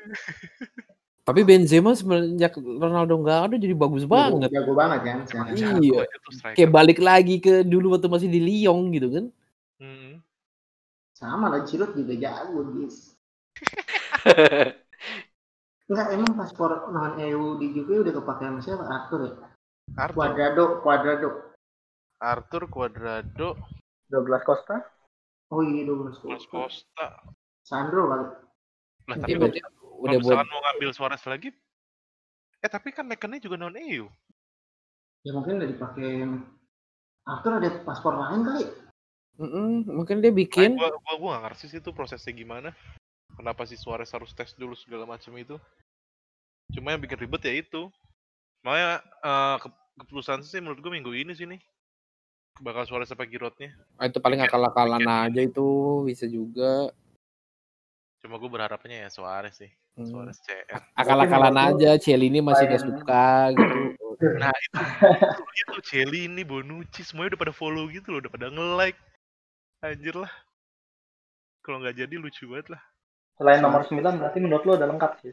Tapi 1.20 1.46
Benzema 1.46 1.92
semenjak 1.94 2.56
Ronaldo 2.58 3.20
nggak 3.20 3.40
ada 3.46 3.56
jadi 3.60 3.76
bagus 3.76 4.08
banget. 4.08 4.50
Jago 4.50 4.72
banget 4.74 5.00
kan 5.04 5.18
sekarang. 5.28 5.54
Iya. 5.78 6.02
Kayak 6.56 6.70
balik 6.72 6.98
lagi 6.98 7.36
ke 7.38 7.62
dulu 7.62 7.94
waktu 7.94 8.08
masih 8.10 8.28
di 8.32 8.40
Lyon 8.40 8.90
gitu 8.90 9.08
kan. 9.12 9.24
Mm-mm. 9.78 10.18
Sama 11.14 11.52
lah 11.52 11.62
Giroud 11.68 11.92
juga 11.92 12.16
jago, 12.16 12.64
Jis. 12.74 13.12
Enggak, 15.86 16.06
emang 16.16 16.32
paspor 16.32 16.88
non 16.88 17.20
EU 17.20 17.60
di 17.60 17.76
Juve 17.76 18.00
udah 18.00 18.12
kepake 18.16 18.48
sama 18.48 18.60
siapa? 18.64 18.84
Arthur 18.88 19.20
ya? 19.28 19.34
Arthur, 20.00 20.16
Cuadrado, 20.16 20.64
Cuadrado. 20.80 21.30
Arthur 22.20 22.62
Cuadrado, 22.72 23.48
Douglas 24.08 24.42
Costa. 24.48 24.82
Oh 25.50 25.66
iya, 25.66 25.82
Douglas 25.82 26.22
Mas 26.22 26.46
Costa. 26.46 26.50
Costa. 26.54 27.06
Sandro 27.66 28.02
kali. 28.06 28.26
Lah 29.10 29.16
Iya 29.18 29.22
tapi 29.26 29.34
kalau 29.34 29.48
udah 30.06 30.18
buat 30.22 30.22
misalkan 30.22 30.48
mau 30.48 30.60
ngambil 30.62 30.90
Suarez 30.94 31.24
lagi, 31.26 31.50
eh 32.62 32.70
tapi 32.70 32.88
kan 32.94 33.04
Mekannya 33.04 33.42
juga 33.42 33.58
non 33.58 33.74
EU. 33.74 34.06
Ya 35.26 35.36
mungkin 35.36 35.60
udah 35.60 35.68
dipakai 35.68 36.24
Arthur 37.26 37.52
ada 37.60 37.68
paspor 37.84 38.16
lain 38.16 38.40
kali. 38.46 38.64
Mm-mm, 39.40 39.88
mungkin 39.88 40.20
dia 40.20 40.32
Nah, 40.32 40.38
bikin 40.40 40.76
gua, 40.76 40.92
gua, 41.04 41.14
gua 41.16 41.30
gak 41.36 41.42
ngerti 41.48 41.64
sih 41.68 41.78
itu 41.82 41.90
prosesnya 41.92 42.32
gimana. 42.32 42.70
Kenapa 43.36 43.64
si 43.64 43.76
Suarez 43.76 44.10
harus 44.12 44.32
tes 44.36 44.52
dulu 44.56 44.76
segala 44.76 45.04
macam 45.04 45.32
itu. 45.36 45.56
Cuma 46.72 46.94
yang 46.94 47.02
bikin 47.02 47.20
ribet 47.26 47.42
ya 47.44 47.54
itu. 47.60 47.88
Makanya 48.62 49.00
ke- 49.60 49.80
keputusan 50.04 50.44
sih 50.44 50.60
menurut 50.62 50.80
gua 50.80 50.92
minggu 50.92 51.12
ini 51.12 51.32
sih 51.36 51.48
nih. 51.48 51.60
Bakal 52.60 52.84
Suarez 52.84 53.08
apa 53.08 53.24
Giroudnya. 53.24 53.72
ah, 53.96 54.04
itu 54.04 54.20
paling 54.20 54.44
akal-akalan 54.44 55.00
aja 55.00 55.40
itu 55.40 55.68
bisa 56.04 56.28
juga. 56.28 56.92
Cuma 58.20 58.36
gue 58.36 58.50
berharapnya 58.52 59.04
ya 59.04 59.08
Suarez 59.08 59.56
sih. 59.56 59.72
Hmm. 59.96 60.04
Suarez 60.04 60.36
CR. 60.44 60.80
Akal-akalan 60.92 61.56
aja, 61.56 61.96
Cielini 61.96 62.44
masih 62.44 62.68
gak 62.68 62.84
Bayern. 62.84 62.88
suka 63.00 63.26
gitu. 63.56 63.80
Nah 64.20 64.52
itu, 64.52 64.76
itu 65.56 65.76
Celi 65.80 66.28
ini 66.28 66.44
Bonucci 66.44 67.00
semuanya 67.00 67.32
udah 67.32 67.40
pada 67.40 67.54
follow 67.56 67.88
gitu 67.88 68.12
loh, 68.12 68.20
udah 68.20 68.28
pada 68.28 68.52
nge-like. 68.52 69.00
Anjir 69.80 70.12
lah. 70.12 70.28
Kalau 71.64 71.80
nggak 71.80 71.96
jadi 71.96 72.14
lucu 72.20 72.44
banget 72.52 72.76
lah. 72.76 72.82
Selain 73.40 73.64
nomor 73.64 73.80
9 73.88 73.96
berarti 74.20 74.38
menurut 74.44 74.68
lo 74.68 74.76
udah 74.76 74.88
lengkap 74.92 75.12
sih. 75.24 75.32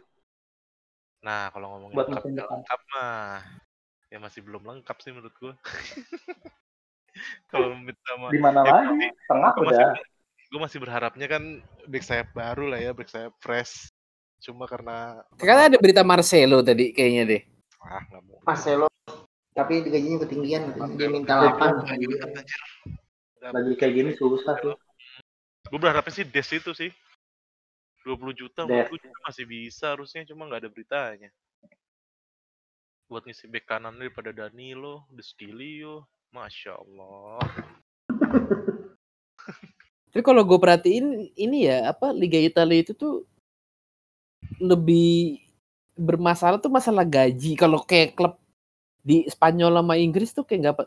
Nah 1.20 1.52
kalau 1.52 1.76
ngomongin 1.76 2.00
Buat 2.00 2.08
lengkap, 2.16 2.48
lengkap 2.48 2.80
mah 2.96 3.44
ya 4.08 4.18
masih 4.24 4.40
belum 4.48 4.64
lengkap 4.64 4.98
sih 5.04 5.12
menurut 5.12 5.36
gua. 5.36 5.54
kalau 7.52 7.76
mid 7.78 7.98
sama 8.06 8.30
Di 8.32 8.40
mana 8.40 8.62
ya, 8.64 8.72
lagi? 8.72 9.08
Tengah 9.28 9.52
gua 9.56 9.64
masih 9.68 9.86
udah. 9.86 9.94
gue 10.48 10.60
masih 10.64 10.80
berharapnya 10.80 11.28
kan 11.28 11.44
back 11.92 12.04
sayap 12.08 12.32
baru 12.32 12.72
lah 12.72 12.80
ya, 12.80 12.92
back 12.96 13.10
sayap 13.12 13.34
fresh. 13.44 13.92
Cuma 14.40 14.70
karena 14.70 15.26
Karena 15.36 15.68
ada 15.68 15.78
berita 15.82 16.06
Marcelo 16.06 16.62
tadi 16.62 16.94
kayaknya 16.94 17.24
deh. 17.26 17.42
ah 17.84 18.02
nggak 18.08 18.22
mau. 18.26 18.40
Marcelo. 18.46 18.88
Tapi 19.58 19.82
gajinya 19.90 20.22
ketinggian. 20.24 20.62
Dia 20.96 21.08
minta 21.10 21.34
Marcelo. 21.58 21.82
8. 21.84 21.92
Anjir. 21.92 22.10
Lagi 23.48 23.74
kayak 23.80 23.94
gini 23.96 24.12
susah 24.14 24.56
tuh. 24.62 24.76
Gue 25.68 25.80
berharapnya 25.82 26.14
sih 26.14 26.26
Des 26.28 26.50
itu 26.54 26.72
sih. 26.72 26.92
20 28.06 28.32
juta 28.40 28.64
Des. 28.64 28.72
menurut 28.72 28.88
gue 28.96 29.02
juga 29.04 29.20
masih 29.28 29.46
bisa 29.50 29.92
harusnya 29.92 30.24
cuma 30.24 30.48
nggak 30.48 30.64
ada 30.64 30.72
beritanya. 30.72 31.30
Buat 33.08 33.24
ngisi 33.28 33.48
bek 33.48 33.64
kanan 33.68 33.96
daripada 34.00 34.36
Danilo, 34.36 35.08
Destilio, 35.12 36.08
Masya 36.38 36.72
Allah. 36.78 37.42
Tapi 40.14 40.22
kalau 40.22 40.46
gue 40.46 40.60
perhatiin 40.62 41.34
ini 41.34 41.66
ya 41.66 41.90
apa 41.90 42.14
Liga 42.14 42.38
Italia 42.38 42.86
itu 42.86 42.94
tuh 42.94 43.26
lebih 44.62 45.42
bermasalah 45.98 46.62
tuh 46.62 46.70
masalah 46.70 47.02
gaji. 47.02 47.58
Kalau 47.58 47.82
kayak 47.82 48.14
klub 48.14 48.38
di 49.02 49.26
Spanyol 49.26 49.82
sama 49.82 49.98
Inggris 49.98 50.30
tuh 50.30 50.46
kayak 50.46 50.62
nggak 50.62 50.78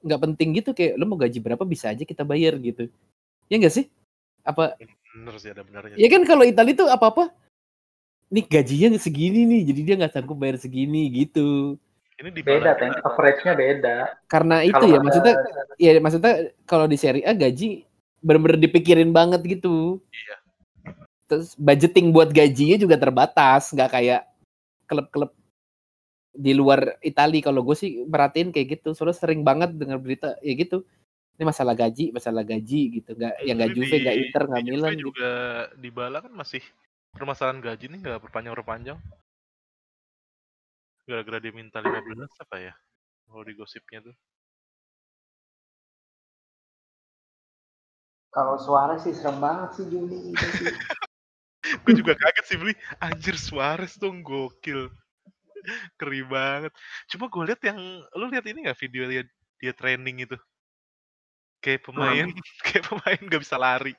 nggak 0.00 0.20
penting 0.22 0.48
gitu 0.56 0.70
kayak 0.72 0.96
lo 0.96 1.04
mau 1.04 1.18
gaji 1.18 1.38
berapa 1.42 1.66
bisa 1.66 1.90
aja 1.90 2.06
kita 2.06 2.22
bayar 2.22 2.54
gitu. 2.62 2.86
Ya 3.50 3.58
enggak 3.58 3.74
sih? 3.74 3.90
Apa 4.46 4.78
Bener 5.10 5.34
sih 5.42 5.50
ada 5.50 5.66
benernya. 5.66 5.98
ya 5.98 6.06
kan 6.06 6.22
kalau 6.22 6.46
Italia 6.46 6.78
tuh 6.78 6.86
apa-apa 6.86 7.34
nih 8.30 8.46
gajinya 8.46 8.94
segini 8.94 9.42
nih 9.42 9.74
jadi 9.74 9.80
dia 9.82 9.94
nggak 9.98 10.14
sanggup 10.14 10.38
bayar 10.38 10.56
segini 10.62 11.10
gitu. 11.10 11.74
Ini 12.20 12.28
di 12.36 12.42
Beda, 12.44 12.76
juga- 12.76 13.00
Average-nya 13.00 13.52
beda. 13.56 13.96
Karena 14.28 14.60
itu 14.60 14.76
Kalau 14.76 14.86
ya 14.86 14.96
ada- 15.00 15.04
maksudnya 15.08 15.34
ya 15.80 15.90
maksudnya 15.96 16.34
kalau 16.68 16.84
di 16.84 16.96
Serie 17.00 17.24
A 17.24 17.32
gaji 17.32 17.88
bener-bener 18.20 18.60
dipikirin 18.60 19.08
banget 19.08 19.40
gitu. 19.48 20.04
Iya. 20.12 20.36
Terus 21.24 21.56
budgeting 21.56 22.12
buat 22.12 22.28
gajinya 22.28 22.76
juga 22.76 23.00
terbatas, 23.00 23.72
nggak 23.72 23.88
kayak 23.88 24.22
klub-klub 24.84 25.32
di 26.36 26.52
luar 26.52 27.00
Italia. 27.00 27.40
Kalau 27.40 27.64
gue 27.64 27.72
sih 27.72 28.04
perhatiin 28.04 28.52
kayak 28.52 28.68
gitu. 28.76 28.92
Soalnya 28.92 29.16
sering 29.16 29.40
banget 29.40 29.72
dengar 29.72 29.96
berita 29.96 30.36
ya 30.44 30.52
gitu. 30.52 30.84
Ini 31.40 31.48
masalah 31.48 31.72
gaji, 31.72 32.12
masalah 32.12 32.44
gaji 32.44 33.00
gitu. 33.00 33.16
Nggak 33.16 33.34
yang 33.48 33.56
nggak 33.56 33.72
Juve, 33.72 33.96
nggak 33.96 34.16
Inter, 34.28 34.42
nggak 34.44 34.64
Milan 34.68 34.92
gitu. 34.92 35.02
juga 35.08 35.30
di 35.72 35.88
Bala 35.88 36.20
kan 36.20 36.32
masih 36.36 36.60
permasalahan 37.16 37.64
gaji 37.64 37.88
nih 37.88 37.98
nggak 38.04 38.20
perpanjang-perpanjang. 38.28 39.00
Gara-gara 41.10 41.42
dia 41.42 41.50
minta 41.50 41.82
15 41.82 42.06
apa 42.46 42.56
ya? 42.62 42.74
Kalau 43.26 43.42
di 43.42 43.54
gosipnya 43.58 43.98
tuh. 44.06 44.14
Kalau 48.30 48.54
suara 48.62 48.94
sih 49.02 49.10
serem 49.10 49.42
banget 49.42 49.74
sih 49.74 49.90
Juni 49.90 50.30
itu 50.30 50.46
sih. 50.62 50.70
gue 51.84 51.92
juga 51.92 52.16
kaget 52.16 52.44
sih 52.46 52.56
beli 52.58 52.74
anjir 52.98 53.36
Suarez 53.36 53.94
dong 54.00 54.24
gokil 54.24 54.88
keri 56.00 56.24
banget 56.24 56.72
cuma 57.12 57.28
gue 57.28 57.42
lihat 57.52 57.60
yang 57.62 57.78
lu 58.16 58.26
lihat 58.32 58.44
ini 58.48 58.64
nggak 58.64 58.80
video 58.80 59.04
dia 59.06 59.22
dia 59.60 59.72
training 59.76 60.24
itu 60.24 60.36
kayak 61.60 61.84
pemain 61.84 62.26
kayak 62.66 62.84
pemain 62.88 63.20
gak 63.28 63.42
bisa 63.44 63.60
lari 63.60 63.92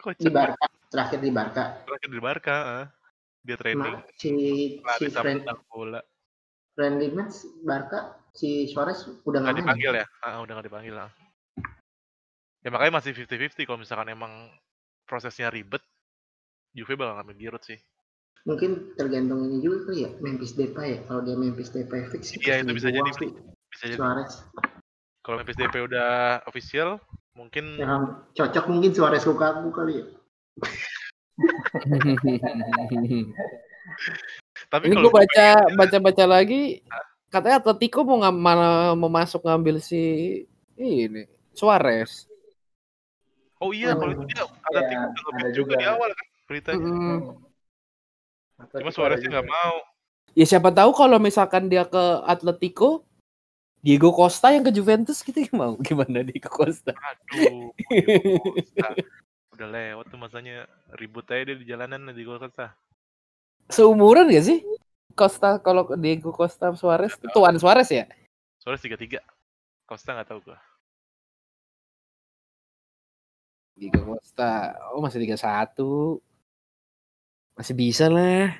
kocak 0.00 0.32
Barca, 0.32 0.66
terakhir 0.88 1.18
di 1.20 1.30
Barca. 1.34 1.64
terakhir 1.84 2.08
di 2.08 2.20
Barca 2.22 2.56
ah. 2.56 2.86
Dia 3.40 3.56
training 3.56 3.94
Nah, 3.96 4.04
si 4.16 4.30
lari 4.80 5.00
si 5.00 5.06
sama 5.10 5.24
friend, 5.24 5.40
bola. 5.68 6.00
friendly 6.76 7.08
match 7.12 7.44
Barca 7.64 8.16
si 8.32 8.68
Suarez 8.68 9.04
udah 9.24 9.40
nggak 9.42 9.56
dipanggil 9.64 9.92
ya? 10.00 10.06
Ah, 10.22 10.40
udah 10.44 10.52
nggak 10.60 10.68
dipanggil 10.68 10.94
lah 10.94 11.10
ya 12.60 12.68
makanya 12.68 13.00
masih 13.00 13.16
50-50 13.16 13.64
kalau 13.64 13.80
misalkan 13.80 14.08
emang 14.12 14.32
prosesnya 15.08 15.48
ribet 15.48 15.80
Juve 16.70 16.94
bakal 16.94 17.18
ngambil 17.18 17.34
Giroud 17.34 17.64
sih. 17.66 17.80
Mungkin 18.46 18.94
tergantung 18.94 19.42
ini 19.42 19.58
juga 19.58 19.90
kali 19.90 20.06
ya, 20.06 20.10
Memphis 20.22 20.54
Depay 20.54 20.96
ya. 20.96 21.00
Kalau 21.10 21.20
dia 21.26 21.34
Memphis 21.34 21.74
Depay 21.74 22.06
fix, 22.08 22.30
Iya, 22.38 22.62
itu 22.62 22.72
bisa 22.78 22.88
jadi, 22.94 23.10
sih, 23.18 23.26
bisa 23.68 23.84
jadi. 23.90 23.98
Suarez. 23.98 24.32
kalau 25.26 25.42
Memphis 25.42 25.58
DP 25.58 25.74
udah 25.84 26.40
official 26.46 27.02
mungkin 27.34 27.74
Yang 27.74 28.22
cocok 28.38 28.64
mungkin 28.70 28.90
Suarez 28.94 29.26
Lukaku 29.26 29.68
kali 29.74 29.92
ya. 29.98 30.06
Tapi 34.70 34.82
Ini 34.90 34.94
kalau 34.94 35.08
gue 35.08 35.14
baca 35.14 35.46
baca 35.74 35.96
baca 35.98 36.24
lagi 36.26 36.62
katanya 37.30 37.62
Atletico 37.62 38.02
mau 38.02 38.18
ngam, 38.20 38.36
malah 38.36 38.94
mau 38.94 39.10
masuk 39.10 39.42
ngambil 39.42 39.78
si 39.78 40.02
ini 40.76 41.26
Suarez. 41.52 42.26
oh 43.60 43.70
iya 43.70 43.92
kalau 43.92 44.14
itu 44.14 44.24
dia 44.30 44.44
ada 44.46 44.80
Ya, 44.80 44.88
tim 44.88 44.98
udah 45.04 45.32
ada 45.36 45.48
juga 45.52 45.74
di 45.76 45.86
awal 45.86 46.10
kan 46.10 46.26
beritanya 46.46 46.80
Mm. 46.80 47.20
cuma 48.76 48.90
Suarez 48.92 49.20
nggak 49.20 49.46
mau 49.46 49.76
Ya 50.30 50.46
siapa 50.46 50.70
tahu 50.70 50.94
kalau 50.94 51.18
misalkan 51.18 51.66
dia 51.66 51.82
ke 51.82 51.98
Atletico 52.22 53.02
Diego 53.82 54.12
Costa 54.12 54.52
yang 54.52 54.62
ke 54.62 54.70
Juventus 54.70 55.24
gitu 55.24 55.40
mau 55.50 55.74
gimana 55.80 56.20
Diego 56.22 56.46
Costa? 56.46 56.92
aduh 56.94 57.72
Diego 57.88 58.38
Costa. 58.44 58.88
Udah 59.60 59.68
lewat 59.68 60.08
tuh 60.08 60.16
masanya 60.16 60.64
ribut 60.96 61.28
aja 61.28 61.52
dia 61.52 61.56
di 61.60 61.68
jalanan 61.68 62.16
di 62.16 62.24
Costa 62.24 62.72
Seumuran 63.68 64.32
gak 64.32 64.48
sih? 64.48 64.64
Costa 65.12 65.60
kalau 65.60 65.84
Diego 66.00 66.32
Costa 66.32 66.72
Suarez 66.72 67.12
tuan 67.36 67.60
Suarez 67.60 67.92
ya? 67.92 68.08
Suarez 68.56 68.80
tiga 68.80 68.96
tiga 68.96 69.20
Costa 69.84 70.16
nggak 70.16 70.28
tahu 70.32 70.40
gua. 70.48 70.58
Diego 73.76 74.16
Costa 74.16 74.80
oh 74.96 75.04
masih 75.04 75.20
31 75.28 76.24
masih 77.60 77.74
bisa 77.76 78.08
lah. 78.08 78.56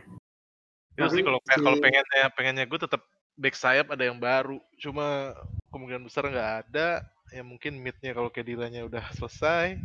Itu 0.92 1.09
sih 1.16 1.24
kalau 1.24 1.40
kalau 1.48 1.78
pengennya 1.80 2.28
pengennya 2.36 2.64
gue 2.68 2.80
tetap 2.82 3.03
back 3.40 3.57
sayap 3.57 3.88
ada 3.88 4.05
yang 4.05 4.20
baru. 4.20 4.61
Cuma 4.76 5.32
kemungkinan 5.72 6.05
besar 6.05 6.28
nggak 6.28 6.51
ada. 6.68 7.09
Ya 7.30 7.40
mungkin 7.40 7.78
midnya 7.80 8.12
kalau 8.12 8.28
Kedilanya 8.28 8.84
udah 8.84 9.07
selesai 9.16 9.80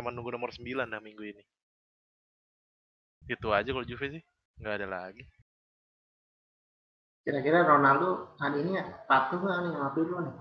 sama 0.00 0.12
nunggu 0.12 0.30
nomor 0.32 0.50
9 0.52 0.86
dah 0.86 1.00
minggu 1.00 1.24
ini. 1.24 1.44
Itu 3.26 3.50
aja 3.50 3.68
kalau 3.70 3.86
Juve 3.86 4.20
sih 4.20 4.22
nggak 4.60 4.74
ada 4.82 4.86
lagi. 4.86 5.24
Kira-kira 7.26 7.66
Ronaldo 7.66 8.38
hari 8.38 8.62
ini 8.62 8.78
patuh 9.10 9.42
nggak 9.42 9.58
nih 9.66 9.72
sama 9.74 9.90
Pirlo 9.94 10.18
nih? 10.22 10.36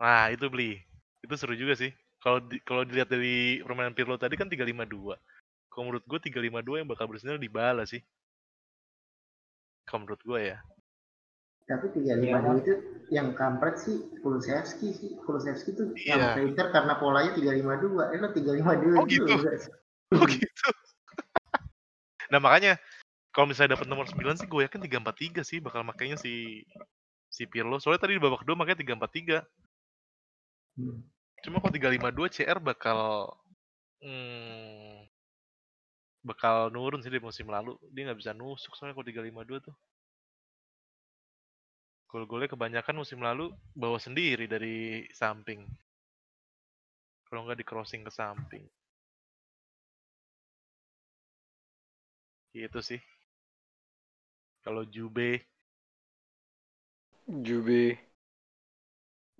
nah 0.00 0.32
itu 0.32 0.48
beli. 0.48 0.80
Itu 1.20 1.34
seru 1.36 1.52
juga 1.56 1.76
sih. 1.76 1.92
Kalau 2.20 2.40
di, 2.44 2.60
kalau 2.64 2.84
dilihat 2.84 3.08
dari 3.08 3.64
permainan 3.64 3.96
Pirlo 3.96 4.20
tadi 4.20 4.36
kan 4.36 4.48
352 4.48 5.16
kalau 5.70 5.86
menurut 5.86 6.04
gue 6.04 6.18
352 6.18 6.82
yang 6.82 6.88
bakal 6.90 7.06
bersinar 7.06 7.38
di 7.38 7.46
bala 7.46 7.86
sih. 7.86 8.02
Kalau 9.86 10.04
menurut 10.04 10.20
gue 10.26 10.40
ya 10.54 10.58
Tapi 11.70 11.86
tiga 11.94 12.18
Iya, 12.18 12.22
lima 12.26 12.38
dua 12.42 12.54
itu 12.58 12.74
yang 13.14 13.30
kampret 13.38 13.78
sih 13.78 14.10
Kulusevski 14.18 14.90
sih. 14.90 15.10
Kulusevski 15.22 15.70
tuh 15.78 15.94
Iya. 15.94 16.18
yang 16.18 16.22
ke 16.34 16.40
Inter 16.50 16.66
karena 16.74 16.98
polanya 16.98 17.30
tiga 17.38 17.54
lima 17.54 17.78
dua. 17.78 18.10
Eh 18.10 18.18
lo 18.18 18.34
tiga 18.34 18.58
lima 18.58 18.74
dua 18.74 18.98
Oh, 18.98 19.06
gitu? 19.06 19.30
Oh 20.18 20.26
gitu. 20.26 20.66
nah 22.34 22.42
makanya 22.42 22.82
kalau 23.30 23.46
misalnya 23.46 23.78
dapat 23.78 23.86
nomor 23.86 24.10
9 24.10 24.34
sih 24.42 24.50
gue 24.50 24.66
yakin 24.66 24.82
343 24.82 25.46
sih 25.46 25.62
bakal 25.62 25.86
makainya 25.86 26.18
si 26.18 26.66
si 27.30 27.46
Pirlo. 27.46 27.78
Soalnya 27.78 28.02
tadi 28.02 28.18
di 28.18 28.22
babak 28.22 28.42
kedua 28.42 28.58
makanya 28.58 28.82
343. 28.82 29.46
Hmm. 30.82 30.98
Cuma 31.46 31.62
kalau 31.62 31.70
352 31.70 32.34
CR 32.42 32.58
bakal 32.58 33.30
hmm, 34.02 35.06
bakal 36.26 36.74
nurun 36.74 37.06
sih 37.06 37.14
di 37.14 37.22
musim 37.22 37.46
lalu. 37.46 37.78
Dia 37.94 38.10
nggak 38.10 38.18
bisa 38.18 38.34
nusuk 38.34 38.74
soalnya 38.74 38.98
kalau 38.98 39.06
352 39.06 39.70
tuh. 39.70 39.74
Gol-golnya 42.10 42.50
kebanyakan 42.50 43.06
musim 43.06 43.22
lalu 43.22 43.54
bawa 43.70 44.02
sendiri 44.02 44.50
dari 44.50 45.06
samping. 45.14 45.62
Kalau 47.30 47.46
nggak 47.46 47.62
di 47.62 47.66
crossing 47.66 48.02
ke 48.02 48.10
samping. 48.10 48.66
Gitu 52.50 52.82
sih. 52.82 52.98
Kalau 54.66 54.82
Jube 54.82 55.46
Jube. 57.30 57.94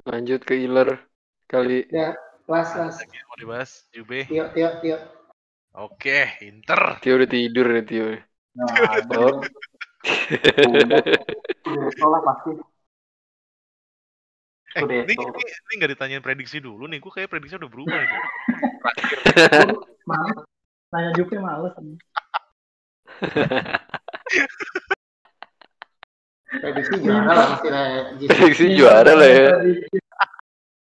Lanjut 0.07 0.41
ke 0.47 0.55
Iler 0.55 1.03
kali. 1.51 1.91
Kelas. 1.91 2.71
lagi 2.79 3.15
yang 3.19 3.27
mau 3.27 3.39
dibahas 3.39 3.71
Jube. 3.91 4.31
Tio 4.31 4.47
Tio 4.55 4.71
Tio. 4.79 4.99
Oke, 5.75 6.39
Inter. 6.47 7.03
Tio 7.03 7.19
udah 7.19 7.31
tidur 7.31 7.67
nih 7.75 7.85
Tio. 7.87 8.07
Nah, 8.55 9.03
Udah 11.67 11.91
sekolah 11.93 12.21
pasti. 12.25 12.51
Eh, 14.71 14.87
Udah, 14.87 15.03
ini, 15.03 15.15
tuh. 15.19 15.35
ini, 15.35 15.43
ini 15.51 15.73
nggak 15.83 15.91
ditanyain 15.99 16.23
prediksi 16.23 16.63
dulu 16.63 16.87
nih. 16.87 17.03
Gue 17.03 17.11
kayak 17.11 17.27
prediksinya 17.27 17.67
udah 17.67 17.73
berubah. 17.75 18.01
Terakhir. 18.81 19.19
Males. 20.07 20.39
Nanya 20.95 21.11
Juve 21.19 21.37
males. 21.43 21.75
Prediksi 26.51 26.95
juara 27.03 27.31
lah 27.31 27.47
pasti 27.55 27.69
lah. 27.71 27.85
Prediksi 28.15 28.67
juara 28.79 29.13
lah 29.15 29.31
ya. 29.31 29.55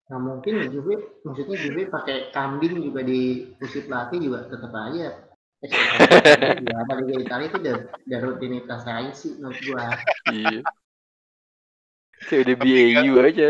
Nah 0.05 0.19
mungkin 0.21 0.69
Juve, 0.69 1.21
maksudnya 1.25 1.57
Juve 1.59 1.89
pakai 1.89 2.29
kambing 2.31 2.79
juga 2.79 3.01
di 3.03 3.49
kursi 3.57 3.83
pelatih 3.83 4.19
juga 4.21 4.47
tetap 4.47 4.71
aja. 4.71 5.34
Ekspektasi 5.65 6.65
juara 6.67 6.93
Liga 7.01 7.15
Italia 7.21 7.45
itu 7.47 7.57
udah, 7.63 7.77
udah 8.05 8.19
rutinitas 8.21 8.81
aja 8.85 9.11
sih 9.15 9.31
menurut 9.39 9.59
gua. 9.65 9.85
Iya. 10.29 10.59
Kayak 12.25 12.41
udah 12.43 12.55
BAU 12.59 13.13
aja. 13.23 13.49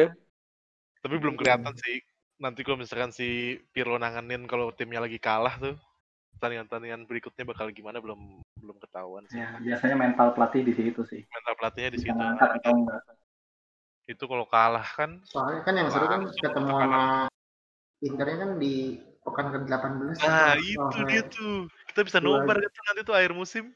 Tapi 1.02 1.16
belum 1.22 1.36
kelihatan 1.38 1.74
sih. 1.78 2.02
Nanti 2.42 2.62
kalau 2.68 2.82
misalkan 2.82 3.16
si 3.16 3.60
Pirlo 3.72 3.96
nanganin 3.96 4.44
kalau 4.50 4.74
timnya 4.76 5.00
lagi 5.00 5.22
kalah 5.22 5.56
tuh, 5.56 5.76
pertandingan-pertandingan 6.36 7.08
berikutnya 7.08 7.48
bakal 7.48 7.72
gimana 7.72 8.04
belum 8.04 8.44
belum 8.60 8.78
ketahuan 8.84 9.24
sih. 9.32 9.40
Ya, 9.40 9.56
biasanya 9.64 9.96
mental 9.96 10.36
pelatih 10.36 10.68
di 10.68 10.74
situ 10.76 11.02
sih. 11.08 11.24
Mental 11.32 11.54
pelatihnya 11.56 11.92
di 11.96 12.00
situ. 12.04 12.12
ngangkat 12.12 12.50
atau 12.60 12.72
enggak. 12.76 13.02
Itu 14.06 14.24
kalau 14.30 14.46
kalah 14.46 14.86
kan 14.86 15.18
Soalnya 15.26 15.62
kan 15.66 15.74
yang 15.74 15.90
seru 15.90 16.06
kan 16.06 16.22
ketemu 16.30 16.72
sama 16.78 17.04
Internya 18.06 18.38
kan 18.38 18.52
di 18.62 19.02
pekan 19.26 19.46
ke-18. 19.50 20.22
Nah, 20.22 20.54
kan. 20.54 20.62
itu 20.62 20.78
Oh, 20.80 21.06
dia 21.10 21.22
tuh. 21.26 21.66
Kita 21.90 22.06
bisa 22.06 22.18
nobar 22.22 22.62
kan 22.62 22.84
nanti 22.94 23.02
tuh 23.02 23.16
akhir 23.18 23.34
musim. 23.34 23.74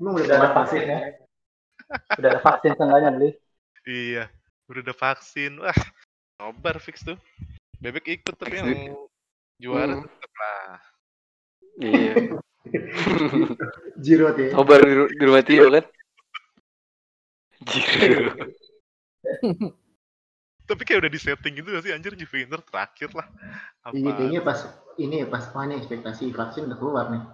Emang 0.00 0.16
Udah 0.16 0.36
ada 0.40 0.48
vaksin 0.56 0.80
ya. 0.80 0.98
Udah 2.16 2.28
ada 2.32 2.40
vaksin 2.40 2.72
seenggaknya 2.72 3.10
beli. 3.12 3.30
Iya, 3.84 4.24
udah 4.72 4.80
ada 4.80 4.94
vaksin. 4.96 5.52
Wah, 5.60 5.80
nobar 6.40 6.80
fix 6.80 7.04
tuh. 7.04 7.20
Bebek 7.80 8.08
ikut 8.08 8.34
tapi 8.36 8.56
yang 8.56 8.96
juara 9.60 10.00
Hmm. 10.00 10.04
tetap 10.08 10.32
lah. 10.36 10.80
Iya. 11.80 12.14
Giroud 14.04 14.36
ya. 14.36 14.48
Nobar 14.56 14.80
di, 14.84 14.94
di 15.16 15.24
rumah 15.24 15.44
Tio 15.44 15.68
kan? 15.68 15.84
Jiro. 17.72 18.32
Tapi 20.70 20.86
kayak 20.86 21.02
udah 21.02 21.10
di 21.10 21.18
setting 21.18 21.58
gitu 21.58 21.74
gak 21.74 21.82
sih 21.82 21.90
anjir 21.90 22.14
Juve 22.14 22.46
Inter 22.46 22.62
terakhir 22.62 23.10
lah. 23.10 23.26
Apa? 23.82 23.98
Iya 23.98 24.14
kayaknya 24.14 24.40
pas 24.46 24.62
ini 25.02 25.14
ya 25.24 25.26
pas 25.26 25.42
wah 25.50 25.66
ini 25.66 25.74
ekspektasi 25.82 26.30
vaksin 26.30 26.70
udah 26.70 26.78
keluar 26.78 27.10
nih. 27.10 27.22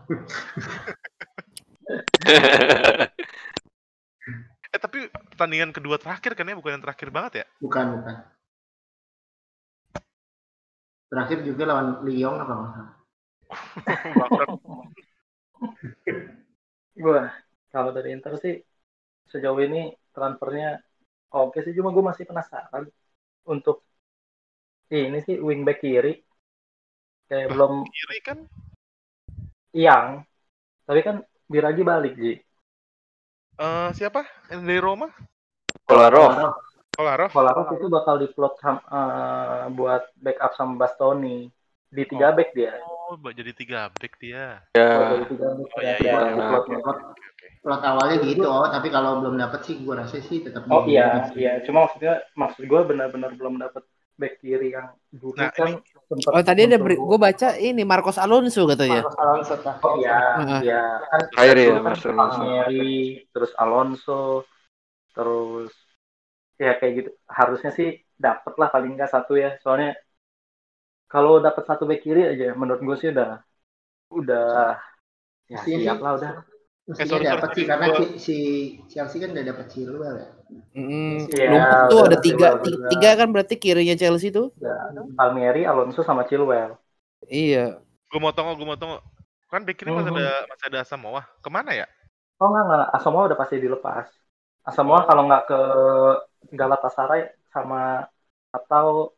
Eh 4.74 4.82
tapi 4.82 5.06
pertandingan 5.08 5.70
kedua 5.70 5.94
terakhir 5.96 6.34
kan 6.34 6.50
ya 6.50 6.58
bukan 6.58 6.74
yang 6.76 6.82
terakhir 6.82 7.08
banget 7.14 7.32
ya? 7.40 7.44
Bukan 7.62 7.86
bukan. 7.96 8.16
Terakhir 11.06 11.38
juga 11.46 11.62
lawan 11.70 12.02
Lyon 12.02 12.42
apa 12.42 12.52
nggak. 12.58 12.90
Gua 17.06 17.30
kalau 17.70 17.94
dari 17.94 18.10
Inter 18.16 18.34
sih 18.42 18.58
sejauh 19.30 19.62
ini 19.62 19.94
transfernya 20.14 20.80
oke 21.34 21.58
sih 21.60 21.74
cuma 21.76 21.92
gue 21.92 22.00
masih 22.00 22.24
penasaran 22.24 22.88
untuk 23.46 23.86
ini 24.90 25.18
sih 25.26 25.36
wingback 25.42 25.78
kiri 25.82 26.22
kayak 27.26 27.50
belum 27.50 27.72
Kiri 27.90 28.18
kan 28.22 28.38
Yang, 29.76 30.24
tapi 30.88 31.00
kan 31.04 31.16
Biragi 31.46 31.82
balik 31.86 32.14
Ji. 32.18 32.42
Eh, 33.56 33.88
siapa? 33.94 34.26
Dari 34.50 34.80
Roma? 34.82 35.06
Kolarov. 35.86 36.52
Kolarov? 36.96 37.30
Kolarov 37.30 37.66
itu 37.76 37.86
bakal 37.86 38.14
diplot 38.18 38.54
sam- 38.58 38.82
eh, 38.82 39.64
buat 39.70 40.02
backup 40.18 40.52
sama 40.58 40.74
Bastoni 40.80 41.46
di 41.86 42.02
tiga 42.02 42.34
back 42.34 42.50
dia. 42.50 42.74
Oh, 42.82 43.14
jadi 43.30 43.52
tiga 43.54 43.86
back 43.94 44.18
dia. 44.18 44.58
Ya. 44.74 44.86
Kalau 44.90 45.06
dari 45.14 45.24
tiga 45.30 45.48
back 45.54 45.68
Oh, 45.70 45.80
iya, 45.80 45.96
ternyata 46.02 46.10
iya, 46.10 46.60
di 46.66 47.35
Plot 47.66 47.82
awalnya 47.82 48.22
gitu, 48.22 48.46
oh, 48.46 48.70
tapi 48.70 48.94
kalau 48.94 49.18
belum 49.18 49.42
dapet 49.42 49.66
sih 49.66 49.82
gua 49.82 50.06
rasa 50.06 50.22
sih 50.22 50.38
tetap 50.38 50.70
Oh 50.70 50.86
iya, 50.86 51.26
iya. 51.34 51.58
Cuma 51.66 51.90
maksudnya 51.90 52.22
maksud 52.38 52.62
gue 52.62 52.80
benar-benar 52.86 53.34
belum 53.34 53.58
dapet 53.58 53.82
back 54.14 54.38
kiri 54.38 54.70
yang 54.70 54.94
dulu 55.10 55.34
Nah, 55.34 55.50
kan 55.50 55.82
sempet 56.06 56.30
Oh 56.30 56.42
tadi 56.46 56.70
ada 56.70 56.78
gue 56.78 57.18
baca 57.18 57.48
ini 57.58 57.82
Marcos 57.82 58.22
Alonso 58.22 58.70
katanya. 58.70 59.02
Marcos 59.02 59.18
Alonso 59.18 59.54
tak. 59.66 59.82
Oh 59.82 59.98
iya, 59.98 60.18
iya. 60.62 60.82
Kan 61.10 61.20
Terakhir 61.34 61.56
ya, 61.58 61.66
kan 61.74 61.82
Mas 61.82 62.02
Alonso. 62.06 62.42
Terus 63.34 63.52
Alonso, 63.58 64.22
terus 65.10 65.74
ya 66.62 66.72
kayak 66.78 66.92
gitu. 67.02 67.10
Harusnya 67.26 67.74
sih 67.74 67.98
dapet 68.14 68.54
lah 68.62 68.70
paling 68.70 68.94
nggak 68.94 69.10
satu 69.10 69.34
ya. 69.34 69.58
Soalnya 69.58 69.98
kalau 71.10 71.42
dapet 71.42 71.66
satu 71.66 71.82
back 71.82 71.98
kiri 72.06 72.30
aja, 72.30 72.54
menurut 72.54 72.78
gue 72.78 72.94
sih 72.94 73.10
udah 73.10 73.42
udah 74.14 74.78
ya 75.50 75.58
siap 75.66 75.98
lah 75.98 76.14
udah. 76.14 76.32
Mestinya 76.86 77.10
sorry, 77.10 77.26
dapat 77.26 77.48
sorry. 77.50 77.56
sih 77.58 77.64
karena 77.66 77.86
si, 77.90 78.06
si 78.22 78.36
Chelsea 78.86 79.18
kan 79.18 79.30
udah 79.34 79.44
dapet 79.50 79.66
Chilwell 79.74 80.16
ya. 80.22 80.28
Mm, 80.76 81.18
Iya, 81.34 81.46
numpuk 81.50 81.80
tuh 81.90 81.98
udah 81.98 82.06
ada 82.06 82.18
tiga, 82.22 82.46
Chilwell 82.46 82.62
ti- 82.62 82.70
juga. 82.78 82.88
tiga 82.94 83.10
kan 83.18 83.28
berarti 83.34 83.54
kirinya 83.58 83.96
Chelsea 83.98 84.28
tuh. 84.30 84.46
Palmieri, 85.18 85.62
Alonso 85.66 86.00
sama 86.06 86.22
Chilwell. 86.30 86.78
Iya. 87.26 87.82
Gue 88.06 88.18
mau 88.22 88.30
tunggu, 88.30 88.54
gue 88.54 88.66
mau 88.68 88.78
tunggu. 88.78 89.02
Kan 89.50 89.62
back 89.66 89.78
kiri 89.78 89.90
masih 89.90 90.10
ada 90.14 90.28
masih 90.50 90.64
ada 90.70 90.80
Samoa. 90.86 91.22
Ke 91.42 91.48
mana 91.50 91.70
ya? 91.74 91.86
Oh 92.36 92.52
enggak 92.52 92.64
enggak, 92.68 92.86
Asamoah 92.92 93.24
udah 93.32 93.38
pasti 93.40 93.56
dilepas. 93.56 94.06
Asamoah 94.68 95.02
kalau 95.08 95.22
nggak 95.26 95.42
ke 95.48 95.58
Galatasaray 96.52 97.22
sama 97.50 98.04
atau 98.52 99.16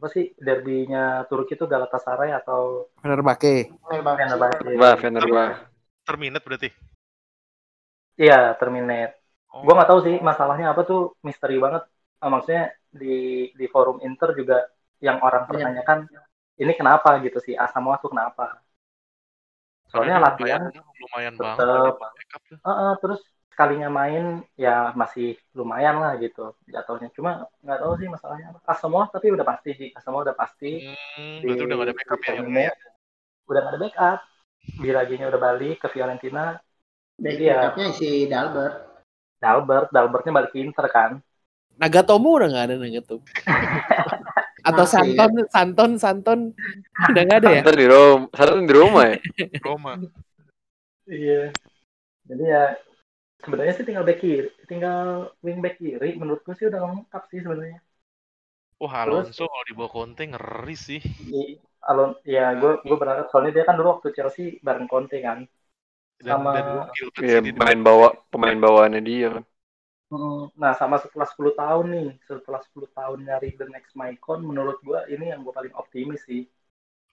apa 0.00 0.06
sih 0.08 0.32
derbynya 0.40 1.28
Turki 1.28 1.54
itu 1.54 1.68
Galatasaray 1.68 2.32
atau 2.32 2.88
Fenerbahce. 3.04 3.68
Fenerbahce. 3.84 4.76
Bah, 4.80 4.96
Fenerbah. 4.96 5.69
Terminate 6.10 6.42
berarti. 6.46 6.70
Iya, 8.22 8.34
terminate. 8.60 9.12
Oh, 9.52 9.60
Gue 9.64 9.72
nggak 9.76 9.88
tahu 9.90 10.00
sih 10.06 10.14
masalahnya 10.28 10.66
apa 10.72 10.82
tuh 10.90 10.98
misteri 11.26 11.54
banget. 11.64 11.82
Ah, 12.22 12.28
maksudnya 12.32 12.62
di 13.00 13.06
di 13.60 13.64
forum 13.74 13.96
Inter 14.06 14.28
juga 14.40 14.54
yang 15.06 15.18
orang 15.26 15.42
Iya. 15.42 15.48
pertanyakan 15.50 15.98
ini 16.62 16.72
kenapa 16.80 17.08
gitu 17.24 17.38
sih 17.46 17.54
Asamoah 17.64 17.98
tuh 18.02 18.10
kenapa? 18.12 18.42
Soalnya 19.90 20.16
karena 20.16 20.26
latihan 20.26 20.62
lumayan, 20.70 20.94
lumayan 21.02 21.34
tetep- 21.38 22.00
banget. 22.00 22.26
Eh, 22.68 22.70
eh, 22.84 22.92
terus 23.02 23.20
sekalinya 23.52 23.88
main 24.00 24.24
ya 24.64 24.70
masih 25.00 25.26
lumayan 25.58 25.96
lah 26.02 26.12
gitu 26.24 26.40
jatuhnya. 26.74 27.08
Cuma 27.16 27.30
nggak 27.64 27.78
tahu 27.82 27.92
sih 28.00 28.08
masalahnya 28.14 28.46
apa. 28.52 28.60
Asamoah 28.72 29.06
tapi 29.14 29.26
udah 29.34 29.46
pasti 29.50 29.70
sih. 29.80 29.88
Asamoah 29.98 30.22
udah 30.26 30.36
pasti. 30.42 30.66
Hmm, 31.16 31.42
di, 31.42 31.48
udah 31.50 31.74
gak 31.80 31.86
ada 31.88 31.94
backup 31.98 32.20
ya? 32.20 32.30
terminate. 32.36 32.78
Udah 33.50 33.60
nggak 33.62 33.72
ada 33.74 33.80
backup. 33.84 34.18
Biraginya 34.80 35.28
udah 35.28 35.40
balik 35.40 35.82
ke 35.84 35.88
Fiorentina. 35.92 36.58
Iya. 37.20 37.72
backupnya 37.72 37.86
si 37.92 38.28
Dalbert. 38.28 38.76
Dalbert, 39.40 39.88
Dalbertnya 39.92 40.32
balik 40.32 40.50
ke 40.52 40.60
Inter 40.60 40.86
kan. 40.88 41.10
Nagatomo 41.80 42.36
udah 42.36 42.48
nggak 42.48 42.66
ada 42.68 42.76
Nagatomo. 42.76 43.24
Atau 44.68 44.84
Masih, 44.84 45.16
Santon, 45.16 45.32
Santon, 45.48 45.90
Santon 45.96 46.40
udah 47.08 47.22
nggak 47.24 47.38
ada 47.40 47.48
ya? 47.48 47.62
Ntar 47.64 47.76
di 47.80 47.86
Roma, 47.88 48.28
satu 48.36 48.52
di 48.60 48.74
Roma 48.76 49.02
ya. 49.08 49.16
Roma. 49.66 49.92
Iya. 51.08 51.42
Jadi 52.28 52.44
ya 52.44 52.64
sebenarnya 53.40 53.74
sih 53.74 53.84
tinggal 53.88 54.04
back 54.04 54.20
kiri, 54.20 54.52
tinggal 54.68 55.32
wing 55.40 55.64
back 55.64 55.80
kiri. 55.80 56.14
Menurut 56.20 56.44
gue 56.44 56.54
sih 56.60 56.68
udah 56.68 56.80
lengkap 56.84 57.22
sih 57.32 57.40
sebenarnya. 57.40 57.80
Wah, 58.80 59.04
Alonso 59.04 59.44
kalau 59.44 59.64
dibawa 59.68 59.88
Conte 59.92 60.24
ngeri 60.24 60.76
sih. 60.76 61.00
Alon, 61.80 62.12
ya 62.28 62.52
gue 62.56 62.84
gue 62.84 62.96
berharap 62.96 63.32
soalnya 63.32 63.56
dia 63.56 63.64
kan 63.64 63.74
dulu 63.76 63.96
waktu 63.96 64.12
Chelsea 64.12 64.60
bareng 64.60 64.88
Conte 64.88 65.16
kan. 65.24 65.48
Dan, 66.20 66.44
Sama- 66.44 66.52
dan 66.52 66.92
sih 66.92 67.08
dia. 67.16 67.40
pemain 67.40 67.80
bawa 67.80 68.12
pemain 68.28 68.58
bawaannya 68.60 69.00
dia 69.00 69.28
kan. 69.40 69.44
Nah 70.58 70.74
sama 70.74 70.98
setelah 70.98 71.24
10 71.24 71.54
tahun 71.56 71.86
nih, 71.94 72.08
setelah 72.26 72.60
10 72.60 72.90
tahun 72.92 73.18
nyari 73.24 73.54
the 73.56 73.64
next 73.70 73.94
Maicon, 73.96 74.42
menurut 74.42 74.76
gue 74.84 75.00
ini 75.08 75.30
yang 75.32 75.40
gue 75.46 75.54
paling 75.54 75.72
optimis 75.72 76.20
sih. 76.26 76.44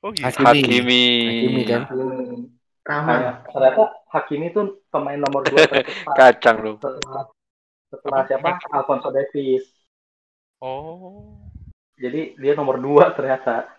Oh 0.01 0.11
gitu. 0.11 0.25
Hakimi. 0.27 0.43
Hakimi. 0.43 1.03
Hakimi 1.29 1.61
kan. 1.63 1.81
Hmm. 1.87 2.51
Rahman. 2.87 3.15
Kayak, 3.19 3.35
ternyata 3.53 3.83
Hakimi 4.07 4.47
tuh 4.51 4.65
pemain 4.89 5.19
nomor 5.19 5.45
2 5.45 5.55
tercepat 5.71 6.15
Kacang 6.17 6.57
dong. 6.63 6.77
setelah, 6.81 7.23
setelah 7.93 8.21
siapa? 8.27 8.49
Alfonso 8.73 9.09
Davies. 9.13 9.65
Oh. 10.59 11.37
Jadi 12.01 12.33
dia 12.37 12.53
nomor 12.57 12.81
2 12.81 13.13
ternyata 13.13 13.76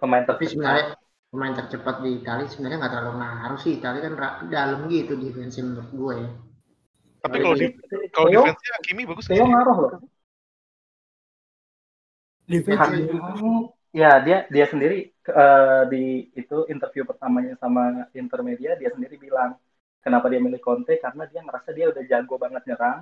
pemain 0.00 0.24
Tapi 0.28 0.44
tercepat. 0.44 0.50
sebenarnya 0.50 0.84
pemain 1.30 1.54
tercepat 1.58 1.94
di 2.04 2.10
Italia 2.20 2.46
sebenarnya 2.52 2.78
nggak 2.80 2.92
terlalu 2.94 3.12
ngaruh 3.20 3.58
sih. 3.64 3.72
Italia 3.78 4.00
kan 4.06 4.14
dalam 4.56 4.80
gitu 4.94 5.12
defense 5.22 5.56
menurut 5.66 5.90
gue 6.00 6.14
ya. 6.22 6.28
Tapi 7.22 7.36
kalau 7.42 7.56
di 7.60 7.66
kalau 8.14 8.28
Theo, 8.30 8.42
defense-nya 8.42 8.70
Hakimi 8.78 9.02
bagus 9.10 9.26
Theo 9.26 9.44
sih. 9.44 9.50
ngaruh 9.50 9.76
loh. 9.82 9.92
Defense 12.48 12.90
ya 14.00 14.10
dia 14.26 14.36
dia 14.54 14.66
sendiri 14.72 14.96
eh, 15.40 15.82
di 15.92 15.96
itu 16.40 16.56
interview 16.72 17.02
pertamanya 17.10 17.52
sama 17.62 17.82
Intermedia 18.12 18.70
dia 18.80 18.90
sendiri 18.94 19.16
bilang 19.26 19.50
kenapa 20.04 20.26
dia 20.32 20.40
milih 20.46 20.60
Conte 20.66 20.92
karena 21.04 21.22
dia 21.30 21.40
ngerasa 21.46 21.70
dia 21.76 21.86
udah 21.92 22.02
jago 22.10 22.34
banget 22.44 22.62
nyerang 22.68 22.98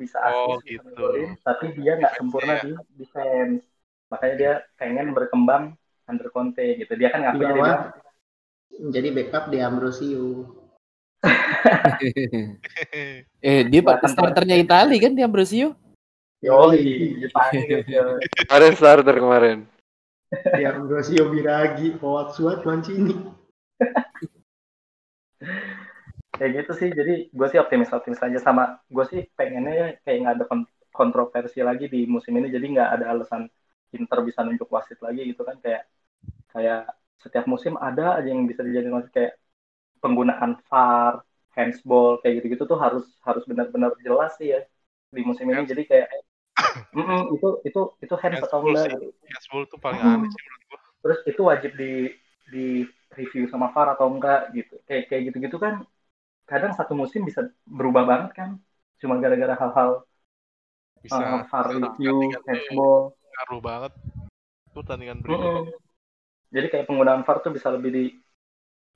bisa 0.00 0.18
Oh, 0.24 0.58
gitu. 0.66 1.06
tapi 1.46 1.64
dia 1.78 1.90
nggak 1.98 2.14
sempurna 2.18 2.52
di 2.62 2.70
defense 2.98 3.62
makanya 4.10 4.34
dia 4.40 4.52
pengen 4.78 5.06
berkembang 5.16 5.64
under 6.12 6.28
Conte 6.28 6.76
gitu 6.76 6.92
dia 6.94 7.08
kan 7.08 7.24
ngaku 7.24 7.40
jadi 7.40 7.54
bilang, 7.56 7.82
menjadi 8.76 9.08
backup 9.16 9.44
di 9.48 9.58
Ambrosio. 9.64 10.24
eh 13.46 13.62
dia 13.64 13.80
pak 13.80 14.04
starternya 14.10 14.58
Itali 14.58 14.98
kan 15.00 15.16
di 15.16 15.22
Ambrosio. 15.24 15.72
Yoi, 16.42 17.22
dipanggil 17.22 17.86
ya. 17.86 18.18
Kemarin 18.44 18.74
starter 18.74 19.14
kemarin. 19.14 19.58
Di 20.58 20.66
Ambrosio 20.66 21.30
Biragi, 21.30 21.94
Howard 22.02 22.34
Suat, 22.34 22.66
Mancini. 22.66 23.14
kayak 26.42 26.64
gitu 26.64 26.72
sih 26.74 26.88
jadi 26.90 27.30
gue 27.30 27.46
sih 27.54 27.60
optimis 27.62 27.94
optimis 27.94 28.18
aja 28.18 28.38
sama 28.42 28.82
gue 28.90 29.04
sih 29.06 29.20
pengennya 29.38 29.94
kayak 30.02 30.18
nggak 30.26 30.34
ada 30.40 30.44
kon- 30.50 30.70
kontroversi 30.90 31.62
lagi 31.62 31.86
di 31.86 32.02
musim 32.10 32.34
ini 32.34 32.50
jadi 32.50 32.66
nggak 32.66 32.90
ada 32.98 33.14
alasan 33.14 33.46
Inter 33.94 34.26
bisa 34.26 34.42
nunjuk 34.42 34.66
wasit 34.66 34.98
lagi 34.98 35.22
gitu 35.28 35.46
kan 35.46 35.60
kayak 35.62 35.86
kayak 36.52 36.80
setiap 37.22 37.44
musim 37.46 37.74
ada 37.78 38.18
aja 38.18 38.28
yang 38.28 38.44
bisa 38.50 38.62
dijadikan 38.66 39.06
kayak 39.14 39.38
penggunaan 40.02 40.58
VAR, 40.68 41.22
handsball 41.56 42.18
kayak 42.20 42.42
gitu-gitu 42.42 42.64
tuh 42.66 42.78
harus 42.80 43.04
harus 43.22 43.44
benar-benar 43.46 43.92
jelas 44.02 44.34
sih 44.40 44.48
ya 44.54 44.60
di 45.14 45.22
musim 45.22 45.46
ini 45.52 45.62
jadi 45.68 45.82
kayak 45.86 46.08
mm-mm, 46.96 47.36
itu 47.36 47.48
itu 47.68 47.80
itu 48.04 48.14
hands 48.22 48.42
atau 48.46 48.58
enggak 48.64 48.86
gitu. 48.96 49.06
Handsball 49.30 49.62
tuh 49.70 49.78
paling 49.80 50.00
aneh 50.02 50.28
sih 50.32 50.42
menurut 50.42 50.62
gua. 50.70 50.80
terus 51.02 51.18
itu 51.28 51.42
wajib 51.44 51.70
di 51.80 51.92
di 52.52 52.66
review 53.16 53.44
sama 53.52 53.70
VAR 53.74 53.88
atau 53.94 54.06
enggak 54.12 54.40
gitu 54.56 54.74
kayak 54.88 55.04
kayak 55.08 55.22
gitu-gitu 55.30 55.56
kan 55.60 55.74
kadang 56.50 56.72
satu 56.74 56.92
musim 56.98 57.22
bisa 57.28 57.48
berubah 57.64 58.04
banget 58.08 58.30
kan 58.38 58.50
cuma 59.00 59.18
gara-gara 59.22 59.54
hal-hal 59.56 59.90
Bisa 61.02 61.18
uh, 61.18 61.42
VAR 61.50 61.66
bisa 61.68 61.78
review 61.82 62.14
handsball 62.46 63.00
ngaruh 63.32 63.60
banget. 63.60 63.92
Pertandingan 64.72 65.18
berikutnya. 65.20 65.62
Mm-mm. 65.62 65.91
Jadi 66.52 66.66
kayak 66.68 66.86
penggunaan 66.88 67.24
VAR 67.24 67.38
tuh 67.40 67.52
bisa 67.56 67.68
lebih 67.72 67.90
di 67.96 68.04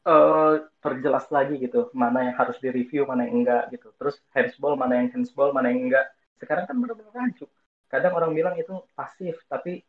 eh, 0.07 0.55
perjelas 0.79 1.27
lagi 1.33 1.55
gitu. 1.59 1.91
Mana 1.97 2.31
yang 2.31 2.37
harus 2.37 2.57
di 2.63 2.69
review 2.71 3.09
mana 3.09 3.27
yang 3.27 3.43
enggak 3.43 3.63
gitu. 3.75 3.89
Terus 3.99 4.17
handsball 4.37 4.79
mana 4.79 5.03
yang 5.03 5.09
handsball 5.13 5.51
mana 5.57 5.73
yang 5.73 5.89
enggak. 5.91 6.07
Sekarang 6.37 6.65
kan 6.69 6.77
benar-benar 6.77 7.13
rancu. 7.17 7.49
Kadang 7.89 8.13
orang 8.19 8.33
bilang 8.37 8.55
itu 8.61 8.75
pasif 8.93 9.41
tapi 9.49 9.83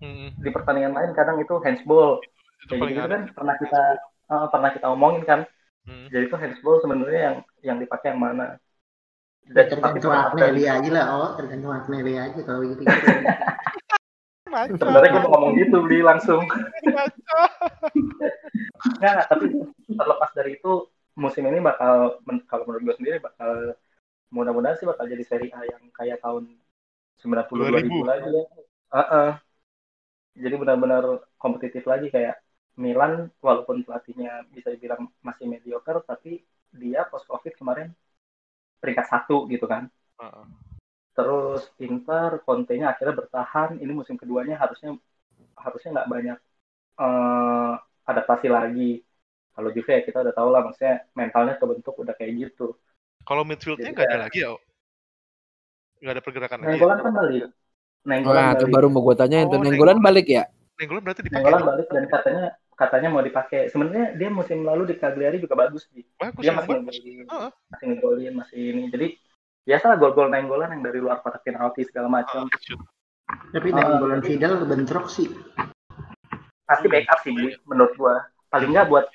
Mm-mm. 0.00 0.32
di 0.40 0.50
pertandingan 0.52 0.94
lain 0.96 1.10
kadang 1.16 1.36
itu 1.40 1.54
handsball. 1.64 2.20
Itu 2.68 2.76
kayak 2.76 2.80
paling 2.84 2.96
gitu 2.96 3.08
kan 3.08 3.22
pernah 3.32 3.54
kita 3.56 3.82
eh, 4.30 4.46
pernah 4.52 4.70
kita 4.76 4.86
omongin 4.92 5.24
kan. 5.24 5.42
Hmm. 5.80 6.12
jadi 6.12 6.28
itu 6.28 6.36
handsball 6.36 6.76
sebenarnya 6.84 7.20
yang 7.24 7.36
yang 7.64 7.78
dipakai 7.80 8.12
yang 8.12 8.20
mana. 8.20 8.60
Dan 9.48 9.66
tapi 9.66 9.98
Tergantung 9.98 10.12
Agnelli 10.12 10.62
aja 10.68 10.90
lah, 10.92 11.06
oh 11.16 11.30
tergantung 11.34 11.72
Agnelli 11.72 12.14
aja 12.20 12.40
kalau 12.44 12.60
gitu. 12.68 12.84
Sebenarnya 14.70 15.10
gue 15.14 15.22
mau 15.24 15.30
ngomong 15.34 15.52
gitu 15.58 15.76
beli 15.84 16.00
langsung 16.04 16.40
nggak 19.00 19.10
nggak, 19.14 19.26
tapi 19.28 19.44
terlepas 19.98 20.30
dari 20.36 20.50
itu 20.56 20.72
musim 21.16 21.44
ini 21.48 21.58
bakal 21.60 22.20
men- 22.24 22.44
kalau 22.48 22.64
menurut 22.68 22.82
gue 22.86 22.94
sendiri 22.96 23.16
bakal 23.20 23.74
mudah-mudahan 24.32 24.76
sih 24.78 24.88
bakal 24.88 25.06
jadi 25.08 25.24
seri 25.26 25.48
A 25.52 25.62
yang 25.66 25.82
kayak 25.94 26.22
tahun 26.24 26.56
90 27.20 27.66
2000 27.68 27.96
2000. 28.00 28.08
lagi 28.10 28.28
ya 28.30 28.44
Heeh. 28.94 29.30
jadi 30.38 30.54
benar-benar 30.56 31.04
kompetitif 31.42 31.84
lagi 31.86 32.08
kayak 32.14 32.38
Milan 32.80 33.28
walaupun 33.44 33.82
pelatihnya 33.84 34.46
bisa 34.54 34.72
dibilang 34.72 35.10
masih 35.20 35.44
mediocre 35.50 36.00
tapi 36.06 36.40
dia 36.72 37.04
post 37.10 37.26
covid 37.28 37.52
kemarin 37.58 37.90
peringkat 38.80 39.06
satu 39.10 39.46
gitu 39.52 39.66
kan 39.68 39.90
Heeh. 40.20 40.46
Terus 41.16 41.60
Inter 41.86 42.30
Conte-nya 42.46 42.86
akhirnya 42.92 43.14
bertahan 43.20 43.70
ini 43.82 43.92
musim 44.00 44.16
keduanya 44.20 44.54
harusnya 44.62 44.90
harusnya 45.64 45.90
nggak 45.96 46.10
banyak 46.14 46.38
eh, 47.02 47.72
adaptasi 48.10 48.48
lagi 48.58 48.82
kalau 49.54 49.70
Juve 49.74 49.90
ya 49.98 50.02
kita 50.08 50.18
udah 50.24 50.34
tahu 50.38 50.48
lah 50.54 50.60
maksudnya 50.66 50.94
mentalnya 51.18 51.54
kebentuk 51.60 51.94
udah 52.02 52.14
kayak 52.18 52.32
gitu 52.42 52.64
Kalau 53.28 53.42
midfieldnya 53.48 53.90
nggak 53.96 54.06
ada 54.12 54.18
lagi 54.28 54.38
ya? 54.44 54.50
Nggak 56.00 56.14
ada 56.14 56.24
pergerakan 56.26 56.60
lagi. 56.64 56.78
ya? 56.84 56.86
Nenggolan 56.86 56.98
kan 57.04 57.12
balik 57.18 57.44
Nenggolan 58.08 58.46
Wah, 58.46 58.52
itu 58.54 58.64
baru 58.74 58.86
mau 58.92 59.02
gue 59.06 59.14
tanya 59.20 59.38
itu 59.46 59.56
Oh, 59.56 59.62
Nenggolan 59.62 59.98
balik 60.06 60.26
ya? 60.36 60.42
Nenggolan 60.78 61.02
berarti 61.04 61.22
dipakai. 61.28 61.54
Nenggolan 61.54 61.62
balik 61.68 61.86
dan 61.94 62.04
katanya 62.10 62.44
katanya 62.80 63.08
mau 63.12 63.22
dipakai 63.22 63.60
sebenarnya 63.70 64.06
dia 64.18 64.28
musim 64.32 64.58
lalu 64.66 64.82
di 64.90 64.94
Cagliari 64.98 65.36
juga 65.38 65.54
bagus 65.62 65.86
sih 65.92 66.02
Bagus, 66.20 66.46
dia 66.46 66.50
emang 66.50 66.66
masih 66.66 66.70
bagus. 66.70 66.96
ngegolin 66.96 67.26
Heeh. 67.30 67.52
masih 67.70 67.84
ngegolin 67.88 68.32
masih 68.40 68.60
ini 68.72 68.82
jadi 68.94 69.06
biasa 69.62 69.84
lah 69.86 69.96
gol-gol 69.96 70.28
Nenggolan 70.28 70.72
yang 70.72 70.82
dari 70.82 70.98
luar 70.98 71.20
kotak 71.20 71.42
penalti 71.42 71.84
segala 71.84 72.08
macam 72.08 72.48
shoot. 72.58 72.80
Tapi 73.50 73.68
Ah. 73.70 73.96
bola 73.96 74.18
Vidal 74.18 74.64
bentrok 74.64 75.06
sih. 75.06 75.30
pasti 76.64 76.86
backup 76.86 77.18
sih 77.20 77.30
Bli, 77.30 77.50
menurut 77.64 77.92
gua 77.94 78.14
paling 78.46 78.70
nggak 78.70 78.86
buat 78.86 79.10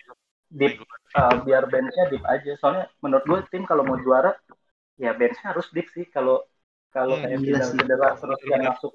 deep 0.50 0.76
Nenggolan. 0.76 1.16
uh, 1.16 1.36
biar 1.42 1.64
benchnya 1.66 2.06
deep 2.10 2.24
aja 2.26 2.52
soalnya 2.56 2.92
menurut 3.00 3.24
gue 3.24 3.40
tim 3.48 3.64
kalau 3.64 3.82
mau 3.82 3.96
juara 3.96 4.36
ya 4.96 5.12
benchnya 5.12 5.52
harus 5.52 5.72
deep 5.72 5.88
sih 5.90 6.04
kalau 6.06 6.44
kalau 6.90 7.16
Hmm, 7.16 7.32
kayak 7.40 7.40
sih. 7.64 7.76
cedera 7.76 8.10
terus 8.14 8.40
yang 8.46 8.64
masuk 8.66 8.92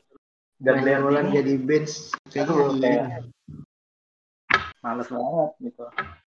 dan 0.59 0.77
ini 0.77 0.93
jadi 1.35 1.55
bench 1.57 1.93
kayaknya 2.27 2.53
kayak 2.77 3.05
males 4.81 5.09
banget 5.09 5.51
gitu 5.63 5.85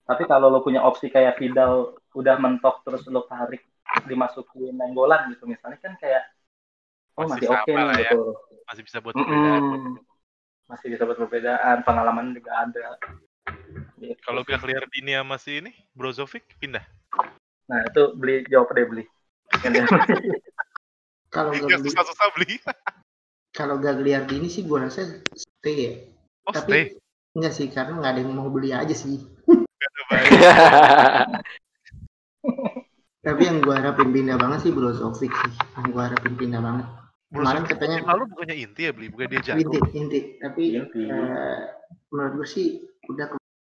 tapi 0.05 0.23
kalau 0.25 0.49
lo 0.49 0.61
punya 0.61 0.81
opsi 0.81 1.09
kayak 1.09 1.37
Vidal 1.37 1.93
udah 2.13 2.37
mentok 2.37 2.85
terus 2.85 3.05
lo 3.07 3.25
tarik 3.25 3.65
dimasukin 4.05 4.75
nenggolan 4.77 5.31
gitu 5.33 5.47
misalnya 5.47 5.79
kan 5.81 5.95
kayak 6.01 6.25
oh 7.17 7.29
Masih 7.29 7.47
masih 7.47 7.49
oke 7.55 7.73
sama 7.73 7.79
nih 7.79 7.87
lah 7.87 7.97
ya. 7.97 8.11
gitu 8.11 8.21
Masih 8.65 8.83
bisa 8.85 8.99
buat 9.05 9.15
perbedaan. 9.15 9.63
Mm-mm. 9.63 9.95
masih 10.65 10.87
bisa 10.91 11.03
buat 11.05 11.19
perbedaan 11.21 11.79
pengalaman 11.85 12.27
juga 12.33 12.51
ada 12.65 12.97
Gitu. 13.95 14.19
Kalau 14.27 14.43
gak 14.45 14.61
clear 14.61 14.85
dini 14.91 15.15
sama 15.17 15.39
si 15.41 15.63
ini, 15.63 15.73
Brozovic 15.97 16.45
pindah. 16.61 16.83
nah 17.65 17.81
itu 17.87 18.13
beli 18.19 18.45
jawab 18.53 18.69
deh 18.77 18.85
beli 18.85 19.05
Kalau 21.35 21.57
Gak 21.57 21.81
Gagli- 21.81 21.89
susah-susah 21.89 22.27
beli. 22.37 22.61
kalau 23.55 23.79
Gagliardini 23.79 24.51
sih 24.51 24.67
gue 24.67 24.79
rasa 24.83 25.23
stay 25.33 25.77
ya. 25.79 25.93
Oh, 26.45 26.51
Tapi 26.53 26.91
stay. 26.91 26.99
enggak 27.39 27.53
sih 27.55 27.71
karena 27.71 28.03
nggak 28.03 28.13
ada 28.19 28.21
yang 28.27 28.35
mau 28.35 28.51
beli 28.51 28.75
aja 28.75 28.91
sih. 28.93 29.23
Gak. 33.25 33.27
Tapi 33.27 33.43
yang 33.43 33.59
gue 33.59 33.73
harapin 33.73 34.11
pindah 34.11 34.37
banget 34.37 34.59
sih 34.61 34.71
Brozovic 34.71 35.33
sih. 35.33 35.53
Yang 35.75 35.87
gue 35.91 36.03
harapin 36.05 36.35
pindah 36.37 36.61
banget. 36.61 36.87
Kemarin 37.33 37.65
katanya 37.65 37.99
lalu 38.05 38.23
bukannya 38.29 38.57
inti 38.61 38.81
ya 38.85 38.93
beli, 38.93 39.09
bukan 39.09 39.27
dia 39.27 39.41
jago. 39.43 39.59
inti 39.59 39.79
inti. 39.93 40.21
Tapi 40.39 40.63
Inti. 40.77 41.01
eh, 41.03 41.61
menurut 42.09 42.33
gue 42.37 42.47
sih 42.47 42.67
udah 43.07 43.27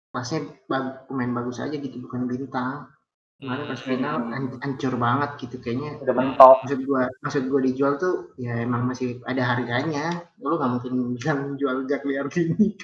kelasnya 0.09 0.39
bag- 0.65 1.05
pemain 1.05 1.31
bagus 1.31 1.59
aja 1.59 1.71
gitu 1.71 1.99
bukan 1.99 2.25
bintang. 2.25 2.89
Kemarin 3.37 3.65
pas 3.67 3.75
Hmm. 3.75 3.87
final 3.87 4.15
an- 4.29 4.57
hancur 4.57 4.93
banget 4.95 5.29
gitu 5.37 5.57
kayaknya. 5.57 5.97
udah 5.99 6.13
mentok 6.13 6.57
Maksud 6.61 6.79
gue 6.79 7.01
maksud 7.21 7.43
gue 7.43 7.61
dijual 7.63 7.93
tuh 7.97 8.13
ya 8.37 8.53
emang 8.55 8.85
masih 8.85 9.19
ada 9.25 9.43
harganya. 9.43 10.25
Lu 10.37 10.55
nggak 10.55 10.71
mungkin 10.71 10.93
bilang 11.11 11.39
jual 11.55 11.85
Gagliardini. 11.85 12.77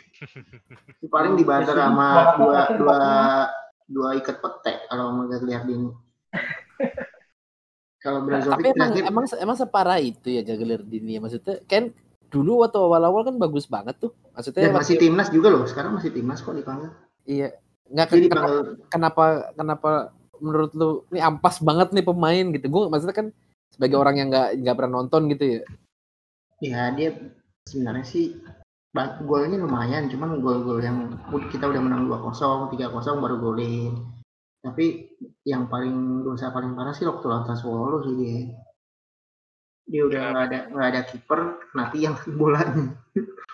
Paling 1.07 1.37
dibantar 1.37 1.73
sama 1.73 2.35
dua 2.35 2.59
dua 2.75 2.99
dua 3.87 4.09
ikat 4.13 4.37
petek 4.37 4.85
kalau 4.89 5.09
sama 5.09 5.23
Gagliardini. 5.27 5.89
Kalau 8.03 8.23
Brozovic 8.23 8.53
Tapi 8.53 8.67
emang 8.77 8.91
emang 9.03 9.25
emang 9.41 9.57
separah 9.57 9.97
itu 9.99 10.29
ya 10.29 10.41
Gagliardini 10.45 11.17
ya 11.17 11.19
maksudnya 11.19 11.59
kan 11.65 11.91
dulu 12.27 12.63
waktu 12.63 12.77
awal-awal 12.77 13.25
kan 13.25 13.35
bagus 13.39 13.65
banget 13.65 13.97
tuh. 13.97 14.11
Maksudnya 14.35 14.69
dan 14.69 14.75
masih 14.77 14.95
waktu- 14.95 15.03
timnas 15.09 15.29
juga 15.33 15.47
loh. 15.49 15.63
Sekarang 15.65 15.97
masih 15.97 16.11
timnas 16.13 16.39
kok 16.43 16.55
dipanggil. 16.55 16.91
iya. 17.25 17.51
Nggak 17.87 18.07
Jadi 18.11 18.27
kenapa, 18.27 18.47
dipanggil 18.47 18.59
kenapa 18.91 19.23
kenapa 19.55 19.91
menurut 20.37 20.71
lu 20.77 20.89
ini 21.09 21.19
ampas 21.23 21.57
banget 21.63 21.95
nih 21.95 22.05
pemain 22.05 22.45
gitu. 22.53 22.65
Gue 22.69 22.83
maksudnya 22.91 23.15
kan 23.15 23.27
sebagai 23.73 23.97
orang 23.99 24.15
yang 24.21 24.27
nggak 24.31 24.49
nggak 24.63 24.75
pernah 24.75 24.93
nonton 25.01 25.27
gitu 25.31 25.43
ya. 25.43 25.61
ya 26.57 26.89
dia 26.95 27.13
sebenarnya 27.69 28.05
sih 28.07 28.33
golnya 29.27 29.61
lumayan 29.61 30.09
cuman 30.09 30.41
gol-gol 30.41 30.81
yang 30.81 31.13
kita 31.53 31.69
udah 31.69 31.81
menang 31.83 32.09
2-0 32.09 32.73
3-0 32.73 33.21
baru 33.21 33.37
golin 33.37 33.93
tapi 34.65 35.06
yang 35.43 35.65
paling 35.65 36.21
dosa 36.21 36.51
paling 36.51 36.73
parah 36.73 36.93
sih 36.93 37.05
waktu 37.05 37.25
lawan 37.25 37.45
Sassuolo 37.45 38.03
sih 38.03 38.15
dia. 38.15 38.37
Dia 39.87 40.01
udah 40.03 40.19
Ya. 40.19 40.27
nggak 40.29 40.45
ada 40.45 40.59
nggak 40.69 40.87
ada 40.91 41.01
kiper 41.07 41.39
kena 41.71 41.85
tiang 41.89 42.15
bolanya. 42.39 42.85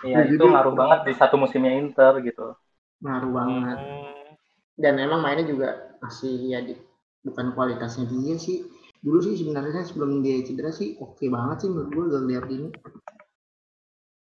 Iya, 0.04 0.28
Jadi 0.28 0.36
itu 0.36 0.46
ngaruh 0.46 0.76
banget 0.76 1.00
di 1.08 1.14
satu 1.16 1.36
musimnya 1.38 1.72
Inter 1.74 2.20
gitu. 2.22 2.58
ngaruh 3.00 3.32
banget. 3.32 3.78
Oh, 3.78 4.36
dan 4.76 4.96
emang 4.96 5.20
mainnya 5.20 5.44
juga 5.44 5.70
masih 6.00 6.34
ya 6.48 6.60
di, 6.60 6.74
bukan 7.22 7.52
kualitasnya 7.52 8.08
dia 8.08 8.36
sih. 8.36 8.64
Dulu 9.04 9.20
sih 9.20 9.36
sebenarnya 9.36 9.84
sebelum 9.84 10.24
dia 10.24 10.40
cedera 10.42 10.72
sih 10.72 10.96
oke 10.98 11.28
banget 11.28 11.64
sih 11.64 11.70
menurut 11.70 11.92
gue 11.92 12.06
Gagliardini. 12.10 12.70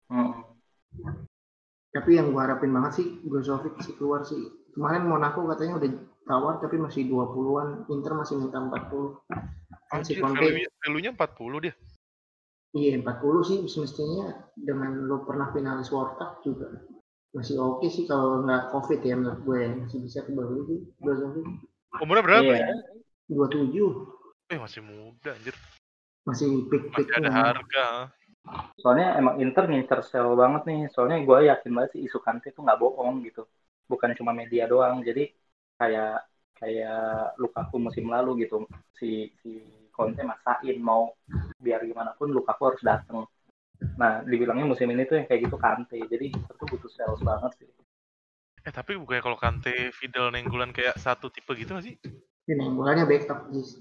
Hmm. 0.10 0.42
tapi 1.90 2.18
yang 2.18 2.30
gue 2.30 2.42
harapin 2.42 2.70
banget 2.70 3.02
sih 3.02 3.08
Brozovic 3.22 3.78
sih 3.82 3.94
keluar 3.94 4.22
sih. 4.22 4.38
Kemarin 4.74 5.06
Monaco 5.06 5.46
katanya 5.46 5.82
udah 5.82 5.90
tawar 6.30 6.62
tapi 6.62 6.78
masih 6.78 7.10
20-an 7.10 7.90
Inter 7.90 8.14
masih 8.14 8.38
minta 8.38 8.62
40 8.62 9.18
kan 9.90 10.06
si 10.06 10.14
Conte 10.14 10.38
value- 10.38 10.70
value-nya 10.80 11.12
40 11.12 11.26
dia. 11.60 11.74
iya 12.72 12.94
40 12.96 13.10
sih 13.42 13.60
semestinya 13.66 14.30
dengan 14.54 14.94
lo 15.04 15.26
pernah 15.26 15.50
finalis 15.50 15.90
World 15.90 16.14
Cup 16.16 16.46
juga 16.46 16.70
masih 17.30 17.58
oke 17.58 17.86
sih 17.86 18.06
kalau 18.06 18.42
nggak 18.42 18.70
covid 18.70 19.02
ya 19.02 19.14
menurut 19.14 19.42
gue 19.42 19.62
masih 19.80 20.00
bisa 20.00 20.22
kembali 20.22 20.62
sih 20.64 20.80
Brozovic 20.98 21.46
Umurnya 21.98 22.22
berapa? 22.22 22.52
Iya. 22.54 22.70
27 23.28 23.74
Eh, 24.48 24.58
masih 24.58 24.82
muda 24.82 25.34
anjir. 25.34 25.58
masih 26.22 26.70
pick 26.70 26.90
pick 26.92 27.06
Masih 27.06 27.18
ada 27.20 27.30
harga. 27.34 27.86
Soalnya 28.78 29.18
emang 29.18 29.38
Inter 29.38 29.66
ngincer 29.66 30.02
sell 30.04 30.34
banget 30.34 30.66
nih. 30.66 30.80
Soalnya 30.90 31.22
gue 31.22 31.40
yakin 31.46 31.70
banget 31.70 31.90
sih 31.94 32.06
isu 32.06 32.18
Kante 32.20 32.50
itu 32.50 32.62
nggak 32.62 32.78
bohong 32.78 33.22
gitu. 33.22 33.46
Bukan 33.86 34.14
cuma 34.14 34.30
media 34.32 34.66
doang. 34.66 35.02
Jadi 35.02 35.34
kayak 35.80 36.12
kayak 36.60 37.00
Lukaku 37.42 37.76
musim 37.86 38.06
lalu 38.14 38.32
gitu. 38.46 38.58
Si 39.00 39.10
si 39.42 39.50
Conte 39.96 40.22
maksain 40.32 40.78
mau 40.90 41.04
biar 41.66 41.82
gimana 41.90 42.12
pun 42.20 42.28
Lukaku 42.38 42.62
harus 42.74 42.84
datang. 42.90 43.20
Nah, 44.02 44.14
dibilangnya 44.32 44.68
musim 44.72 44.88
ini 44.94 45.04
tuh 45.10 45.16
yang 45.20 45.28
kayak 45.30 45.42
gitu 45.48 45.58
Kante. 45.66 45.98
Jadi 46.14 46.26
tuh 46.60 46.68
butuh 46.72 46.92
sales 46.98 47.22
banget 47.30 47.52
sih. 47.60 47.70
Eh, 48.68 48.74
tapi 48.78 48.92
bukannya 49.02 49.24
kalau 49.26 49.38
Kante, 49.44 49.76
Vidal, 50.00 50.28
Nenggolan 50.34 50.72
kayak 50.78 50.96
satu 51.04 51.28
tipe 51.36 51.52
gitu 51.62 51.72
gak 51.76 51.86
sih? 51.88 51.96
ini 52.52 52.66
bolanya 52.76 53.04
backup 53.10 53.40
sih 53.54 53.80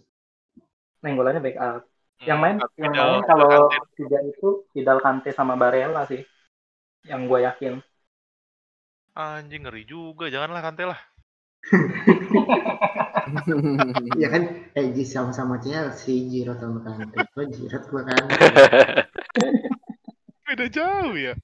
Nenggolannya 1.03 1.43
backup. 1.47 1.83
Yang 2.29 2.39
Hmm, 2.39 2.43
main 2.43 2.57
Vidal, 2.81 2.83
yang 2.85 2.95
main 2.99 3.23
kalau 3.31 3.51
Kante. 3.51 3.77
tiga 3.99 4.19
itu 4.31 4.47
Vidal 4.75 4.99
Kante 5.05 5.31
sama 5.35 5.55
Barella 5.61 6.03
sih. 6.11 6.23
Yang 7.11 7.21
gue 7.31 7.41
yakin. 7.49 7.75
Anjing, 9.25 9.63
ngeri 9.65 9.83
juga. 9.93 10.25
Janganlah 10.33 10.63
Kante 10.65 10.85
lah. 10.91 11.01
Ya 14.23 14.29
kan 14.33 14.43
eh 14.79 14.87
sama-sama 15.05 15.61
Chelsea 15.61 16.27
Giroud 16.31 16.59
sama 16.63 16.79
Kante 16.87 17.19
gue 17.35 17.45
Giroud 17.53 17.85
gue 17.91 18.03
kan 18.09 18.25
Beda 20.49 20.67
jauh 20.73 21.13
ya. 21.15 21.35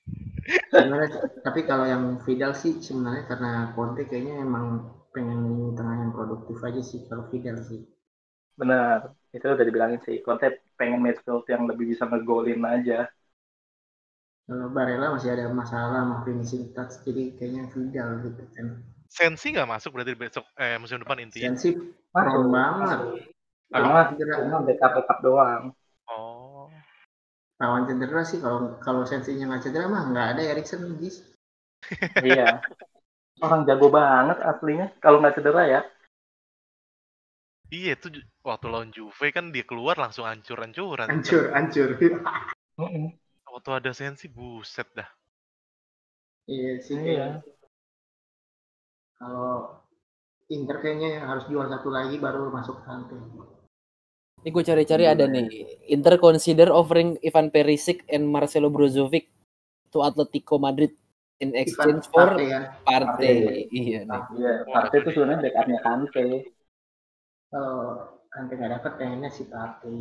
sebenarnya 0.73 1.09
tapi 1.47 1.61
kalau 1.69 1.85
yang 1.89 2.05
Vidal 2.25 2.53
sih 2.53 2.73
sebenarnya 2.87 3.25
karena 3.31 3.51
Conte 3.77 4.03
kayaknya 4.11 4.35
emang 4.45 4.67
pengen 5.15 5.39
lini 5.49 5.69
tengah 5.79 5.97
yang 6.05 6.13
produktif 6.17 6.59
aja 6.69 6.81
sih 6.85 7.01
kalau 7.09 7.25
Vidal 7.33 7.59
sih 7.65 7.81
Benar, 8.61 9.11
itu 9.35 9.47
udah 9.51 9.67
dibilangin 9.67 9.99
sih. 10.07 10.23
Conte 10.23 10.47
pengen 10.79 11.03
midfield 11.03 11.43
yang 11.51 11.67
lebih 11.71 11.91
bisa 11.91 12.07
ngegolin 12.07 12.63
aja. 12.63 13.11
kalau 14.47 14.69
Barella 14.77 15.07
masih 15.17 15.31
ada 15.35 15.49
masalah 15.49 16.01
sama 16.05 16.17
finishing 16.25 16.65
touch 16.77 16.95
jadi 17.05 17.23
kayaknya 17.37 17.63
Vidal 17.73 18.09
gitu 18.29 18.45
kan 18.55 18.67
Sensi 19.15 19.55
nggak 19.55 19.71
masuk 19.71 19.95
berarti 19.95 20.19
besok 20.19 20.43
eh 20.59 20.75
musim 20.83 20.99
depan 20.99 21.23
intinya. 21.23 21.55
Sensi 21.55 21.71
prone 22.11 22.51
banget 22.51 23.01
Cuma, 23.71 24.01
cedera 24.11 24.35
cuma 24.43 24.59
backup 24.67 24.93
backup 24.99 25.19
doang. 25.23 25.63
Oh. 26.11 26.67
lawan 27.63 27.87
cedera 27.87 28.27
sih 28.27 28.43
kalau 28.43 28.75
kalau 28.83 29.07
sensinya 29.07 29.55
nggak 29.55 29.63
cedera 29.71 29.87
mah 29.87 30.11
nggak 30.11 30.27
ada 30.35 30.43
Erikson 30.43 30.99
Gis 30.99 31.23
iya. 32.27 32.59
Orang 33.39 33.63
jago 33.67 33.87
banget 33.95 34.39
aslinya. 34.43 34.91
Kalau 34.99 35.23
nggak 35.23 35.39
cedera 35.39 35.63
ya. 35.71 35.81
Iya 37.71 37.95
itu 37.99 38.09
waktu 38.43 38.67
lawan 38.71 38.91
Juve 38.95 39.31
kan 39.31 39.51
dia 39.55 39.63
keluar 39.67 39.95
langsung 39.99 40.27
hancur-hancuran. 40.27 41.07
hancur 41.11 41.51
hancur 41.55 41.89
Waktu 43.47 43.71
ada 43.71 43.91
Sensi 43.95 44.27
buset 44.27 44.91
dah. 44.95 45.07
iya 46.51 46.83
sih 46.83 46.99
Iya. 46.99 47.41
Kalau 49.19 49.81
Inter 50.53 50.77
kayaknya 50.85 51.25
harus 51.25 51.49
jual 51.49 51.65
satu 51.67 51.89
lagi 51.89 52.21
baru 52.21 52.53
masuk 52.53 52.85
Kante. 52.85 53.17
Ini 54.45 54.53
gue 54.53 54.65
cari-cari 54.65 55.05
ada 55.09 55.25
nih. 55.25 55.49
Inter 55.89 56.21
consider 56.21 56.69
offering 56.69 57.17
Ivan 57.25 57.49
Perisic 57.49 58.05
and 58.13 58.29
Marcelo 58.29 58.69
Brozovic 58.69 59.33
to 59.89 60.05
Atletico 60.05 60.61
Madrid 60.61 60.93
in 61.41 61.57
exchange 61.57 62.05
for 62.13 62.37
Kante 62.37 62.45
kan. 62.53 62.63
Partey. 62.85 63.73
Iya 63.73 64.05
nih. 64.05 64.23
Iya, 64.37 64.53
Partey 64.69 64.99
itu 65.01 65.11
sebenarnya 65.17 65.49
backupnya 65.49 65.79
Kante. 65.81 66.27
Kalau 67.49 67.81
Kante 68.29 68.53
nggak 68.53 68.73
dapat 68.81 68.93
kayaknya 69.01 69.29
si 69.33 69.49
Kante. 69.49 69.97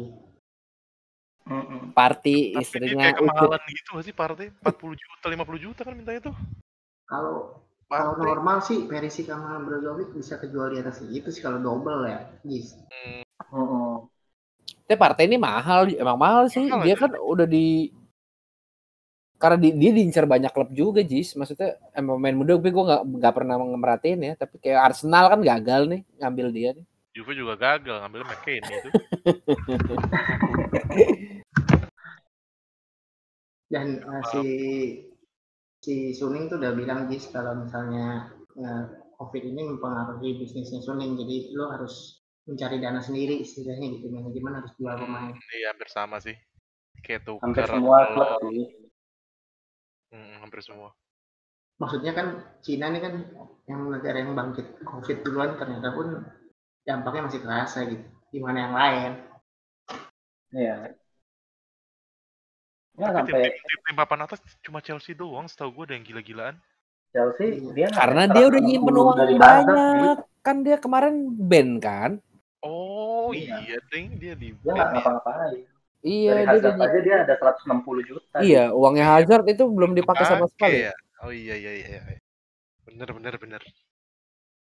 Mm-mm. 1.43 1.91
Party 1.91 2.55
istrinya 2.55 3.11
kayak 3.11 3.19
kemahalan 3.19 3.61
gitu 3.67 3.89
gak 3.99 4.05
sih 4.07 4.15
partai 4.15 4.47
40 4.63 4.95
juta 4.95 5.25
50 5.27 5.59
juta 5.59 5.81
kan 5.83 5.91
mintanya 5.91 6.31
tuh 6.31 6.35
Kalau 7.03 7.59
kalau 7.89 8.13
normal 8.17 8.57
sih 8.65 8.89
Perisic 8.89 9.29
sama 9.29 9.61
Brozovic 9.61 10.09
bisa 10.15 10.41
kejual 10.41 10.73
di 10.73 10.77
atas 10.81 11.01
itu 11.05 11.29
sih 11.29 11.41
kalau 11.43 11.61
double 11.61 12.09
ya. 12.09 12.19
Gis. 12.43 12.75
Mm-mm. 13.53 14.09
Tapi 14.83 14.95
Partey 14.99 15.25
ini 15.31 15.37
mahal, 15.39 15.89
emang 15.93 16.17
mahal 16.19 16.43
sih. 16.51 16.67
Mahal 16.67 16.83
dia 16.85 16.95
aja. 16.95 17.01
kan 17.07 17.11
udah 17.17 17.47
di 17.47 17.91
karena 19.41 19.57
di- 19.59 19.75
dia 19.75 19.91
diincar 19.91 20.23
banyak 20.23 20.51
klub 20.55 20.71
juga, 20.71 21.03
Jis. 21.03 21.35
Maksudnya 21.35 21.75
emang 21.91 22.15
pemain 22.19 22.37
muda, 22.37 22.55
tapi 22.55 22.71
gue 22.71 22.83
nggak 23.19 23.33
pernah 23.35 23.55
merhatiin 23.59 24.19
ya. 24.23 24.33
Tapi 24.39 24.55
kayak 24.63 24.93
Arsenal 24.93 25.27
kan 25.27 25.39
gagal 25.43 25.81
nih 25.91 26.01
ngambil 26.23 26.47
dia 26.55 26.69
nih. 26.77 26.85
Juve 27.13 27.37
juga 27.37 27.53
gagal 27.53 28.01
ngambil 28.01 28.21
McKennie 28.25 28.73
itu 28.73 28.89
Dan 33.73 34.05
eh, 34.05 34.23
si 34.29 34.41
si 35.83 36.15
Suning 36.15 36.47
tuh 36.47 36.63
udah 36.63 36.71
bilang 36.71 37.11
Gis 37.11 37.27
kalau 37.27 37.59
misalnya 37.59 38.31
eh, 38.55 38.83
COVID 39.19 39.43
ini 39.43 39.61
mempengaruhi 39.75 40.39
bisnisnya 40.39 40.79
Suning, 40.79 41.19
jadi 41.19 41.51
lo 41.53 41.75
harus 41.75 42.23
mencari 42.47 42.79
dana 42.79 43.03
sendiri 43.03 43.43
istilahnya 43.43 43.99
gitu. 43.99 44.07
Manajemen 44.07 44.63
harus 44.63 44.71
jual 44.79 44.95
pemain. 44.95 45.35
iya 45.59 45.75
hampir 45.75 45.91
sama 45.91 46.17
sih 46.23 46.35
kayak 47.03 47.27
tuh 47.27 47.37
Hampir 47.43 47.67
semua 47.67 48.07
klub 48.15 48.29
sih. 48.47 48.67
hampir 50.13 50.61
semua 50.63 50.93
Maksudnya 51.81 52.13
kan 52.13 52.27
Cina 52.61 52.87
ini 52.93 52.99
kan 53.01 53.13
yang 53.65 53.89
negara 53.89 54.23
yang 54.23 54.37
bangkit 54.37 54.85
COVID 54.85 55.17
duluan 55.25 55.57
ternyata 55.57 55.89
pun 55.91 56.21
dampaknya 56.85 57.27
masih 57.27 57.41
terasa 57.41 57.79
gitu. 57.89 58.05
Gimana 58.29 58.57
yang 58.69 58.73
lain? 58.77 59.11
Iya. 60.53 60.75
Ya 62.93 63.09
tapi 63.09 63.25
sampai 63.27 63.49
tim, 63.49 63.53
tim, 63.59 63.79
tim 63.83 63.95
papan 63.95 64.19
atas 64.21 64.39
cuma 64.61 64.77
Chelsea 64.79 65.13
doang 65.13 65.45
setahu 65.45 65.73
gue 65.73 65.83
ada 65.87 65.93
yang 65.95 66.05
gila-gilaan 66.05 66.55
Chelsea 67.09 67.57
dia 67.71 67.85
nggak 67.87 67.97
Karena 67.97 68.23
dia 68.27 68.45
udah 68.45 68.61
nyimpen 68.61 68.89
160 68.89 69.01
uang 69.01 69.17
banyak. 69.39 70.17
Kan 70.39 70.55
dia 70.61 70.77
kemarin 70.77 71.13
band 71.31 71.73
kan? 71.79 72.11
oh 72.61 73.29
Iya. 73.29 73.59
iya 73.59 73.77
ding 73.87 74.15
dia 74.15 74.33
di 74.33 74.53
Dia 74.55 74.71
nggak 74.71 74.87
ngapa-ngapain. 74.93 75.65
Iya, 75.99 76.31
Dari 76.43 76.59
dia 76.59 76.71
aja 76.75 76.99
dia 76.99 77.15
ada 77.23 77.33
160 77.33 78.03
juta. 78.03 78.37
Iya, 78.37 78.63
uangnya 78.71 79.05
Hazard 79.09 79.45
itu 79.47 79.63
belum 79.65 79.91
dipakai 79.93 80.25
sama 80.25 80.45
sekali. 80.47 80.83
ya 80.83 80.93
oh 81.19 81.31
iya 81.31 81.55
iya 81.55 81.71
iya 81.73 81.87
iya. 82.03 82.19
bener 82.83 83.09
bener 83.09 83.35
bener 83.37 83.61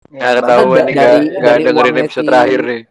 Ya, 0.04 0.18
Nggak 0.18 0.32
ketahuan 0.38 0.76
da- 0.76 0.84
nih, 0.84 0.94
dari- 0.94 1.30
nggak 1.32 1.56
dengerin 1.62 1.96
episode 1.96 2.20
si- 2.20 2.28
terakhir 2.28 2.60
nih. 2.62 2.82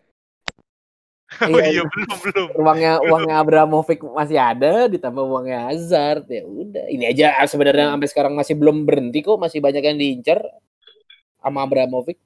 oh 1.47 1.59
Iya. 1.59 1.79
iya 1.79 1.83
belum 1.87 2.11
belum 2.27 2.47
Uangnya 2.59 2.93
uangnya 3.07 3.35
Abramovich 3.39 4.03
masih 4.03 4.35
ada, 4.37 4.91
ditambah 4.91 5.23
uangnya 5.23 5.71
Hazard. 5.71 6.27
Ya 6.27 6.43
udah, 6.43 6.83
ini 6.91 7.03
aja 7.07 7.25
sebenarnya 7.47 7.95
sampai 7.95 8.07
sekarang 8.11 8.33
masih 8.35 8.55
belum 8.59 8.83
berhenti 8.83 9.23
kok, 9.23 9.39
masih 9.39 9.63
banyak 9.63 9.83
yang 9.83 9.97
diincar 9.97 10.39
sama 11.39 11.63
Abramovich. 11.63 12.19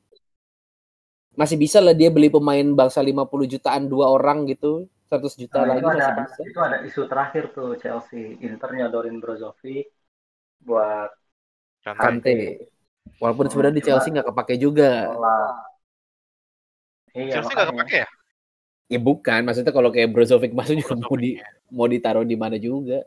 Masih 1.36 1.60
bisa 1.60 1.84
lah 1.84 1.92
dia 1.92 2.10
beli 2.10 2.32
pemain 2.32 2.64
bangsa 2.74 3.04
50 3.04 3.46
jutaan 3.46 3.86
dua 3.92 4.10
orang 4.10 4.48
gitu. 4.50 4.88
100 5.06 5.38
juta 5.38 5.62
Nah, 5.62 5.78
lagi 5.78 5.86
itu 5.86 5.90
ada 5.94 6.08
masih 6.18 6.26
bisa. 6.26 6.42
itu 6.50 6.60
ada 6.66 6.78
isu 6.82 7.02
terakhir 7.06 7.44
tuh 7.54 7.70
Chelsea 7.78 8.42
Inter 8.42 8.70
nyodorin 8.74 9.22
Brozovic 9.22 9.94
buat 10.66 11.14
Kante. 11.86 12.02
Kante. 12.02 12.38
Walaupun 13.22 13.46
sebenarnya 13.54 13.78
di 13.78 13.86
Chelsea 13.86 14.10
nggak 14.10 14.34
kepake 14.34 14.58
juga. 14.58 15.14
Iya, 17.14 17.38
Chelsea 17.38 17.54
nggak 17.54 17.70
kepake 17.70 17.96
ya 18.02 18.08
Ya 18.86 19.02
bukan, 19.02 19.42
maksudnya 19.42 19.74
kalau 19.74 19.90
kayak 19.90 20.14
Brozovic 20.14 20.54
masuk 20.54 20.78
juga 20.78 20.94
mau 21.02 21.16
di 21.18 21.42
ya. 21.42 21.48
mau 21.74 21.88
ditaruh 21.90 22.22
di 22.22 22.38
mana 22.38 22.62
juga. 22.62 23.02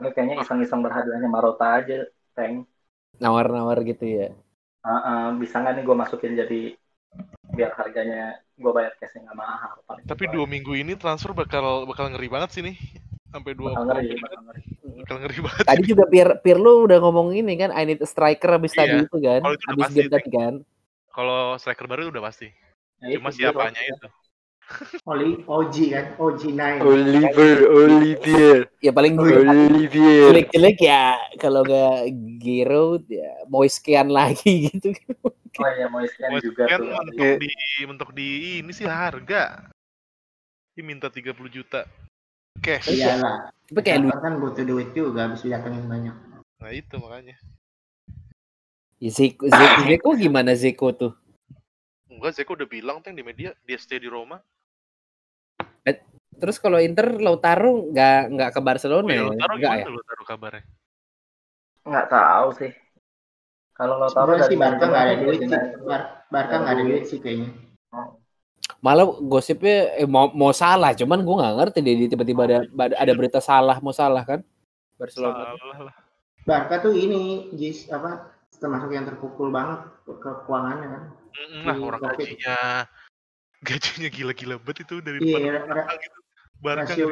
Ini 0.00 0.08
kayaknya 0.12 0.36
iseng-iseng 0.44 0.80
berhadiahnya 0.84 1.28
Marota 1.28 1.80
aja, 1.80 2.04
Teng. 2.36 2.68
Nawar-nawar 3.16 3.80
gitu 3.84 4.04
ya. 4.04 4.28
Ah, 4.80 4.92
ah, 4.92 5.24
bisa 5.36 5.60
nggak 5.60 5.80
nih 5.80 5.84
gue 5.84 5.96
masukin 5.96 6.32
jadi 6.36 6.60
biar 7.52 7.74
harganya 7.76 8.38
gue 8.56 8.72
bayar 8.72 8.96
cashnya 8.96 9.28
nggak 9.28 9.38
mahal. 9.40 9.72
Paling 9.84 10.04
tapi 10.08 10.24
dua 10.32 10.46
minggu 10.48 10.72
ini 10.72 10.96
transfer 10.96 11.36
bakal 11.36 11.84
bakal 11.84 12.08
ngeri 12.12 12.28
banget 12.32 12.50
sih 12.56 12.62
nih 12.64 12.76
sampai 13.28 13.52
dua 13.52 13.76
bakal 13.76 14.00
ngeri, 14.00 14.16
bakal 14.16 14.40
ngeri. 14.48 14.62
bakal 15.04 15.16
ngeri 15.20 15.38
banget 15.44 15.64
Tadi 15.68 15.82
juga 15.84 16.04
Pir 16.08 16.28
Pirlo 16.40 16.72
udah 16.88 16.98
ngomong 17.00 17.36
ini 17.36 17.56
kan, 17.60 17.72
I 17.76 17.84
need 17.84 18.00
a 18.00 18.08
striker 18.08 18.56
habis 18.56 18.72
Iya. 18.72 18.80
tadi 18.84 18.96
itu 19.04 19.16
kan, 19.20 19.40
Kalau 19.44 19.54
itu 19.56 19.64
udah 19.64 19.72
habis 19.72 19.84
pasti, 19.84 19.98
game 20.00 20.12
tadi 20.12 20.28
kan. 20.32 20.54
Kalau 21.10 21.54
striker 21.56 21.84
baru 21.84 22.08
udah 22.08 22.22
pasti 22.22 22.48
Nah, 23.00 23.08
cuma 23.16 23.28
itu 23.28 23.40
siapanya 23.40 23.80
Bro. 23.80 23.96
itu 23.96 24.08
Oli 25.02 25.42
OG 25.42 25.76
kan, 25.90 26.06
OG9. 26.14 26.62
Oliver, 26.78 27.56
Olivier, 27.66 28.58
Ya 28.78 28.94
paling 28.94 29.18
Olivier. 29.18 30.30
jelek-jelek 30.30 30.78
ya 30.78 31.18
kalau 31.42 31.66
nggak 31.66 32.06
Giroud 32.38 33.02
ya 33.10 33.34
mau 33.50 33.66
sekian 33.66 34.06
lagi 34.08 34.46
gitu. 34.70 34.94
Oh 35.58 35.66
iya, 35.74 35.90
mau 35.90 35.98
scan 36.06 36.30
West 36.30 36.46
juga 36.46 36.70
tuh. 36.70 36.86
mentok 36.86 37.42
di 37.42 37.50
mentok 37.82 38.10
di 38.14 38.28
ini 38.62 38.70
sih 38.70 38.86
harga 38.86 39.66
ini 40.78 40.82
minta 40.86 41.10
30 41.10 41.34
juta 41.50 41.82
cash 42.62 42.94
Iyalah. 42.94 43.50
Tapi 43.66 43.80
kayak 43.82 44.06
lu 44.06 44.14
kan 44.14 44.38
butuh 44.38 44.62
duit 44.62 44.94
juga 44.94 45.26
habis 45.26 45.42
didatengin 45.42 45.90
banyak. 45.90 46.14
nah 46.62 46.70
itu 46.70 46.94
makanya 46.94 47.34
ya, 47.34 47.38
Zeko, 49.00 49.48
Zeko, 49.48 49.80
Zeko 49.88 50.08
gimana 50.20 50.52
Zeko 50.52 50.88
tuh? 50.92 51.12
enggak 52.12 52.36
Zeko 52.36 52.52
udah 52.52 52.68
bilang 52.68 53.00
teng 53.00 53.16
di 53.16 53.24
media 53.24 53.56
dia 53.64 53.80
stay 53.80 53.96
di 53.96 54.12
Roma 54.12 54.36
Terus 56.40 56.56
kalau 56.56 56.80
Inter 56.80 57.20
Lautaro 57.20 57.92
nggak 57.92 58.32
nggak 58.32 58.50
ke 58.56 58.60
Barcelona 58.64 59.04
oh, 59.04 59.12
ya, 59.12 59.20
ya? 59.20 59.24
Lautaro 59.28 59.54
Nggak 59.60 59.60
gimana 59.60 59.84
ya? 59.84 59.92
lu 59.92 60.02
taruh 60.08 60.26
kabarnya 60.26 60.64
Nggak 61.80 62.06
tahu 62.12 62.48
sih. 62.60 62.72
Kalau 63.72 63.94
lo 63.96 64.08
taruh 64.12 64.36
Sebenarnya 64.36 64.44
dari 64.44 64.52
sih 64.52 64.58
Barca 64.60 64.84
nggak 64.84 65.04
ada 65.04 65.14
duit 65.16 65.38
sih. 65.40 65.60
Barca 66.28 66.54
nggak 66.60 66.74
ada 66.76 66.84
duit 66.84 67.04
sih 67.08 67.18
kayaknya. 67.20 67.50
Malah 68.80 69.06
gosipnya 69.24 69.78
eh, 69.96 70.08
mau 70.08 70.28
mau 70.32 70.52
salah, 70.52 70.92
cuman 70.92 71.20
gua 71.24 71.36
nggak 71.44 71.56
ngerti 71.56 71.78
deh 71.80 71.94
dia 72.04 72.08
tiba-tiba 72.12 72.42
ada 72.48 72.58
ada 72.96 73.12
berita 73.16 73.40
salah 73.40 73.76
mau 73.80 73.92
salah 73.92 74.24
kan? 74.24 74.40
Barcelona. 75.00 75.56
salah 75.56 75.78
lah 75.88 75.96
Barca 76.44 76.76
tuh 76.84 76.92
ini 76.92 77.52
Jis 77.56 77.88
apa 77.88 78.29
termasuk 78.60 78.92
yang 78.92 79.08
terpukul 79.08 79.48
banget 79.48 79.80
ke 80.04 80.12
ke 80.20 80.30
keuangannya 80.44 80.88
kan. 80.88 81.02
Mm, 81.30 81.62
lah 81.64 81.76
Di 81.76 81.82
orang 81.82 82.00
Covid. 82.04 82.16
gajinya 82.28 82.56
gajinya 83.68 84.08
gila-gila 84.12 84.56
banget 84.60 84.78
itu 84.84 84.94
dari 85.00 85.18
Iya, 85.20 85.64
depan 85.64 85.72
ra- 85.74 85.96
gitu 85.96 86.18
Barca 86.60 86.82
rasio 86.84 87.08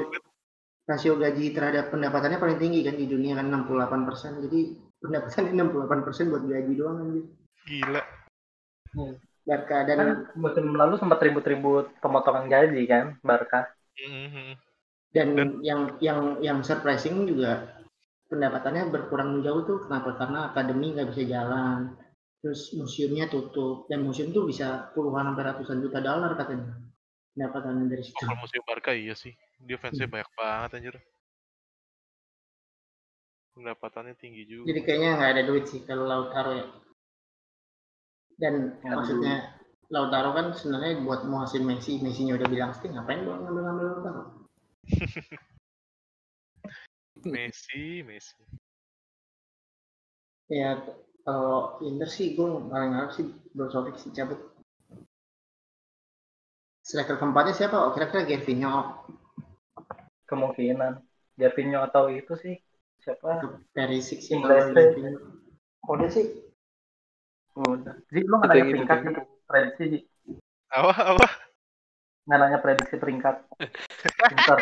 rasio 0.88 1.12
gaji 1.20 1.44
terhadap 1.52 1.92
pendapatannya 1.92 2.40
paling 2.40 2.56
tinggi 2.60 2.80
kan 2.84 2.96
di 2.96 3.04
dunia 3.08 3.36
kan 3.36 3.48
68 3.48 4.08
persen. 4.08 4.32
Jadi 4.44 4.60
pendapatannya 5.00 5.52
68 5.72 6.04
persen 6.06 6.24
buat 6.28 6.44
gaji 6.44 6.72
doang 6.76 6.96
anjir. 7.02 7.24
gila 7.68 8.02
Barca 9.48 9.78
dan 9.88 9.96
Kan 9.96 10.08
musim 10.36 10.76
lalu 10.76 11.00
sempat 11.00 11.24
ribut-ribut 11.24 11.88
pemotongan 12.04 12.52
gaji 12.52 12.84
kan, 12.84 13.16
Barca. 13.24 13.72
Mhm. 13.96 14.56
dan 15.08 15.28
dan- 15.32 15.56
yang 15.64 15.80
yang 16.04 16.20
yang 16.44 16.58
surprising 16.60 17.24
juga 17.24 17.77
pendapatannya 18.28 18.92
berkurang 18.92 19.40
jauh 19.40 19.64
tuh 19.64 19.78
kenapa? 19.88 20.14
Karena 20.20 20.52
akademi 20.52 20.94
nggak 20.94 21.08
bisa 21.12 21.22
jalan. 21.24 21.96
Terus 22.38 22.70
museumnya 22.78 23.26
tutup 23.26 23.90
dan 23.90 24.06
museum 24.06 24.30
tuh 24.30 24.46
bisa 24.46 24.94
puluhan 24.94 25.34
sampai 25.34 25.44
ratusan 25.48 25.82
juta 25.82 25.98
dolar 25.98 26.38
katanya 26.38 26.88
pendapatannya 27.38 27.86
dari 27.86 28.02
situ. 28.02 28.18
kalau 28.18 28.34
musim 28.42 28.62
Barca 28.66 28.90
iya 28.90 29.14
sih 29.14 29.30
dia 29.62 29.78
fansnya 29.78 30.10
banyak 30.10 30.26
banget 30.34 30.70
anjir 30.74 30.94
pendapatannya 33.54 34.14
tinggi 34.18 34.42
juga 34.46 34.74
Jadi 34.74 34.80
kayaknya 34.82 35.10
nggak 35.18 35.30
ada 35.34 35.42
duit 35.46 35.64
sih 35.70 35.82
kalau 35.86 36.06
Lautaro 36.06 36.52
ya. 36.54 36.66
Dan 38.38 38.78
ada 38.86 39.02
maksudnya 39.02 39.34
Lautaro 39.90 40.30
kan 40.34 40.46
sebenarnya 40.54 41.02
buat 41.02 41.26
muasin 41.26 41.66
Messi, 41.66 41.98
Messi-nya 41.98 42.38
udah 42.38 42.46
bilang 42.46 42.70
sih 42.74 42.86
ngapain 42.86 43.26
gua 43.26 43.38
ngambil-ngambil 43.42 43.86
Lautaro. 43.98 44.22
Messi 47.28 48.02
Messi 48.02 48.40
Ya 50.48 50.80
kalau 51.28 51.76
Inter 51.84 52.08
sih 52.08 52.32
gue 52.32 52.48
paling 52.72 52.92
harap 52.96 53.12
sih 53.12 53.28
Brozovic 53.52 54.00
sih 54.00 54.08
cabut. 54.16 54.40
Striker 56.80 57.20
keempatnya 57.20 57.52
siapa? 57.52 57.76
Oh, 57.76 57.92
kira-kira 57.92 58.24
Gervinho, 58.24 59.04
Kemungkinan. 60.24 61.04
Gervinho 61.36 61.84
atau 61.84 62.08
itu 62.08 62.32
sih 62.40 62.56
siapa? 63.04 63.44
Perisic 63.76 64.24
sih 64.24 64.40
kalau 64.40 64.72
Gervinho. 64.72 65.20
Udah 65.84 66.08
sih. 66.08 66.48
Udah. 67.52 67.92
Ji, 68.08 68.24
lu 68.24 68.34
nggak 68.40 68.48
nanya 68.48 68.64
ini, 68.64 68.72
peringkat 68.72 68.98
gitu? 69.04 69.22
Prediksi, 69.44 69.84
Ji. 69.84 69.98
Apa 70.72 70.92
apa? 71.12 71.26
Nggak 72.24 72.38
nanya 72.40 72.58
prediksi 72.64 72.96
peringkat. 72.96 73.36
Inter, 74.32 74.58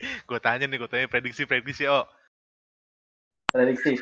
Gue 0.00 0.38
tanya 0.40 0.64
nih, 0.64 0.78
gue 0.80 0.90
tanya 0.90 1.06
prediksi 1.06 1.44
prediksi 1.44 1.84
oh. 1.84 2.04
prediksi. 3.50 3.98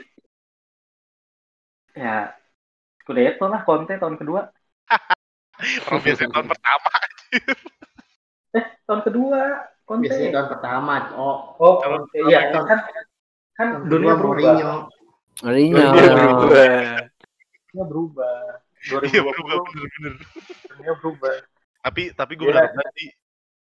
Ya, 1.96 2.30
Scudetto 3.02 3.48
lah, 3.50 3.64
Conte 3.66 3.98
tahun 3.98 4.14
kedua. 4.20 4.52
Orang 5.90 6.02
biasa 6.06 6.30
tahun 6.30 6.46
pertama. 6.46 6.90
Eh, 8.54 8.64
tahun 8.86 9.00
kedua, 9.02 9.40
Conte. 9.82 10.06
Biasanya 10.06 10.30
tahun 10.38 10.48
pertama. 10.54 10.94
Oh, 11.18 11.56
Oh, 11.58 11.74
Kalau- 11.82 12.06
Conte. 12.06 12.18
Iya, 12.30 12.54
tahun- 12.54 12.68
kan, 12.68 12.78
kan 13.58 13.66
tahun 13.74 13.88
dunia 13.90 14.14
berubah. 14.14 14.54
Mourinho. 14.54 14.74
Mourinho. 15.42 15.86
Dia 15.96 16.12
berubah. 16.14 16.66
Dunia 17.72 17.84
berubah. 17.88 18.38
Iya 18.78 19.20
berubah 19.26 19.54
2020 19.58 19.74
bener-bener. 19.74 20.14
dunia 20.70 20.92
berubah. 21.02 21.34
Tapi 21.82 22.02
tapi 22.14 22.32
gue 22.38 22.46
Gila. 22.46 22.54
berharap 22.62 22.72
nanti 22.78 23.04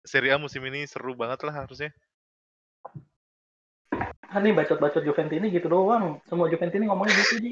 Serie 0.08 0.32
A 0.34 0.38
musim 0.40 0.64
ini 0.66 0.88
seru 0.88 1.14
banget 1.14 1.44
lah 1.44 1.68
harusnya. 1.68 1.92
Kan 4.32 4.42
nih 4.48 4.56
bacot-bacot 4.56 5.04
Juventini 5.04 5.52
gitu 5.52 5.68
doang. 5.68 6.24
Semua 6.28 6.48
Juventini 6.48 6.88
ngomongnya 6.88 7.16
gitu, 7.20 7.36
Ji. 7.44 7.52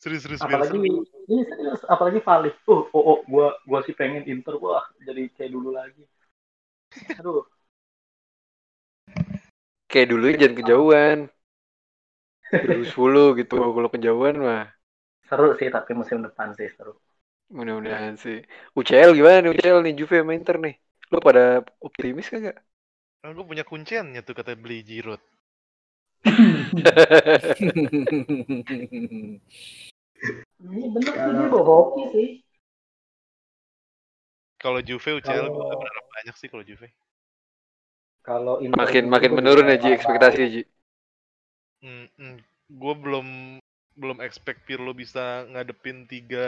Serius-serius 0.00 0.40
biar 0.40 0.64
apalagi 0.64 0.80
ini 1.28 1.42
serius 1.44 1.80
apalagi 1.84 2.20
Valif 2.24 2.56
oh 2.72 2.88
oh, 2.96 3.04
oh 3.04 3.18
gua 3.28 3.52
gua 3.68 3.80
sih 3.84 3.92
pengen 3.92 4.24
Inter 4.24 4.56
wah 4.56 4.80
jadi 5.04 5.28
kayak 5.36 5.52
dulu 5.52 5.76
lagi 5.76 6.04
aduh 7.20 7.44
Kayak 9.90 10.08
dulu 10.14 10.26
jangan 10.38 10.54
kejauhan. 10.58 11.18
2010 12.62 13.26
gitu 13.42 13.54
kalau 13.58 13.88
kejauhan 13.90 14.36
mah. 14.38 14.64
seru 15.28 15.48
sih 15.58 15.68
tapi 15.76 15.90
musim 16.00 16.18
depan 16.26 16.48
sih 16.58 16.68
seru 16.76 16.92
Mudah-mudahan 17.56 18.14
sih. 18.22 18.36
UCL 18.78 19.10
gimana 19.18 19.38
nih 19.42 19.50
UCL 19.52 19.78
nih 19.84 19.94
Juve 19.98 20.16
sama 20.22 20.32
Inter 20.38 20.56
nih? 20.64 20.74
Lo 21.10 21.18
pada 21.18 21.66
optimis 21.82 22.30
kagak? 22.30 22.56
Kan 23.20 23.34
gue 23.36 23.44
punya 23.44 23.66
kunciannya 23.66 24.22
tuh 24.22 24.34
kata 24.38 24.54
beli 24.54 24.80
Giroud. 24.86 25.20
ini 30.60 30.86
bener 30.92 31.10
sih 31.10 31.16
Kalau- 31.16 31.34
dia 31.34 31.48
bawa 31.48 31.64
hoki 31.64 32.02
sih 32.12 32.28
Kalau 34.60 34.80
Juve 34.84 35.16
UCL 35.24 35.48
gue 35.48 35.64
berharap 35.64 36.06
banyak 36.20 36.36
sih 36.36 36.48
kalau 36.52 36.60
Juve. 36.60 36.92
kalau 38.20 38.60
makin 38.76 39.08
makin 39.08 39.32
menurun 39.32 39.72
ya 39.72 39.80
Ji 39.80 39.88
ekspektasi 39.96 40.42
Ji. 40.52 40.62
Gue 42.68 42.94
belum 43.00 43.56
belum 43.96 44.20
expect 44.20 44.68
Pirlo 44.68 44.92
bisa 44.92 45.48
ngadepin 45.48 46.04
tiga 46.04 46.44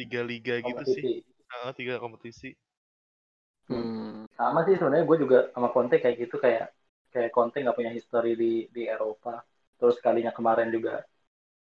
tiga 0.00 0.24
liga 0.24 0.64
gitu 0.64 0.82
sih. 0.88 1.04
kompetisi. 1.04 1.52
Ah, 1.52 1.72
tiga 1.76 2.00
kompetisi. 2.00 2.50
Hmm. 3.68 4.24
sama 4.32 4.64
sih 4.64 4.80
sebenarnya 4.80 5.04
gue 5.04 5.18
juga 5.20 5.38
sama 5.52 5.68
Conte 5.68 6.00
kayak 6.00 6.16
gitu 6.24 6.40
kayak 6.40 6.72
kayak 7.12 7.30
Conte 7.32 7.60
nggak 7.60 7.76
punya 7.76 7.92
history 7.92 8.32
di 8.32 8.52
di 8.72 8.88
Eropa. 8.88 9.44
Terus 9.78 9.96
kalinya 10.00 10.32
kemarin 10.32 10.72
juga 10.72 11.04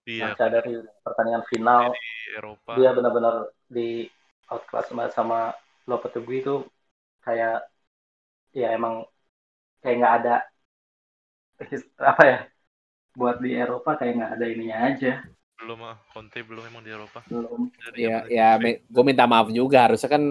Iya, 0.09 0.33
ngaca 0.33 0.47
dari 0.49 0.73
pertandingan 1.05 1.45
final. 1.53 1.93
Di 1.93 2.33
Eropa. 2.33 2.71
dia 2.77 2.91
benar-benar 2.97 3.35
di 3.69 3.89
outclass 4.49 4.89
sama 4.89 5.05
sama 5.13 5.39
Lopetegui 5.85 6.41
itu. 6.41 6.65
Kayak 7.25 7.69
ya 8.57 8.73
emang 8.73 9.05
kayak 9.85 9.97
nggak 10.01 10.15
ada 10.25 10.35
apa 12.01 12.23
ya 12.25 12.39
buat 13.19 13.37
di 13.43 13.51
Eropa 13.53 13.99
kayak 14.01 14.15
nggak 14.17 14.33
ada 14.39 14.47
ininya 14.49 14.79
aja. 14.89 15.13
Belum 15.59 15.79
ah, 15.85 15.97
Conte 16.15 16.41
belum 16.41 16.65
emang 16.71 16.83
di 16.87 16.91
Eropa. 16.95 17.21
belum. 17.29 17.69
Dari 17.69 18.07
ya 18.07 18.17
ya 18.31 18.49
gue 18.65 19.05
minta 19.05 19.29
maaf 19.29 19.53
juga. 19.53 19.91
Harusnya 19.91 20.09
kan 20.09 20.25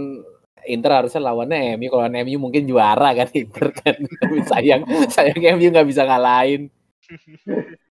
Inter 0.66 0.92
harusnya 1.04 1.22
lawannya 1.22 1.78
MU 1.78 1.88
kalau 1.94 2.10
MU 2.10 2.38
mungkin 2.42 2.66
juara 2.66 3.14
kan 3.14 3.30
Inter 3.36 3.68
kan. 3.76 3.96
Tapi 4.22 4.38
sayang 4.50 4.82
sayang 5.14 5.42
MU 5.60 5.68
nggak 5.70 5.88
bisa 5.88 6.04
ngalahin 6.08 6.74